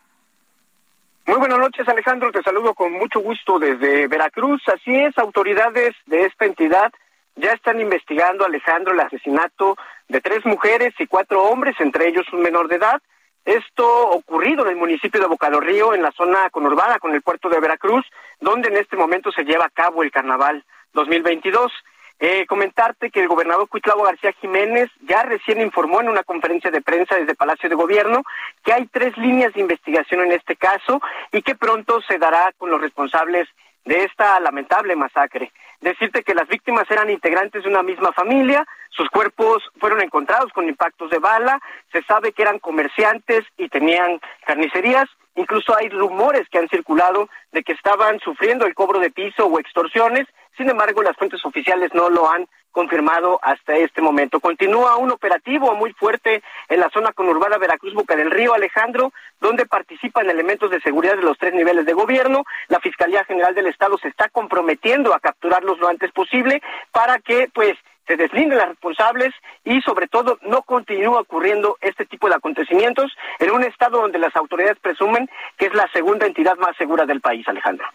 Muy 1.25 1.39
buenas 1.39 1.57
noches, 1.57 1.87
Alejandro, 1.87 2.31
te 2.31 2.43
saludo 2.43 2.75
con 2.75 2.93
mucho 2.93 3.19
gusto 3.19 3.57
desde 3.57 4.07
Veracruz. 4.07 4.61
Así 4.67 4.93
es, 4.95 5.17
autoridades 5.17 5.95
de 6.05 6.25
esta 6.25 6.45
entidad 6.45 6.93
ya 7.35 7.51
están 7.51 7.81
investigando, 7.81 8.45
Alejandro, 8.45 8.93
el 8.93 8.99
asesinato 8.99 9.75
de 10.07 10.21
tres 10.21 10.45
mujeres 10.45 10.93
y 10.99 11.07
cuatro 11.07 11.43
hombres, 11.45 11.75
entre 11.79 12.09
ellos 12.09 12.31
un 12.31 12.41
menor 12.43 12.67
de 12.67 12.75
edad. 12.75 13.01
Esto 13.45 14.09
ocurrido 14.09 14.63
en 14.63 14.71
el 14.71 14.75
municipio 14.75 15.21
de 15.21 15.27
Boca 15.27 15.51
Río, 15.51 15.93
en 15.93 16.01
la 16.01 16.11
zona 16.11 16.49
conurbada 16.49 16.97
con 16.97 17.13
el 17.13 17.21
puerto 17.21 17.47
de 17.47 17.59
Veracruz, 17.59 18.03
donde 18.39 18.69
en 18.69 18.77
este 18.77 18.97
momento 18.97 19.31
se 19.31 19.43
lleva 19.43 19.65
a 19.65 19.69
cabo 19.69 20.01
el 20.01 20.11
carnaval 20.11 20.63
2022. 20.93 21.71
Eh, 22.19 22.47
comentarte 22.47 23.11
que 23.11 23.19
el 23.19 23.27
gobernador 23.27 23.69
Cuitlavo 23.69 24.03
García 24.03 24.31
Jiménez 24.41 24.89
ya 25.01 25.21
recién 25.23 25.61
informó 25.61 26.01
en 26.01 26.09
una 26.09 26.23
conferencia 26.23 26.71
de 26.71 26.81
prensa 26.81 27.15
desde 27.15 27.35
Palacio 27.35 27.69
de 27.69 27.75
Gobierno 27.75 28.23
que 28.63 28.71
hay 28.71 28.87
tres 28.87 29.15
líneas 29.17 29.53
de 29.53 29.59
investigación 29.59 30.21
en 30.21 30.31
este 30.31 30.55
caso 30.55 31.01
y 31.33 31.41
que 31.41 31.55
pronto 31.55 32.01
se 32.07 32.17
dará 32.17 32.53
con 32.57 32.71
los 32.71 32.79
responsables 32.79 33.49
de 33.83 34.05
esta 34.05 34.39
lamentable 34.39 34.95
masacre 34.95 35.51
decirte 35.81 36.23
que 36.23 36.33
las 36.33 36.47
víctimas 36.47 36.89
eran 36.89 37.09
integrantes 37.09 37.63
de 37.63 37.69
una 37.69 37.83
misma 37.83 38.11
familia, 38.13 38.65
sus 38.89 39.09
cuerpos 39.09 39.63
fueron 39.79 40.01
encontrados 40.01 40.51
con 40.53 40.67
impactos 40.67 41.09
de 41.09 41.19
bala, 41.19 41.59
se 41.91 42.01
sabe 42.03 42.31
que 42.31 42.41
eran 42.41 42.59
comerciantes 42.59 43.43
y 43.57 43.69
tenían 43.69 44.19
carnicerías, 44.45 45.05
incluso 45.35 45.75
hay 45.75 45.89
rumores 45.89 46.47
que 46.49 46.59
han 46.59 46.69
circulado 46.69 47.29
de 47.51 47.63
que 47.63 47.73
estaban 47.73 48.19
sufriendo 48.19 48.65
el 48.65 48.73
cobro 48.73 48.99
de 48.99 49.11
piso 49.11 49.45
o 49.45 49.59
extorsiones, 49.59 50.27
sin 50.57 50.69
embargo 50.69 51.01
las 51.01 51.17
fuentes 51.17 51.43
oficiales 51.45 51.93
no 51.93 52.09
lo 52.09 52.29
han 52.29 52.47
confirmado 52.75 53.39
hasta 53.41 53.77
este 53.77 54.01
momento. 54.01 54.41
Continúa 54.41 54.97
un 54.97 55.09
operativo 55.09 55.73
muy 55.75 55.93
fuerte 55.93 56.43
en 56.67 56.81
la 56.81 56.89
zona 56.89 57.13
conurbada 57.13 57.57
Veracruz 57.57 57.93
Boca 57.93 58.17
del 58.17 58.31
Río, 58.31 58.53
Alejandro, 58.53 59.13
donde 59.39 59.65
participan 59.65 60.29
elementos 60.29 60.69
de 60.69 60.81
seguridad 60.81 61.15
de 61.15 61.23
los 61.23 61.37
tres 61.37 61.53
niveles 61.53 61.85
de 61.85 61.93
gobierno. 61.93 62.43
La 62.67 62.81
Fiscalía 62.81 63.23
General 63.23 63.55
del 63.55 63.67
Estado 63.67 63.97
se 63.97 64.09
está 64.09 64.27
comprometiendo 64.27 65.13
a 65.13 65.21
capturarlos 65.21 65.79
lo 65.79 65.87
antes 65.87 66.11
posible 66.11 66.61
para 66.91 67.19
que, 67.19 67.49
pues, 67.53 67.77
se 68.07 68.17
deslinden 68.17 68.57
las 68.57 68.69
responsables 68.69 69.33
y 69.63 69.81
sobre 69.81 70.07
todo 70.07 70.37
no 70.43 70.61
continúa 70.61 71.21
ocurriendo 71.21 71.77
este 71.81 72.05
tipo 72.05 72.29
de 72.29 72.35
acontecimientos 72.35 73.11
en 73.39 73.51
un 73.51 73.63
estado 73.63 74.01
donde 74.01 74.19
las 74.19 74.35
autoridades 74.35 74.77
presumen 74.79 75.29
que 75.57 75.67
es 75.67 75.73
la 75.73 75.89
segunda 75.91 76.25
entidad 76.25 76.57
más 76.57 76.75
segura 76.77 77.05
del 77.05 77.21
país, 77.21 77.47
Alejandro. 77.47 77.87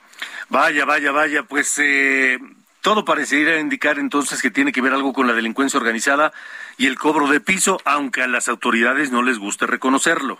Vaya, 0.48 0.84
vaya, 0.84 1.12
vaya, 1.12 1.42
pues 1.44 1.78
eh, 1.78 2.38
todo 2.80 3.04
parecería 3.04 3.58
indicar 3.58 3.98
entonces 3.98 4.42
que 4.42 4.50
tiene 4.50 4.72
que 4.72 4.80
ver 4.80 4.92
algo 4.92 5.12
con 5.12 5.26
la 5.26 5.34
delincuencia 5.34 5.78
organizada 5.78 6.32
y 6.76 6.86
el 6.86 6.98
cobro 6.98 7.28
de 7.28 7.40
piso, 7.40 7.78
aunque 7.84 8.22
a 8.22 8.26
las 8.26 8.48
autoridades 8.48 9.12
no 9.12 9.22
les 9.22 9.38
guste 9.38 9.66
reconocerlo. 9.66 10.38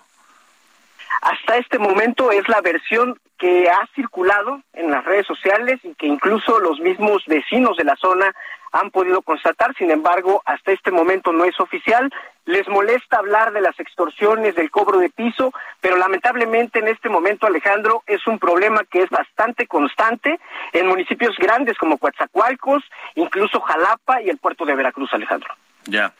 Hasta 1.23 1.59
este 1.59 1.79
momento 1.79 2.33
es 2.33 2.49
la 2.49 2.63
versión 2.63 3.19
que 3.39 3.69
ha 3.69 3.87
circulado 3.95 4.63
en 4.73 4.91
las 4.91 5.05
redes 5.05 5.27
sociales 5.27 5.81
y 5.83 5.95
que 5.95 6.07
incluso 6.07 6.59
los 6.61 6.81
mismos 6.81 7.23
vecinos 7.27 7.77
de 7.77 7.85
la 7.85 7.97
zona 7.97 8.35
han 8.73 8.91
podido 8.91 9.23
constatar. 9.23 9.75
Sin 9.77 9.91
embargo, 9.91 10.43
hasta 10.45 10.73
este 10.73 10.91
momento 10.91 11.33
no 11.33 11.45
es 11.45 11.59
oficial. 11.61 12.13
Les 12.47 12.69
molesta 12.69 13.19
hablar 13.19 13.53
de 13.53 13.61
las 13.61 13.79
extorsiones, 13.79 14.55
del 14.55 14.71
cobro 14.71 14.99
de 14.99 15.11
piso, 15.11 15.53
pero 15.81 15.97
lamentablemente 15.97 16.79
en 16.79 16.89
este 16.89 17.09
momento, 17.09 17.47
Alejandro, 17.47 18.03
es 18.07 18.27
un 18.27 18.39
problema 18.39 18.85
que 18.91 19.03
es 19.03 19.11
bastante 19.11 19.67
constante 19.67 20.41
en 20.73 20.87
municipios 20.87 21.37
grandes 21.37 21.77
como 21.79 21.99
Coatzacoalcos, 21.99 22.83
incluso 23.15 23.61
Jalapa 23.61 24.23
y 24.23 24.31
el 24.31 24.39
puerto 24.39 24.65
de 24.65 24.75
Veracruz, 24.75 25.13
Alejandro. 25.13 25.55
Ya. 25.87 26.13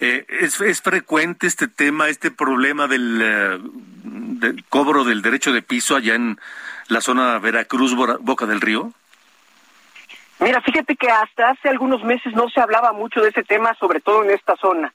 Eh, 0.00 0.26
¿es, 0.28 0.60
¿Es 0.60 0.82
frecuente 0.82 1.46
este 1.46 1.68
tema, 1.68 2.08
este 2.08 2.30
problema 2.30 2.86
del, 2.86 3.20
eh, 3.22 3.58
del 4.02 4.64
cobro 4.68 5.04
del 5.04 5.22
derecho 5.22 5.52
de 5.52 5.62
piso 5.62 5.96
allá 5.96 6.14
en 6.14 6.38
la 6.88 7.00
zona 7.00 7.38
Veracruz, 7.38 7.94
Boca 7.94 8.46
del 8.46 8.60
Río? 8.60 8.92
Mira, 10.40 10.60
fíjate 10.60 10.96
que 10.96 11.08
hasta 11.08 11.50
hace 11.50 11.68
algunos 11.68 12.02
meses 12.02 12.34
no 12.34 12.48
se 12.48 12.60
hablaba 12.60 12.92
mucho 12.92 13.20
de 13.20 13.28
ese 13.28 13.44
tema, 13.44 13.74
sobre 13.74 14.00
todo 14.00 14.24
en 14.24 14.30
esta 14.30 14.56
zona. 14.56 14.92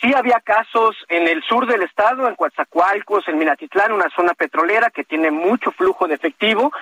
Sí 0.00 0.12
había 0.14 0.40
casos 0.40 0.94
en 1.08 1.26
el 1.26 1.42
sur 1.42 1.66
del 1.66 1.82
estado, 1.82 2.28
en 2.28 2.34
Coatzacoalcos, 2.34 3.26
en 3.28 3.38
Minatitlán, 3.38 3.92
una 3.92 4.10
zona 4.14 4.34
petrolera 4.34 4.90
que 4.90 5.04
tiene 5.04 5.30
mucho 5.30 5.72
flujo 5.72 6.06
de 6.06 6.14
efectivo, 6.14 6.72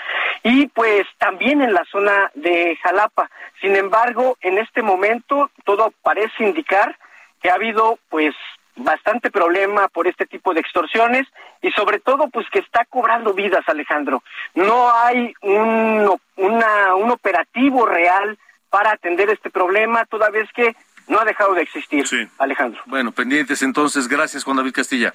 y 0.43 0.67
pues 0.67 1.07
también 1.19 1.63
en 1.63 1.73
la 1.73 1.85
zona 1.91 2.31
de 2.35 2.77
Jalapa. 2.83 3.31
Sin 3.61 3.77
embargo, 3.77 4.37
en 4.41 4.59
este 4.59 4.83
momento 4.83 5.51
todo 5.65 5.93
parece 6.03 6.45
indicar 6.45 6.97
que 7.41 7.51
ha 7.51 7.55
habido 7.55 7.99
pues 8.09 8.35
bastante 8.77 9.31
problema 9.31 9.89
por 9.89 10.07
este 10.07 10.27
tipo 10.27 10.53
de 10.53 10.61
extorsiones 10.61 11.27
y 11.63 11.71
sobre 11.73 12.01
todo 12.01 12.29
pues 12.29 12.47
que 12.51 12.59
está 12.59 12.85
cobrando 12.85 13.33
vidas 13.33 13.65
Alejandro. 13.69 14.23
No 14.55 14.93
hay 14.93 15.35
un, 15.43 16.11
un 16.37 17.11
operativo 17.11 17.87
real 17.87 18.39
para 18.71 18.91
atender 18.91 19.31
este 19.31 19.51
problema 19.51 20.05
toda 20.07 20.31
vez 20.31 20.49
que 20.53 20.75
no 21.07 21.21
ha 21.21 21.25
dejado 21.25 21.55
de 21.55 21.63
existir, 21.63 22.05
Alejandro. 22.39 22.83
Bueno, 22.87 23.13
pendientes 23.13 23.63
entonces. 23.63 24.09
Gracias, 24.09 24.43
Juan 24.43 24.57
David 24.57 24.73
Castilla. 24.73 25.15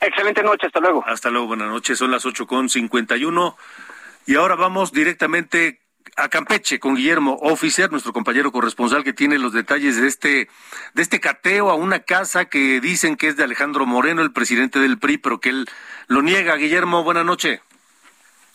Excelente 0.00 0.42
noche, 0.42 0.66
hasta 0.66 0.80
luego. 0.80 1.04
Hasta 1.06 1.30
luego, 1.30 1.48
buenas 1.48 1.68
noches. 1.68 1.98
Son 1.98 2.10
las 2.10 2.26
ocho 2.26 2.46
con 2.46 2.68
cincuenta 2.68 3.16
y 3.16 3.24
uno. 3.24 3.56
Y 4.26 4.36
ahora 4.36 4.54
vamos 4.54 4.92
directamente 4.92 5.79
a 6.16 6.28
Campeche 6.28 6.78
con 6.78 6.94
Guillermo 6.94 7.38
Oficier, 7.42 7.90
nuestro 7.90 8.12
compañero 8.12 8.52
corresponsal 8.52 9.04
que 9.04 9.12
tiene 9.12 9.38
los 9.38 9.52
detalles 9.52 10.00
de 10.00 10.06
este 10.06 10.48
de 10.94 11.02
este 11.02 11.20
cateo 11.20 11.70
a 11.70 11.74
una 11.74 12.00
casa 12.00 12.46
que 12.46 12.80
dicen 12.80 13.16
que 13.16 13.28
es 13.28 13.36
de 13.36 13.44
Alejandro 13.44 13.86
Moreno, 13.86 14.22
el 14.22 14.32
presidente 14.32 14.78
del 14.78 14.98
PRI, 14.98 15.18
pero 15.18 15.40
que 15.40 15.50
él 15.50 15.66
lo 16.08 16.22
niega. 16.22 16.56
Guillermo, 16.56 17.04
buenas 17.04 17.24
noches. 17.24 17.60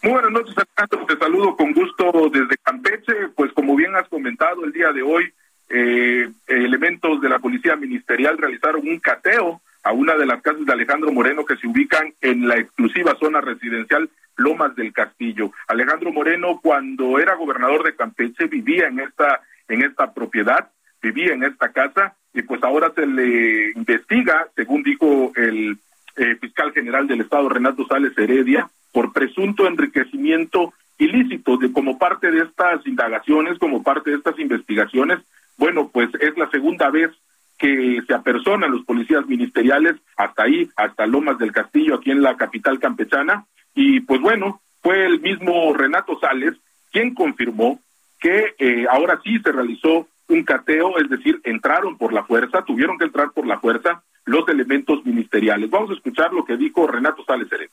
Muy 0.03 0.13
buenas 0.13 0.31
noches, 0.31 0.55
Alejandro. 0.57 1.05
Te 1.07 1.17
saludo 1.17 1.55
con 1.55 1.73
gusto 1.73 2.29
desde 2.31 2.57
Campeche. 2.57 3.29
Pues 3.35 3.51
como 3.53 3.75
bien 3.75 3.95
has 3.95 4.07
comentado 4.07 4.63
el 4.63 4.71
día 4.71 4.91
de 4.91 5.01
hoy, 5.01 5.33
eh, 5.69 6.29
elementos 6.47 7.21
de 7.21 7.29
la 7.29 7.39
policía 7.39 7.75
ministerial 7.75 8.37
realizaron 8.37 8.87
un 8.87 8.99
cateo 8.99 9.61
a 9.83 9.91
una 9.91 10.15
de 10.15 10.25
las 10.25 10.41
casas 10.41 10.65
de 10.65 10.73
Alejandro 10.73 11.11
Moreno 11.11 11.45
que 11.45 11.57
se 11.57 11.67
ubican 11.67 12.13
en 12.21 12.47
la 12.47 12.57
exclusiva 12.57 13.15
zona 13.19 13.41
residencial 13.41 14.09
Lomas 14.37 14.75
del 14.75 14.93
Castillo. 14.93 15.51
Alejandro 15.67 16.11
Moreno, 16.11 16.59
cuando 16.61 17.19
era 17.19 17.35
gobernador 17.35 17.83
de 17.83 17.95
Campeche, 17.95 18.47
vivía 18.47 18.87
en 18.87 18.99
esta, 18.99 19.41
en 19.67 19.83
esta 19.83 20.13
propiedad, 20.13 20.71
vivía 21.01 21.33
en 21.33 21.43
esta 21.43 21.71
casa, 21.71 22.15
y 22.33 22.41
pues 22.41 22.61
ahora 22.63 22.91
se 22.93 23.05
le 23.05 23.71
investiga, 23.71 24.47
según 24.55 24.83
dijo 24.83 25.31
el 25.35 25.77
eh, 26.17 26.35
fiscal 26.35 26.73
general 26.73 27.07
del 27.07 27.21
Estado, 27.21 27.49
Renato 27.49 27.85
Sales 27.87 28.17
Heredia, 28.17 28.69
por 28.91 29.13
presunto 29.13 29.67
enriquecimiento 29.67 30.73
ilícito 30.97 31.57
de 31.57 31.71
como 31.71 31.97
parte 31.97 32.31
de 32.31 32.43
estas 32.43 32.85
indagaciones, 32.85 33.59
como 33.59 33.83
parte 33.83 34.11
de 34.11 34.17
estas 34.17 34.39
investigaciones. 34.39 35.19
Bueno, 35.57 35.89
pues 35.91 36.09
es 36.19 36.37
la 36.37 36.49
segunda 36.49 36.89
vez 36.89 37.11
que 37.57 38.01
se 38.05 38.13
apersonan 38.13 38.71
los 38.71 38.83
policías 38.85 39.25
ministeriales 39.27 39.95
hasta 40.17 40.43
ahí, 40.43 40.69
hasta 40.75 41.05
Lomas 41.05 41.37
del 41.37 41.51
Castillo, 41.51 41.95
aquí 41.95 42.11
en 42.11 42.21
la 42.21 42.35
capital 42.35 42.79
campechana, 42.79 43.45
y 43.75 43.99
pues 43.99 44.21
bueno, 44.21 44.61
fue 44.81 45.05
el 45.05 45.19
mismo 45.19 45.73
Renato 45.73 46.17
Sales 46.19 46.55
quien 46.91 47.13
confirmó 47.13 47.79
que 48.19 48.55
eh, 48.57 48.85
ahora 48.89 49.19
sí 49.23 49.37
se 49.39 49.51
realizó 49.51 50.07
un 50.27 50.43
cateo, 50.43 50.97
es 50.97 51.09
decir, 51.09 51.41
entraron 51.43 51.97
por 51.97 52.13
la 52.13 52.23
fuerza, 52.23 52.63
tuvieron 52.63 52.97
que 52.97 53.05
entrar 53.05 53.31
por 53.31 53.45
la 53.45 53.59
fuerza 53.59 54.01
los 54.25 54.47
elementos 54.49 55.05
ministeriales. 55.05 55.69
Vamos 55.69 55.91
a 55.91 55.93
escuchar 55.93 56.33
lo 56.33 56.45
que 56.45 56.57
dijo 56.57 56.87
Renato 56.87 57.23
Sales 57.25 57.47
Sereno. 57.49 57.71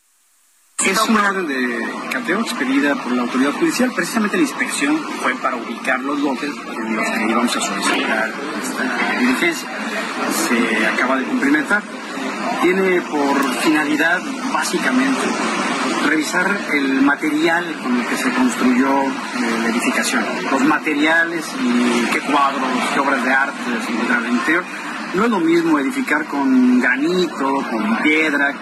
Es 0.84 1.08
una 1.08 1.30
orden 1.30 1.46
de 1.46 1.78
cateo 2.10 2.40
expedida 2.40 2.96
por 2.96 3.12
la 3.12 3.22
autoridad 3.22 3.52
judicial. 3.52 3.92
Precisamente 3.94 4.36
la 4.36 4.42
inspección 4.42 4.98
fue 4.98 5.32
para 5.36 5.56
ubicar 5.56 6.00
los 6.00 6.18
lotes 6.20 6.50
en 6.50 6.96
los 6.96 7.08
que 7.08 7.30
íbamos 7.30 7.56
a 7.56 7.60
solicitar 7.60 8.30
esta 8.60 9.18
diligencia. 9.20 9.68
Se 10.32 10.86
acaba 10.86 11.18
de 11.18 11.24
cumplimentar. 11.24 11.82
Tiene 12.62 13.00
por 13.02 13.54
finalidad, 13.62 14.20
básicamente, 14.52 15.20
revisar 16.12 16.46
el 16.74 17.00
material 17.00 17.64
con 17.82 17.98
el 17.98 18.06
que 18.06 18.16
se 18.18 18.30
construyó 18.34 19.02
eh, 19.02 19.10
la 19.62 19.68
edificación, 19.70 20.22
los 20.50 20.62
materiales 20.62 21.42
y 21.58 22.04
qué 22.12 22.20
cuadros, 22.20 22.68
qué 22.92 23.00
obras 23.00 23.24
de 23.24 23.32
arte 23.32 23.58
se 23.86 24.28
interior. 24.28 24.62
No 25.14 25.24
es 25.24 25.30
lo 25.30 25.40
mismo 25.40 25.78
edificar 25.78 26.26
con 26.26 26.80
granito, 26.80 27.64
con 27.70 27.96
piedra, 28.02 28.52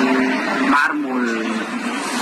con 0.00 0.70
mármol, 0.70 1.46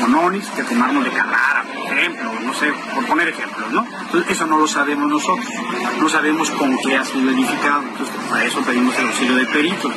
con 0.01 0.13
onix, 0.13 0.49
que 0.49 0.65
con 0.65 0.79
mármol 0.79 1.05
de 1.05 1.11
Carrara, 1.11 1.65
por 1.87 1.99
ejemplo, 1.99 2.33
no 2.45 2.55
sé, 2.55 2.73
por 2.95 3.07
poner 3.07 3.29
ejemplos, 3.29 3.71
¿no? 3.71 3.87
Entonces, 4.07 4.33
eso 4.33 4.47
no 4.47 4.59
lo 4.59 4.67
sabemos 4.67 5.09
nosotros, 5.09 5.47
no 6.01 6.09
sabemos 6.09 6.51
con 6.51 6.77
qué 6.79 6.97
ha 6.97 7.05
sido 7.05 7.31
edificado, 7.31 7.83
entonces 7.83 8.17
para 8.29 8.45
eso 8.45 8.61
pedimos 8.63 8.99
el 8.99 9.07
auxilio 9.07 9.37
de 9.37 9.47
peritos. 9.47 9.93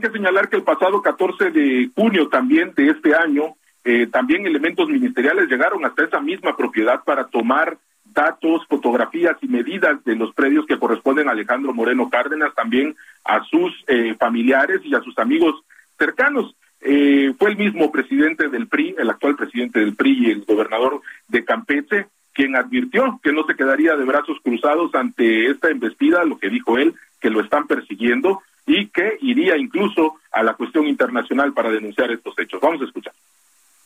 Hay 0.00 0.08
que 0.08 0.16
señalar 0.16 0.48
que 0.48 0.56
el 0.56 0.62
pasado 0.62 1.02
14 1.02 1.50
de 1.50 1.90
junio 1.94 2.28
también 2.28 2.72
de 2.74 2.88
este 2.88 3.14
año, 3.14 3.56
eh, 3.84 4.06
también 4.06 4.46
elementos 4.46 4.88
ministeriales 4.88 5.46
llegaron 5.46 5.84
hasta 5.84 6.04
esa 6.04 6.22
misma 6.22 6.56
propiedad 6.56 7.04
para 7.04 7.26
tomar 7.26 7.76
datos, 8.06 8.66
fotografías 8.66 9.36
y 9.42 9.48
medidas 9.48 10.02
de 10.04 10.16
los 10.16 10.32
predios 10.32 10.64
que 10.64 10.78
corresponden 10.78 11.28
a 11.28 11.32
Alejandro 11.32 11.74
Moreno 11.74 12.08
Cárdenas, 12.08 12.54
también 12.54 12.96
a 13.26 13.44
sus 13.44 13.74
eh, 13.88 14.14
familiares 14.18 14.80
y 14.84 14.94
a 14.94 15.02
sus 15.02 15.18
amigos 15.18 15.62
cercanos. 15.98 16.56
Eh, 16.80 17.34
fue 17.38 17.50
el 17.50 17.58
mismo 17.58 17.92
presidente 17.92 18.48
del 18.48 18.68
PRI, 18.68 18.94
el 18.96 19.10
actual 19.10 19.36
presidente 19.36 19.80
del 19.80 19.96
PRI 19.96 20.28
y 20.28 20.30
el 20.30 20.44
gobernador 20.46 21.02
de 21.28 21.44
Campeche, 21.44 22.06
quien 22.32 22.56
advirtió 22.56 23.20
que 23.22 23.34
no 23.34 23.44
se 23.44 23.54
quedaría 23.54 23.96
de 23.96 24.04
brazos 24.06 24.38
cruzados 24.42 24.94
ante 24.94 25.50
esta 25.50 25.68
embestida, 25.68 26.24
lo 26.24 26.38
que 26.38 26.48
dijo 26.48 26.78
él, 26.78 26.94
que 27.20 27.28
lo 27.28 27.42
están 27.42 27.66
persiguiendo 27.66 28.40
y 28.70 28.86
que 28.88 29.18
iría 29.20 29.56
incluso 29.56 30.14
a 30.30 30.42
la 30.42 30.54
cuestión 30.54 30.86
internacional 30.86 31.52
para 31.52 31.70
denunciar 31.70 32.10
estos 32.12 32.38
hechos. 32.38 32.60
Vamos 32.60 32.80
a 32.82 32.84
escuchar. 32.84 33.12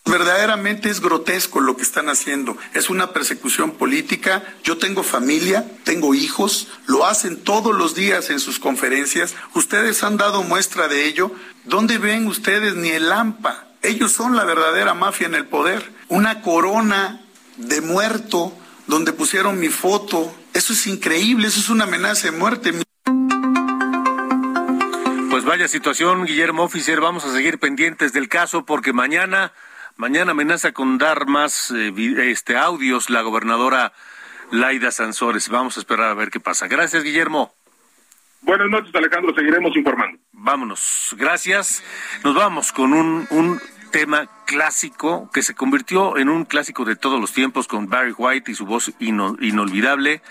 Verdaderamente 0.04 0.90
es 0.90 1.00
grotesco 1.00 1.60
lo 1.60 1.76
que 1.76 1.82
están 1.82 2.10
haciendo. 2.10 2.58
Es 2.74 2.90
una 2.90 3.12
persecución 3.12 3.70
política. 3.70 4.42
Yo 4.62 4.76
tengo 4.76 5.02
familia, 5.02 5.64
tengo 5.84 6.14
hijos, 6.14 6.68
lo 6.86 7.06
hacen 7.06 7.42
todos 7.42 7.74
los 7.74 7.94
días 7.94 8.28
en 8.28 8.38
sus 8.38 8.58
conferencias. 8.58 9.34
Ustedes 9.54 10.04
han 10.04 10.18
dado 10.18 10.42
muestra 10.42 10.88
de 10.88 11.06
ello. 11.06 11.32
¿Dónde 11.64 11.96
ven 11.96 12.26
ustedes 12.26 12.74
ni 12.74 12.90
el 12.90 13.10
AMPA? 13.10 13.68
Ellos 13.80 14.12
son 14.12 14.36
la 14.36 14.44
verdadera 14.44 14.92
mafia 14.92 15.26
en 15.26 15.34
el 15.34 15.46
poder. 15.46 15.90
Una 16.08 16.42
corona 16.42 17.22
de 17.56 17.80
muerto 17.80 18.52
donde 18.86 19.14
pusieron 19.14 19.58
mi 19.58 19.68
foto. 19.68 20.34
Eso 20.52 20.74
es 20.74 20.86
increíble, 20.86 21.48
eso 21.48 21.60
es 21.60 21.70
una 21.70 21.84
amenaza 21.84 22.30
de 22.30 22.36
muerte. 22.36 22.72
Pues 25.34 25.44
vaya 25.44 25.66
situación, 25.66 26.26
Guillermo 26.26 26.62
Officer. 26.62 27.00
Vamos 27.00 27.24
a 27.24 27.32
seguir 27.32 27.58
pendientes 27.58 28.12
del 28.12 28.28
caso 28.28 28.64
porque 28.64 28.92
mañana, 28.92 29.50
mañana 29.96 30.30
amenaza 30.30 30.70
con 30.70 30.96
dar 30.96 31.26
más 31.26 31.72
eh, 31.72 31.92
este 32.30 32.56
audios 32.56 33.10
la 33.10 33.20
gobernadora 33.22 33.92
Laida 34.52 34.92
Sansores. 34.92 35.48
Vamos 35.48 35.76
a 35.76 35.80
esperar 35.80 36.10
a 36.10 36.14
ver 36.14 36.30
qué 36.30 36.38
pasa. 36.38 36.68
Gracias, 36.68 37.02
Guillermo. 37.02 37.52
Buenas 38.42 38.70
noches, 38.70 38.94
Alejandro. 38.94 39.34
Seguiremos 39.34 39.76
informando. 39.76 40.20
Vámonos. 40.30 41.16
Gracias. 41.18 41.82
Nos 42.22 42.36
vamos 42.36 42.70
con 42.70 42.92
un, 42.92 43.26
un 43.30 43.60
tema 43.90 44.28
clásico 44.46 45.32
que 45.32 45.42
se 45.42 45.56
convirtió 45.56 46.16
en 46.16 46.28
un 46.28 46.44
clásico 46.44 46.84
de 46.84 46.94
todos 46.94 47.20
los 47.20 47.32
tiempos 47.32 47.66
con 47.66 47.88
Barry 47.88 48.14
White 48.16 48.52
y 48.52 48.54
su 48.54 48.66
voz 48.66 48.92
inolvidable. 49.00 50.22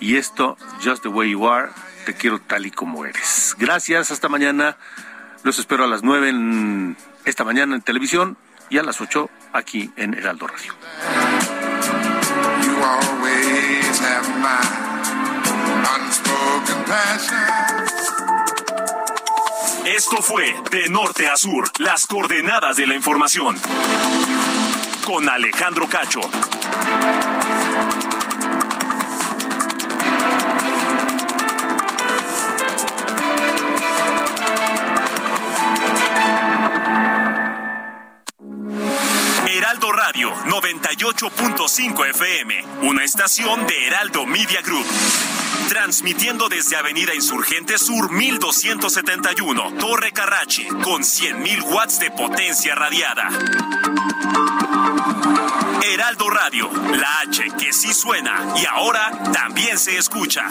Y 0.00 0.16
esto, 0.16 0.58
Just 0.84 1.02
the 1.02 1.08
Way 1.08 1.30
You 1.30 1.48
Are 1.48 1.70
te 2.08 2.14
quiero 2.14 2.40
tal 2.40 2.64
y 2.64 2.70
como 2.70 3.04
eres. 3.04 3.54
Gracias, 3.58 4.10
hasta 4.10 4.30
mañana. 4.30 4.78
Los 5.42 5.58
espero 5.58 5.84
a 5.84 5.86
las 5.86 6.02
nueve 6.02 6.30
en 6.30 6.96
esta 7.26 7.44
mañana 7.44 7.74
en 7.74 7.82
televisión 7.82 8.38
y 8.70 8.78
a 8.78 8.82
las 8.82 9.02
ocho 9.02 9.28
aquí 9.52 9.92
en 9.96 10.14
Heraldo 10.14 10.46
Radio. 10.46 10.72
Esto 19.84 20.22
fue 20.22 20.54
De 20.70 20.88
Norte 20.88 21.28
a 21.28 21.36
Sur, 21.36 21.70
las 21.76 22.06
coordenadas 22.06 22.78
de 22.78 22.86
la 22.86 22.94
información. 22.94 23.54
Con 25.04 25.28
Alejandro 25.28 25.86
Cacho. 25.90 26.20
Radio 40.28 40.60
98.5 40.60 42.10
FM, 42.10 42.64
una 42.82 43.04
estación 43.04 43.66
de 43.66 43.86
Heraldo 43.86 44.26
Media 44.26 44.60
Group. 44.62 44.84
Transmitiendo 45.68 46.48
desde 46.48 46.76
Avenida 46.76 47.14
Insurgente 47.14 47.78
Sur 47.78 48.10
1271, 48.10 49.74
Torre 49.78 50.12
Carrachi, 50.12 50.66
con 50.66 51.02
100.000 51.02 51.72
watts 51.72 52.00
de 52.00 52.10
potencia 52.10 52.74
radiada. 52.74 53.28
Heraldo 55.92 56.30
Radio, 56.30 56.70
la 56.72 57.20
H 57.20 57.44
que 57.58 57.72
sí 57.72 57.92
suena 57.92 58.54
y 58.56 58.66
ahora 58.66 59.32
también 59.32 59.78
se 59.78 59.96
escucha. 59.96 60.42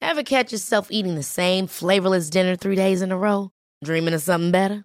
Ever 0.00 0.24
catch 0.24 0.52
yourself 0.52 0.88
eating 0.90 1.14
the 1.14 1.22
same 1.22 1.66
flavorless 1.66 2.28
dinner 2.28 2.56
three 2.56 2.76
days 2.76 3.02
in 3.02 3.12
a 3.12 3.16
row? 3.16 3.50
Dreaming 3.82 4.14
of 4.14 4.22
something 4.22 4.50
better? 4.50 4.84